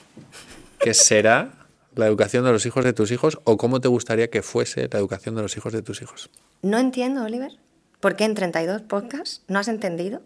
que 0.81 0.95
será 0.95 1.67
la 1.95 2.07
educación 2.07 2.45
de 2.45 2.53
los 2.53 2.65
hijos 2.67 2.85
de 2.85 2.93
tus 2.93 3.11
hijos 3.11 3.39
o 3.45 3.57
cómo 3.57 3.81
te 3.81 3.89
gustaría 3.89 4.31
que 4.31 4.43
fuese 4.43 4.89
la 4.91 4.99
educación 4.99 5.35
de 5.35 5.43
los 5.43 5.57
hijos 5.57 5.73
de 5.73 5.83
tus 5.83 6.03
hijos? 6.03 6.31
No 6.63 6.79
entiendo, 6.79 7.23
Oliver, 7.25 7.53
por 8.01 8.17
qué 8.17 8.25
en 8.25 8.35
32 8.35 8.83
podcasts 8.83 9.43
no 9.49 9.59
has 9.59 9.69
entendido 9.69 10.23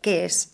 que 0.00 0.24
es 0.24 0.52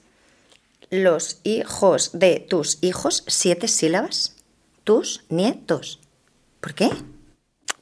los 0.90 1.40
hijos 1.44 2.10
de 2.14 2.40
tus 2.40 2.78
hijos, 2.82 3.24
siete 3.26 3.68
sílabas, 3.68 4.36
tus 4.84 5.24
nietos. 5.28 6.00
¿Por 6.60 6.74
qué? 6.74 6.90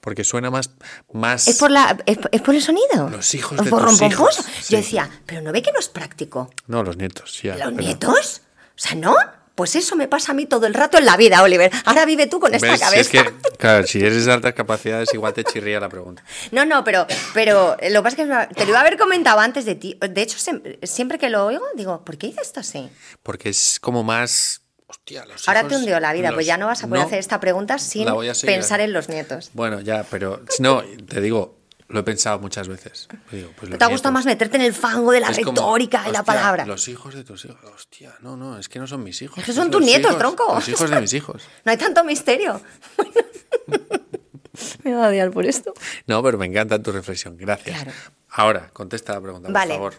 Porque 0.01 0.25
suena 0.25 0.51
más. 0.51 0.71
más 1.13 1.47
Es 1.47 1.59
por, 1.59 1.71
la, 1.71 1.99
es, 2.07 2.19
es 2.33 2.41
por 2.43 2.55
el 2.55 2.63
sonido. 2.63 3.09
Los 3.11 3.35
hijos 3.35 3.63
de 3.63 3.71
por 3.71 3.85
tus 3.87 4.03
hijos, 4.03 4.35
sí. 4.61 4.73
Yo 4.73 4.79
decía, 4.79 5.11
pero 5.27 5.41
¿no 5.43 5.53
ve 5.53 5.63
que 5.63 5.73
no 5.73 5.79
es 5.79 5.89
práctico? 5.89 6.51
No, 6.67 6.83
los 6.83 6.97
nietos, 6.97 7.41
ya. 7.43 7.53
¿Los 7.57 7.69
pero- 7.73 7.77
nietos? 7.83 8.43
O 8.71 8.79
sea, 8.79 8.95
¿no? 8.97 9.15
Pues 9.55 9.77
eso 9.77 9.97
me 9.97 10.09
pasa 10.09 10.33
a 10.33 10.35
mí 10.35 10.47
todo 10.47 10.67
el 10.67 10.73
rato 10.75 10.97
en 10.99 11.05
la 11.05 11.17
vida, 11.17 11.43
Oliver. 11.43 11.71
Ahora 11.85 12.05
vive 12.07 12.27
tú 12.27 12.41
con 12.41 12.55
esta 12.55 12.67
¿Ves? 12.69 12.79
Si 12.79 12.85
cabeza. 12.85 13.01
es 13.01 13.09
que, 13.09 13.33
claro, 13.59 13.87
si 13.87 14.01
eres 14.01 14.25
de 14.25 14.33
altas 14.33 14.55
capacidades, 14.55 15.13
igual 15.13 15.35
te 15.35 15.45
chirría 15.45 15.79
la 15.79 15.89
pregunta. 15.91 16.25
No, 16.53 16.65
no, 16.65 16.83
pero, 16.85 17.07
pero 17.35 17.77
lo 17.91 18.03
que 18.03 18.11
pasa 18.11 18.23
es 18.23 18.49
que 18.49 18.55
te 18.55 18.65
lo 18.65 18.71
iba 18.71 18.79
a 18.79 18.81
haber 18.81 18.97
comentado 18.99 19.41
antes 19.41 19.65
de 19.67 19.75
ti. 19.75 19.99
De 20.01 20.23
hecho, 20.23 20.39
siempre 20.83 21.19
que 21.19 21.29
lo 21.29 21.45
oigo, 21.47 21.65
digo, 21.75 22.03
¿por 22.05 22.17
qué 22.17 22.29
dices 22.29 22.47
esto 22.47 22.61
así? 22.61 22.89
Porque 23.23 23.51
es 23.51 23.79
como 23.81 24.03
más. 24.03 24.61
Hostia, 24.87 25.25
los 25.25 25.49
Ahora 25.49 25.61
hijos- 25.61 25.71
te 25.73 25.77
hundió 25.79 26.01
la 26.01 26.13
vida, 26.13 26.29
los- 26.29 26.35
pues 26.37 26.47
ya 26.47 26.57
no 26.59 26.67
vas 26.67 26.83
a 26.85 26.87
poder 26.87 27.01
No, 27.03 27.07
hacer 27.07 27.19
esta 27.19 27.41
pregunta 27.41 27.79
sin 27.79 28.07
pensar 28.45 28.81
en 28.81 28.93
los 28.93 29.09
nietos. 29.09 29.51
Bueno, 29.55 29.81
ya, 29.81 30.05
pero. 30.11 30.43
No, 30.59 30.83
te 31.09 31.21
digo, 31.21 31.59
lo 31.93 32.01
he 32.01 32.03
pensado 32.03 32.39
muchas 32.41 32.67
veces. 32.69 33.09
Digo, 33.31 33.51
pues 33.57 33.71
¿Te 33.71 33.85
ha 33.85 33.89
gustado 33.89 33.91
nietos. 33.91 34.13
más 34.13 34.27
meterte 34.27 34.57
en 34.57 34.63
el 34.63 34.73
fango 34.75 35.13
de 35.13 35.21
la 35.21 35.29
Es 35.29 35.39
como, 35.39 35.51
retórica 35.53 36.09
y 36.09 36.13
la 36.13 36.23
palabra? 36.23 36.67
Los 36.67 36.89
hijos 36.89 37.15
de 37.15 37.23
tus 37.25 37.45
hijos. 37.45 37.59
Hostia, 37.75 38.15
no, 38.21 38.37
no, 38.37 38.59
es 38.59 38.69
que 38.69 38.79
no 38.79 38.87
son 38.87 39.03
mis 39.05 39.21
hijos. 39.23 39.39
Es 39.39 39.45
que 39.45 39.53
son 39.53 39.71
tus 39.71 39.81
nietos, 39.83 40.11
hijos- 40.13 40.19
tronco. 40.19 40.55
Los 40.55 40.69
hijos 40.69 40.91
de 40.91 41.01
mis 41.01 41.13
hijos. 41.13 41.43
No 41.65 41.71
hay 41.73 41.79
tanto 41.79 42.03
misterio. 42.05 42.61
me 44.85 44.95
va 44.95 45.07
a 45.07 45.09
odiar 45.09 45.31
por 45.31 45.47
esto. 45.47 45.73
No, 46.07 46.23
pero 46.23 46.39
me 46.39 46.47
encanta 46.47 46.83
tu 46.83 46.93
reflexión. 46.93 47.37
Gracias. 47.37 47.77
Claro. 47.77 47.93
Ahora, 48.31 48.71
contesta 48.73 49.13
la 49.15 49.21
pregunta, 49.21 49.49
por 49.49 49.55
Vale. 49.55 49.75
favor. 49.75 49.95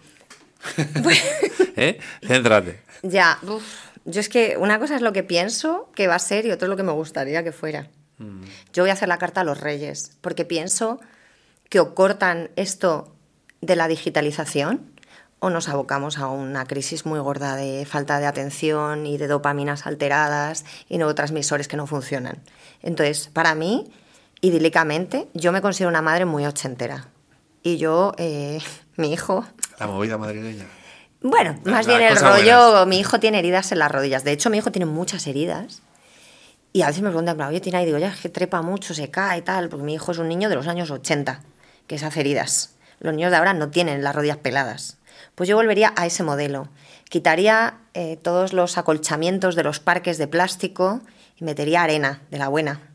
¿Eh? 1.76 2.00
Céntrate. 2.26 2.82
Ya, 3.02 3.38
uf. 3.44 3.64
yo 4.06 4.20
es 4.22 4.30
que 4.30 4.56
una 4.58 4.80
cosa 4.80 4.96
es 4.96 5.02
lo 5.02 5.12
que 5.14 5.24
pienso 5.24 5.90
que 5.96 6.08
va 6.08 6.16
a 6.16 6.20
ser 6.20 6.46
y 6.46 6.52
otra 6.52 6.68
es 6.68 6.70
lo 6.70 6.78
que 6.78 6.84
me 6.84 6.92
gustaría 6.94 7.44
que 7.44 7.52
fuera. 7.52 7.90
Yo 8.72 8.84
voy 8.84 8.90
a 8.90 8.94
hacer 8.94 9.10
la 9.10 9.18
carta 9.18 9.42
a 9.42 9.44
los 9.44 9.60
reyes, 9.60 10.14
porque 10.22 10.46
pienso 10.46 11.02
que 11.74 11.80
o 11.80 11.96
cortan 11.96 12.52
esto 12.56 13.16
de 13.62 13.76
la 13.76 13.88
digitalización 13.88 14.94
o 15.40 15.50
nos 15.50 15.70
abocamos 15.70 16.20
a 16.20 16.28
una 16.28 16.66
crisis 16.66 17.04
muy 17.08 17.20
gorda 17.20 17.56
de 17.56 17.88
falta 17.88 18.20
de 18.20 18.28
atención 18.28 19.08
y 19.08 19.18
de 19.18 19.26
dopaminas 19.26 19.88
alteradas 19.88 20.66
y 20.88 21.00
neurotransmisores 21.00 21.68
que 21.68 21.76
no 21.76 21.88
funcionan. 21.88 22.38
Entonces, 22.84 23.32
para 23.34 23.56
mí, 23.56 23.92
idílicamente, 24.40 25.28
yo 25.34 25.52
me 25.52 25.64
considero 25.64 25.90
una 25.90 26.04
madre 26.04 26.26
muy 26.26 26.46
ochentera. 26.46 27.08
Y 27.64 27.78
yo, 27.78 28.14
eh, 28.20 28.60
mi 28.96 29.12
hijo, 29.12 29.44
La 29.80 29.88
movida 29.88 30.20
madrileña. 30.20 30.66
bueno, 31.24 31.60
más 31.66 31.88
la 31.88 31.98
bien 31.98 32.08
el 32.08 32.20
rollo, 32.20 32.70
buena. 32.70 32.86
mi 32.86 33.00
hijo 33.00 33.20
tiene 33.20 33.40
heridas 33.40 33.72
en 33.72 33.80
las 33.80 33.92
rodillas. 33.92 34.24
De 34.24 34.32
hecho, 34.32 34.52
mi 34.52 34.60
hijo 34.60 34.72
tiene 34.72 34.86
muchas 34.86 35.26
heridas. 35.26 35.82
Y 36.72 36.84
a 36.84 36.88
veces 36.88 37.02
me 37.02 37.10
preguntan, 37.10 37.42
oye, 37.42 37.62
tiene 37.62 37.80
ahí, 37.80 37.86
digo, 37.88 37.98
ya, 37.98 38.10
es 38.10 38.20
que 38.20 38.30
trepa 38.30 38.62
mucho, 38.62 38.94
se 38.94 39.10
cae 39.10 39.40
y 39.40 39.42
tal, 39.42 39.70
porque 39.70 39.84
mi 39.84 39.96
hijo 39.96 40.12
es 40.12 40.20
un 40.20 40.28
niño 40.28 40.50
de 40.50 40.56
los 40.56 40.68
años 40.68 40.92
80, 40.92 41.42
que 41.88 41.96
hace 41.96 42.20
heridas. 42.20 42.76
Los 43.00 43.14
niños 43.14 43.32
de 43.32 43.38
ahora 43.38 43.54
no 43.54 43.70
tienen 43.70 44.04
las 44.04 44.16
rodillas 44.16 44.38
peladas. 44.38 44.98
Pues 45.36 45.50
yo 45.50 45.56
volvería 45.56 45.94
a 45.96 46.06
ese 46.06 46.24
modelo. 46.24 46.70
Quitaría 47.10 47.80
eh, 47.94 48.18
todos 48.18 48.54
los 48.54 48.78
acolchamientos 48.78 49.56
de 49.56 49.64
los 49.64 49.80
parques 49.80 50.18
de 50.18 50.28
plástico 50.28 51.02
y 51.36 51.44
metería 51.44 51.84
arena, 51.84 52.22
de 52.32 52.38
la 52.38 52.48
buena. 52.48 52.93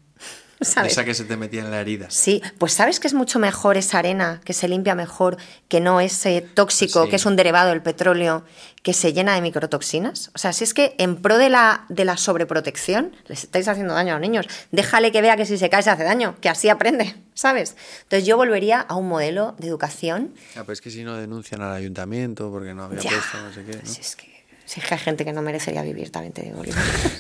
¿Sabes? 0.61 0.93
Esa 0.93 1.05
que 1.05 1.15
se 1.15 1.25
te 1.25 1.37
metía 1.37 1.61
en 1.63 1.71
la 1.71 1.81
herida. 1.81 2.07
Sí, 2.11 2.43
pues 2.59 2.73
sabes 2.73 3.01
que 3.01 3.07
es 3.07 3.15
mucho 3.15 3.39
mejor 3.39 3.77
esa 3.77 3.99
arena, 3.99 4.41
que 4.45 4.53
se 4.53 4.69
limpia 4.69 4.95
mejor, 4.95 5.37
que 5.69 5.81
no 5.81 6.01
ese 6.01 6.41
tóxico, 6.41 7.05
Sí. 7.05 7.11
que 7.11 7.17
es 7.17 7.27
un 7.27 7.37
derivado 7.37 7.71
del 7.71 7.83
petróleo, 7.83 8.45
que 8.83 8.93
se 8.95 9.13
llena 9.13 9.35
de 9.35 9.41
microtoxinas. 9.41 10.31
O 10.35 10.39
sea, 10.39 10.53
si 10.53 10.65
es 10.65 10.73
que 10.75 10.95
en 10.99 11.17
pro 11.17 11.37
de 11.39 11.51
la, 11.51 11.85
de 11.89 12.05
la 12.05 12.17
sobreprotección, 12.17 13.15
les 13.27 13.45
estáis 13.45 13.69
haciendo 13.69 13.95
daño 13.95 14.13
a 14.15 14.19
los 14.19 14.23
niños, 14.23 14.47
déjale 14.73 15.13
que 15.13 15.21
vea 15.23 15.37
que 15.37 15.47
si 15.47 15.59
se 15.59 15.69
cae 15.71 15.83
se 15.83 15.91
hace 15.91 16.05
daño, 16.05 16.37
que 16.41 16.49
así 16.49 16.69
aprende, 16.69 17.15
¿sabes? 17.35 17.77
Entonces 18.05 18.27
yo 18.27 18.37
volvería 18.37 18.81
a 18.81 18.95
un 18.97 19.09
modelo 19.09 19.55
de 19.59 19.69
educación. 19.69 20.35
Ah, 20.57 20.61
pero 20.63 20.73
es 20.73 20.81
que 20.81 20.91
si 20.91 21.05
no 21.05 21.17
denuncian 21.17 21.61
al 21.63 21.73
ayuntamiento 21.75 22.51
porque 22.51 22.75
no 22.75 22.85
había 22.85 23.01
Ya, 23.01 23.11
puesto 23.11 23.41
no 23.43 23.53
sé 23.53 23.65
qué. 23.65 23.77
¿no? 23.77 23.87
si 23.89 24.01
es 24.01 24.17
que, 24.17 24.38
si 24.69 24.81
es 24.81 24.87
que 24.87 24.93
hay 24.93 25.01
gente 25.01 25.25
que 25.25 25.33
no 25.33 25.41
merecería 25.41 25.81
vivir, 25.81 26.13
también 26.13 26.35
te 26.35 26.43
digo. 26.43 26.63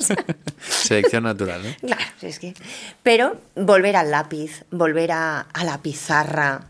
Selección 0.60 1.22
natural, 1.22 1.62
¿no? 1.62 1.74
Claro, 1.88 2.04
es 2.20 2.38
que. 2.38 2.52
Pero 3.02 3.40
volver 3.56 3.96
al 3.96 4.10
lápiz, 4.10 4.66
volver 4.70 5.12
a, 5.12 5.40
a 5.40 5.64
la 5.64 5.80
pizarra 5.80 6.66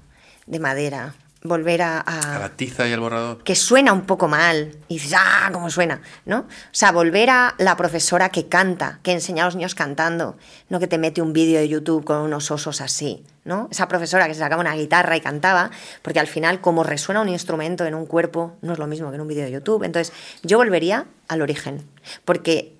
de 0.46 0.60
madera, 0.60 1.16
volver 1.42 1.82
a, 1.82 2.00
a- 2.00 2.36
A 2.36 2.38
la 2.40 2.48
tiza 2.56 2.88
y 2.88 2.92
al 2.92 3.00
borrador. 3.00 3.42
que 3.44 3.54
suena 3.54 3.92
un 3.92 4.02
poco 4.06 4.26
mal 4.28 4.76
y 4.88 4.94
dices, 4.94 5.14
¡ah! 5.16 5.50
¿Cómo 5.52 5.70
suena? 5.70 6.00
¿No? 6.26 6.40
O 6.40 6.46
sea, 6.72 6.90
volver 6.92 7.30
a 7.30 7.54
la 7.58 7.76
profesora 7.76 8.28
que 8.30 8.48
canta, 8.48 8.98
que 9.02 9.12
enseña 9.12 9.44
a 9.44 9.46
los 9.46 9.54
niños 9.56 9.74
cantando, 9.74 10.36
no 10.68 10.80
que 10.80 10.88
te 10.88 10.98
mete 10.98 11.22
un 11.22 11.32
vídeo 11.32 11.60
de 11.60 11.68
YouTube 11.68 12.04
con 12.04 12.18
unos 12.18 12.50
osos 12.50 12.80
así, 12.80 13.24
¿no? 13.44 13.68
Esa 13.70 13.86
profesora 13.88 14.26
que 14.26 14.34
se 14.34 14.40
sacaba 14.40 14.60
una 14.60 14.74
guitarra 14.74 15.16
y 15.16 15.20
cantaba, 15.20 15.70
porque 16.02 16.18
al 16.20 16.26
final, 16.26 16.60
como 16.60 16.82
resuena 16.82 17.20
un 17.20 17.28
instrumento 17.28 17.86
en 17.86 17.94
un 17.94 18.06
cuerpo, 18.06 18.56
no 18.62 18.72
es 18.72 18.78
lo 18.78 18.86
mismo 18.88 19.10
que 19.10 19.14
en 19.14 19.20
un 19.20 19.28
vídeo 19.28 19.44
de 19.44 19.52
YouTube. 19.52 19.84
Entonces, 19.84 20.12
yo 20.42 20.58
volvería 20.58 21.06
al 21.28 21.40
origen, 21.42 21.86
porque 22.24 22.74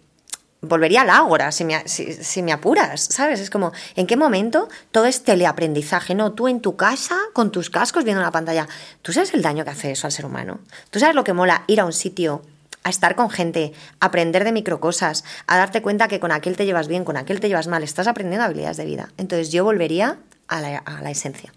volvería 0.61 1.03
al 1.03 1.11
ágora 1.11 1.53
si 1.53 1.65
me, 1.65 1.87
si, 1.87 2.43
me 2.43 2.53
apuras, 2.53 3.05
¿sabes? 3.05 3.41
Es 3.41 3.51
como, 3.51 3.73
¿en 3.95 4.07
qué 4.07 4.17
momento 4.17 4.69
todo 4.91 5.07
es 5.07 5.23
teleaprendizaje? 5.23 6.15
No, 6.15 6.33
tú 6.33 6.49
en 6.49 6.61
tu 6.61 6.77
casa, 6.77 7.17
con 7.33 7.53
tus 7.53 7.71
cascos, 7.71 8.05
viendo 8.05 8.21
una 8.21 8.33
pantalla. 8.33 8.69
¿Tú 9.03 9.13
sabes 9.13 9.33
el 9.35 9.43
daño 9.43 9.65
que 9.65 9.71
hace 9.71 9.93
eso 9.93 10.07
al 10.07 10.13
ser 10.13 10.27
humano? 10.27 10.61
¿Tú 10.91 10.99
sabes 10.99 11.15
lo 11.15 11.25
que 11.25 11.33
mola 11.33 11.65
ir 11.67 11.81
a 11.81 11.85
un 11.85 11.93
sitio, 11.93 12.43
a 12.83 12.91
estar 12.91 13.15
con 13.15 13.31
gente, 13.31 13.73
a 14.01 14.07
aprender 14.07 14.45
de 14.45 14.53
microcosas, 14.53 15.25
a 15.47 15.57
darte 15.57 15.83
cuenta 15.83 16.09
que 16.09 16.21
con 16.21 16.33
aquel 16.33 16.57
te 16.57 16.67
llevas 16.67 16.89
bien, 16.89 17.05
con 17.05 17.17
aquel 17.17 17.41
te 17.41 17.49
llevas 17.49 17.69
mal, 17.69 17.83
estás 17.83 18.07
aprendiendo 18.07 18.45
habilidades 18.45 18.77
de 18.77 18.85
vida? 18.85 19.11
Entonces 19.17 19.53
yo 19.53 19.65
volvería 19.65 20.19
la, 20.49 20.79
a 20.79 21.03
la 21.03 21.11
esencia. 21.11 21.53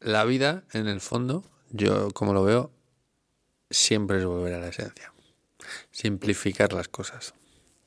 La 0.00 0.24
vida, 0.24 0.64
en 0.72 0.88
el 0.88 1.00
fondo, 1.00 1.44
yo 1.70 2.10
como 2.12 2.32
lo 2.32 2.42
veo, 2.42 2.70
siempre 3.70 4.18
es 4.18 4.24
volver 4.24 4.54
a 4.54 4.58
la 4.58 4.68
esencia. 4.68 5.12
Simplificar 6.00 6.72
las 6.72 6.88
cosas. 6.88 7.34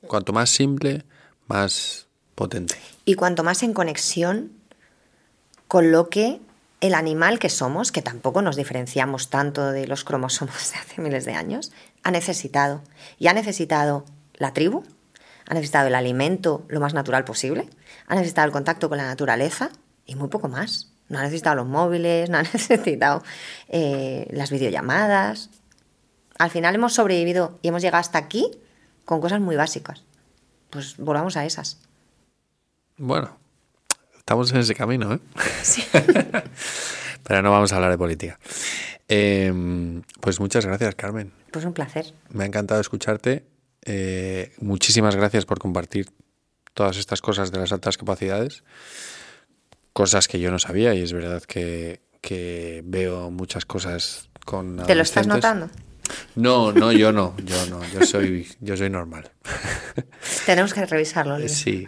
Cuanto 0.06 0.32
más 0.32 0.48
simple, 0.48 1.04
más 1.48 2.06
potente. 2.36 2.76
Y 3.04 3.14
cuanto 3.14 3.42
más 3.42 3.64
en 3.64 3.72
conexión 3.72 4.52
con 5.66 5.90
lo 5.90 6.08
que 6.10 6.40
el 6.80 6.94
animal 6.94 7.40
que 7.40 7.48
somos, 7.48 7.90
que 7.90 8.02
tampoco 8.02 8.40
nos 8.40 8.54
diferenciamos 8.54 9.30
tanto 9.30 9.72
de 9.72 9.88
los 9.88 10.04
cromosomos 10.04 10.54
de 10.72 10.78
hace 10.78 11.02
miles 11.02 11.24
de 11.24 11.34
años, 11.34 11.72
ha 12.04 12.12
necesitado. 12.12 12.82
Y 13.18 13.26
ha 13.26 13.32
necesitado 13.32 14.04
la 14.34 14.52
tribu, 14.52 14.84
ha 15.48 15.54
necesitado 15.54 15.88
el 15.88 15.96
alimento 15.96 16.64
lo 16.68 16.78
más 16.78 16.94
natural 16.94 17.24
posible, 17.24 17.68
ha 18.06 18.14
necesitado 18.14 18.46
el 18.46 18.52
contacto 18.52 18.88
con 18.88 18.98
la 18.98 19.06
naturaleza 19.06 19.70
y 20.06 20.14
muy 20.14 20.28
poco 20.28 20.48
más. 20.48 20.92
No 21.08 21.18
ha 21.18 21.22
necesitado 21.22 21.56
los 21.56 21.66
móviles, 21.66 22.30
no 22.30 22.38
ha 22.38 22.42
necesitado 22.42 23.24
eh, 23.68 24.28
las 24.30 24.52
videollamadas. 24.52 25.50
Al 26.38 26.50
final 26.50 26.74
hemos 26.74 26.94
sobrevivido 26.94 27.58
y 27.62 27.68
hemos 27.68 27.82
llegado 27.82 28.00
hasta 28.00 28.18
aquí 28.18 28.50
con 29.04 29.20
cosas 29.20 29.40
muy 29.40 29.56
básicas. 29.56 30.04
Pues 30.70 30.96
volvamos 30.96 31.36
a 31.36 31.44
esas. 31.44 31.78
Bueno, 32.96 33.36
estamos 34.16 34.50
en 34.52 34.58
ese 34.58 34.74
camino, 34.74 35.14
¿eh? 35.14 35.20
Sí. 35.62 35.84
Pero 37.22 37.42
no 37.42 37.50
vamos 37.50 37.72
a 37.72 37.76
hablar 37.76 37.90
de 37.90 37.98
política. 37.98 38.38
Eh, 39.08 40.02
pues 40.20 40.40
muchas 40.40 40.66
gracias, 40.66 40.94
Carmen. 40.94 41.32
Pues 41.50 41.64
un 41.64 41.72
placer. 41.72 42.12
Me 42.30 42.44
ha 42.44 42.46
encantado 42.46 42.80
escucharte. 42.80 43.44
Eh, 43.84 44.52
muchísimas 44.60 45.16
gracias 45.16 45.44
por 45.46 45.58
compartir 45.58 46.10
todas 46.74 46.96
estas 46.96 47.22
cosas 47.22 47.50
de 47.52 47.58
las 47.58 47.72
altas 47.72 47.96
capacidades. 47.96 48.64
Cosas 49.92 50.28
que 50.28 50.40
yo 50.40 50.50
no 50.50 50.58
sabía 50.58 50.94
y 50.94 51.02
es 51.02 51.12
verdad 51.12 51.42
que, 51.42 52.00
que 52.20 52.82
veo 52.84 53.30
muchas 53.30 53.64
cosas 53.64 54.28
con 54.44 54.84
¿Te 54.84 54.94
lo 54.94 55.02
estás 55.02 55.26
notando? 55.26 55.70
No, 56.36 56.72
no, 56.72 56.92
yo 56.92 57.12
no, 57.12 57.34
yo 57.44 57.66
no, 57.66 57.80
yo 57.92 58.04
soy, 58.06 58.48
yo 58.60 58.76
soy 58.76 58.90
normal. 58.90 59.30
Tenemos 60.46 60.74
que 60.74 60.84
revisarlo. 60.86 61.48
Sí. 61.48 61.86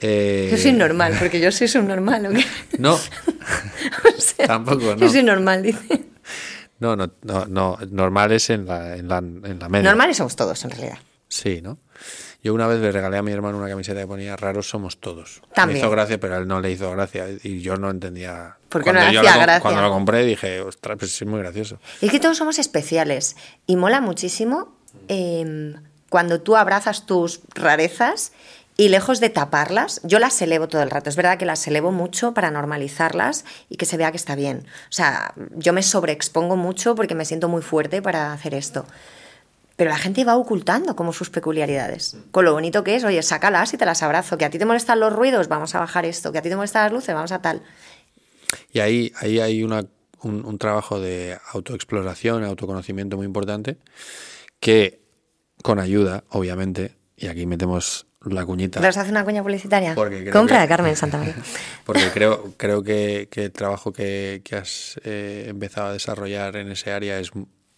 Eh, 0.00 0.48
Yo 0.50 0.56
soy 0.58 0.72
normal, 0.72 1.14
porque 1.18 1.38
yo 1.40 1.52
soy 1.52 1.68
subnormal. 1.68 2.26
¿o 2.26 2.30
qué? 2.30 2.44
No, 2.78 2.94
O 2.94 4.20
sea, 4.20 4.46
Tampoco, 4.48 4.96
no. 4.96 4.96
Yo 4.96 5.08
soy 5.08 5.22
normal, 5.22 5.62
dice. 5.62 6.06
no, 6.80 6.96
no, 6.96 7.12
no, 7.22 7.46
no, 7.46 7.78
normal 7.88 8.32
es 8.32 8.50
en 8.50 8.66
la, 8.66 8.96
en 8.96 9.06
la, 9.06 9.18
en 9.18 9.58
la 9.60 9.68
media. 9.68 9.88
Normales 9.90 10.16
somos 10.16 10.34
todos, 10.34 10.64
en 10.64 10.70
realidad. 10.70 10.98
Sí, 11.28 11.60
¿no? 11.62 11.78
Yo 12.42 12.54
una 12.54 12.66
vez 12.66 12.80
le 12.80 12.90
regalé 12.90 13.18
a 13.18 13.22
mi 13.22 13.32
hermano 13.32 13.58
una 13.58 13.68
camiseta 13.68 14.00
que 14.00 14.06
ponía 14.06 14.36
raros 14.36 14.68
somos 14.68 14.98
todos. 14.98 15.42
También. 15.54 15.74
Me 15.74 15.78
hizo 15.80 15.90
gracia, 15.90 16.18
pero 16.18 16.34
a 16.34 16.38
él 16.38 16.48
no 16.48 16.60
le 16.60 16.72
hizo 16.72 16.90
gracia 16.90 17.26
y 17.42 17.60
yo 17.60 17.76
no 17.76 17.90
entendía. 17.90 18.56
¿Por 18.68 18.82
qué 18.82 18.92
no 18.92 19.00
yo 19.12 19.20
hacía 19.20 19.36
lo 19.36 19.42
gracia? 19.42 19.60
Cuando 19.60 19.82
lo 19.82 19.90
compré 19.90 20.24
dije, 20.24 20.60
ostras, 20.60 20.96
pues 20.98 21.14
es 21.14 21.26
muy 21.26 21.38
gracioso. 21.40 21.78
Es 22.00 22.10
que 22.10 22.18
todos 22.18 22.36
somos 22.36 22.58
especiales 22.58 23.36
y 23.66 23.76
mola 23.76 24.00
muchísimo 24.00 24.76
eh, 25.08 25.74
cuando 26.08 26.40
tú 26.40 26.56
abrazas 26.56 27.06
tus 27.06 27.40
rarezas 27.54 28.32
y 28.76 28.88
lejos 28.88 29.20
de 29.20 29.30
taparlas, 29.30 30.00
yo 30.02 30.18
las 30.18 30.40
elevo 30.42 30.68
todo 30.68 30.82
el 30.82 30.90
rato. 30.90 31.10
Es 31.10 31.16
verdad 31.16 31.38
que 31.38 31.44
las 31.44 31.66
elevo 31.66 31.92
mucho 31.92 32.34
para 32.34 32.50
normalizarlas 32.50 33.44
y 33.68 33.76
que 33.76 33.86
se 33.86 33.96
vea 33.96 34.10
que 34.10 34.16
está 34.16 34.34
bien. 34.34 34.66
O 34.88 34.92
sea, 34.92 35.34
yo 35.56 35.72
me 35.72 35.82
sobreexpongo 35.82 36.56
mucho 36.56 36.94
porque 36.94 37.14
me 37.14 37.24
siento 37.24 37.48
muy 37.48 37.62
fuerte 37.62 38.02
para 38.02 38.32
hacer 38.32 38.54
esto. 38.54 38.84
Pero 39.76 39.90
la 39.90 39.98
gente 39.98 40.24
va 40.24 40.36
ocultando 40.36 40.96
como 40.96 41.12
sus 41.12 41.30
peculiaridades. 41.30 42.16
Con 42.30 42.44
lo 42.44 42.52
bonito 42.52 42.84
que 42.84 42.96
es, 42.96 43.04
oye, 43.04 43.22
sácalas 43.22 43.72
y 43.74 43.76
te 43.76 43.86
las 43.86 44.02
abrazo. 44.02 44.38
Que 44.38 44.44
a 44.44 44.50
ti 44.50 44.58
te 44.58 44.64
molestan 44.64 45.00
los 45.00 45.12
ruidos, 45.12 45.48
vamos 45.48 45.74
a 45.74 45.80
bajar 45.80 46.04
esto. 46.04 46.32
Que 46.32 46.38
a 46.38 46.42
ti 46.42 46.48
te 46.48 46.56
molestan 46.56 46.84
las 46.84 46.92
luces, 46.92 47.14
vamos 47.14 47.32
a 47.32 47.40
tal. 47.40 47.62
Y 48.70 48.80
ahí, 48.80 49.12
ahí 49.20 49.40
hay 49.40 49.62
una, 49.62 49.84
un, 50.20 50.44
un 50.44 50.58
trabajo 50.58 51.00
de 51.00 51.38
autoexploración, 51.52 52.44
autoconocimiento 52.44 53.16
muy 53.16 53.26
importante, 53.26 53.78
que 54.60 55.00
con 55.62 55.78
ayuda, 55.78 56.24
obviamente, 56.30 56.96
y 57.16 57.28
aquí 57.28 57.46
metemos 57.46 58.06
la 58.24 58.44
cuñita. 58.44 58.80
¿Les 58.80 58.96
hace 58.96 59.10
una 59.10 59.24
cuña 59.24 59.42
publicitaria? 59.42 59.94
Compra 59.94 60.60
de 60.60 60.68
Carmen 60.68 60.96
Santamaría. 60.96 61.34
Porque 61.84 62.10
creo, 62.12 62.54
creo 62.56 62.82
que, 62.82 63.28
que 63.30 63.44
el 63.44 63.52
trabajo 63.52 63.92
que, 63.92 64.42
que 64.44 64.56
has 64.56 65.00
eh, 65.04 65.46
empezado 65.48 65.88
a 65.88 65.92
desarrollar 65.92 66.56
en 66.56 66.70
ese 66.70 66.92
área 66.92 67.18
es 67.18 67.30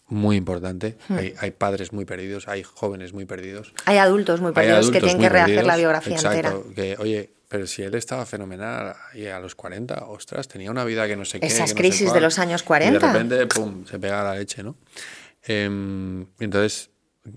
muy 0.07 0.35
importante. 0.37 0.97
Hmm. 1.07 1.17
Hay, 1.17 1.33
hay 1.39 1.51
padres 1.51 1.91
muy 1.93 2.05
perdidos, 2.05 2.47
hay 2.47 2.63
jóvenes 2.63 3.13
muy 3.13 3.25
perdidos. 3.25 3.73
Hay 3.85 3.97
adultos 3.97 4.41
muy 4.41 4.51
perdidos 4.51 4.91
que 4.91 4.97
adultos 4.97 5.01
tienen 5.03 5.17
muy 5.17 5.23
que 5.25 5.29
rehacer 5.29 5.55
la 5.55 5.61
perdidos. 5.61 5.77
biografía 5.79 6.15
Exacto, 6.15 6.63
entera. 6.67 6.75
Que, 6.75 6.95
oye, 7.01 7.29
pero 7.47 7.67
si 7.67 7.83
él 7.83 7.95
estaba 7.95 8.25
fenomenal 8.25 8.95
y 9.13 9.25
a 9.27 9.39
los 9.39 9.55
40, 9.55 10.05
ostras, 10.07 10.47
tenía 10.47 10.71
una 10.71 10.83
vida 10.83 11.07
que 11.07 11.15
no 11.15 11.25
sé 11.25 11.39
qué. 11.39 11.45
Esas 11.47 11.69
que 11.73 11.75
no 11.75 11.79
crisis 11.79 12.11
de 12.13 12.19
los 12.21 12.39
años 12.39 12.61
Y 12.61 12.65
40. 12.65 12.99
de 12.99 13.13
repente, 13.13 13.47
pum, 13.47 13.85
se 13.85 13.99
pega 13.99 14.23
la 14.23 14.35
leche, 14.35 14.63
¿no? 14.63 14.75
Em, 15.43 16.25
entonces, 16.39 16.89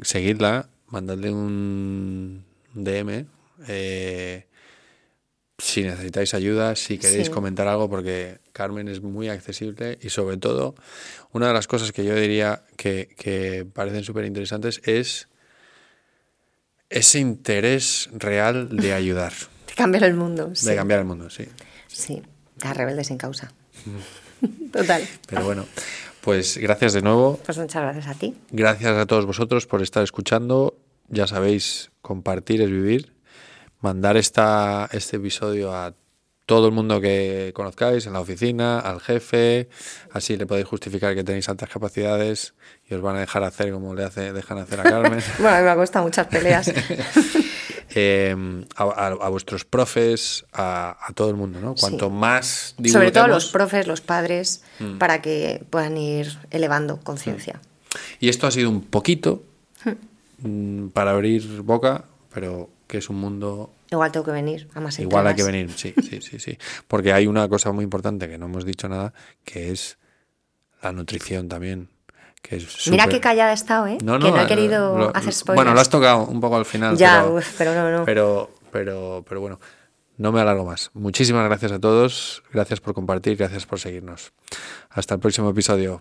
seguidla, 0.03 0.69
mandadle 0.87 1.31
un 1.31 2.45
DM. 2.75 3.27
eh, 3.69 4.47
si 5.59 5.83
necesitáis 5.83 6.35
ayuda, 6.35 6.77
si 6.77 6.99
queréis 6.99 7.27
Sí. 7.27 7.33
comentar 7.33 7.67
algo, 7.67 7.91
porque 7.91 8.39
Carmen 8.53 8.87
es 8.89 9.03
muy 9.03 9.29
accesible 9.29 9.99
y 10.01 10.09
sobre 10.11 10.37
todo, 10.37 10.75
una 11.33 11.49
de 11.49 11.53
las 11.55 11.67
cosas 11.67 11.91
que 11.93 12.05
yo 12.05 12.15
diría 12.15 12.63
que, 12.77 13.15
que 13.19 13.67
parecen 13.73 14.05
súper 14.05 14.25
interesantes 14.25 14.81
es 14.85 15.29
ese 16.91 17.19
interés 17.19 18.09
real 18.13 18.69
de 18.77 18.93
ayudar, 18.95 19.33
De 19.67 19.75
cambiar 19.75 20.05
el 20.05 20.15
mundo. 20.15 20.53
Sí. 20.55 20.67
de 20.67 20.77
cambiar 20.77 21.01
el 21.01 21.07
mundo, 21.07 21.29
sí. 21.29 21.45
Sí, 21.89 22.23
a 22.63 22.73
rebelde 22.73 23.05
sin 23.05 23.19
causa. 23.19 23.53
Total. 24.73 25.03
Pero 25.27 25.45
bueno, 25.45 25.67
pues 26.21 26.57
gracias 26.57 26.93
de 26.93 27.03
nuevo. 27.03 27.39
Pues 27.45 27.59
muchas 27.59 27.83
gracias 27.83 28.07
a 28.07 28.15
ti. 28.15 28.35
Gracias 28.51 28.97
a 28.97 29.07
todos 29.07 29.27
vosotros 29.27 29.67
por 29.67 29.83
estar 29.83 30.03
escuchando. 30.05 30.79
Ya 31.09 31.27
sabéis, 31.27 31.91
compartir 32.03 32.63
es 32.63 32.71
vivir. 32.71 33.13
Mandar 33.81 34.17
esta, 34.17 34.89
este 34.93 35.17
episodio 35.19 35.73
a 35.73 35.95
todo 36.47 36.67
el 36.67 36.73
mundo 36.73 37.01
que 37.01 37.53
conozcáis, 37.55 38.07
en 38.07 38.15
la 38.15 38.21
oficina, 38.21 38.81
al 38.81 39.01
jefe. 39.01 39.69
Así 40.13 40.37
le 40.37 40.47
podéis 40.47 40.67
justificar 40.67 41.15
que 41.15 41.23
tenéis 41.23 41.49
altas 41.49 41.69
capacidades 41.69 42.55
y 42.89 42.95
os 42.95 43.03
van 43.03 43.17
a 43.17 43.21
dejar 43.21 43.45
hacer 43.45 43.71
como 43.71 43.95
le 43.95 44.05
hace, 44.05 44.33
dejan 44.33 44.59
hacer 44.59 44.81
a 44.81 44.83
Carmen. 44.85 45.21
Bueno, 45.39 45.57
a 45.57 45.59
mí 45.59 45.65
me 45.65 45.71
ha 45.71 45.77
costado 45.77 46.07
muchas 46.07 46.27
peleas. 46.27 46.73
eh, 47.95 48.35
a, 48.77 48.83
a- 48.85 49.07
a 49.09 49.29
vuestros 49.29 49.65
profes, 49.65 50.45
a, 50.53 50.97
a 51.07 51.13
todo 51.13 51.29
el 51.31 51.37
mundo, 51.37 51.61
¿no? 51.61 51.75
Cuanto 51.75 52.09
más 52.11 52.75
Sobre 52.91 53.13
todo 53.13 53.29
los 53.29 53.47
profes, 53.51 53.87
los 53.87 54.01
padres, 54.01 54.63
Mm. 54.81 54.99
para 54.99 55.21
que 55.21 55.65
puedan 55.71 55.97
ir 55.97 56.39
elevando 56.51 56.99
conciencia. 57.01 57.61
Y 58.21 58.29
esto 58.29 58.47
ha 58.47 58.51
sido 58.53 58.71
un 58.71 58.83
poquito 58.83 59.43
mm, 60.43 60.89
para 60.89 61.11
abrir 61.11 61.63
boca, 61.63 62.05
pero 62.33 62.71
que 62.89 62.99
es 62.99 63.09
un 63.09 63.17
mundo 63.17 63.73
Igual 63.91 64.11
tengo 64.11 64.25
que 64.27 64.33
venir 64.33 64.69
a 64.75 64.81
más 64.81 64.99
igual 64.99 65.27
hay 65.29 65.35
que 65.37 65.45
venir, 65.45 65.71
sí, 65.73 65.95
sí, 66.03 66.21
sí, 66.21 66.39
sí. 66.41 66.59
Porque 66.89 67.13
hay 67.13 67.27
una 67.29 67.49
cosa 67.49 67.71
muy 67.71 67.85
importante 67.85 68.29
que 68.29 68.37
no 68.39 68.47
hemos 68.47 68.65
dicho 68.65 68.89
nada, 68.89 69.15
que 69.45 69.71
es 69.71 69.99
la 70.83 70.91
nutrición 70.93 71.49
también. 71.49 71.89
Que 72.43 72.57
es 72.57 72.89
Mira 72.91 73.07
qué 73.09 73.21
callada 73.21 73.51
he 73.51 73.55
estado, 73.55 73.87
¿eh? 73.87 73.99
No, 74.03 74.19
que 74.19 74.31
no, 74.31 74.37
no 74.37 74.43
he 74.43 74.47
querido 74.47 74.97
lo- 74.99 75.17
hacer 75.17 75.33
spoilers. 75.33 75.57
Bueno, 75.57 75.75
lo 75.75 75.81
has 75.81 75.89
tocado 75.91 76.25
un 76.27 76.41
poco 76.41 76.57
al 76.57 76.65
final. 76.65 76.97
Ya, 76.97 77.21
pero, 77.23 77.35
uf, 77.37 77.55
pero 77.59 77.75
no, 77.75 77.91
no. 77.91 78.05
Pero, 78.05 78.51
pero, 78.71 79.25
pero 79.29 79.41
bueno, 79.41 79.59
no 80.19 80.31
me 80.33 80.41
alargo 80.41 80.65
más. 80.65 80.91
Muchísimas 80.95 81.45
gracias 81.47 81.73
a 81.73 81.79
todos. 81.81 82.43
Gracias 82.53 82.81
por 82.81 82.95
compartir, 82.95 83.37
gracias 83.37 83.67
por 83.67 83.81
seguirnos. 83.81 84.33
Hasta 84.91 85.15
el 85.15 85.21
próximo 85.21 85.51
episodio. 85.51 86.01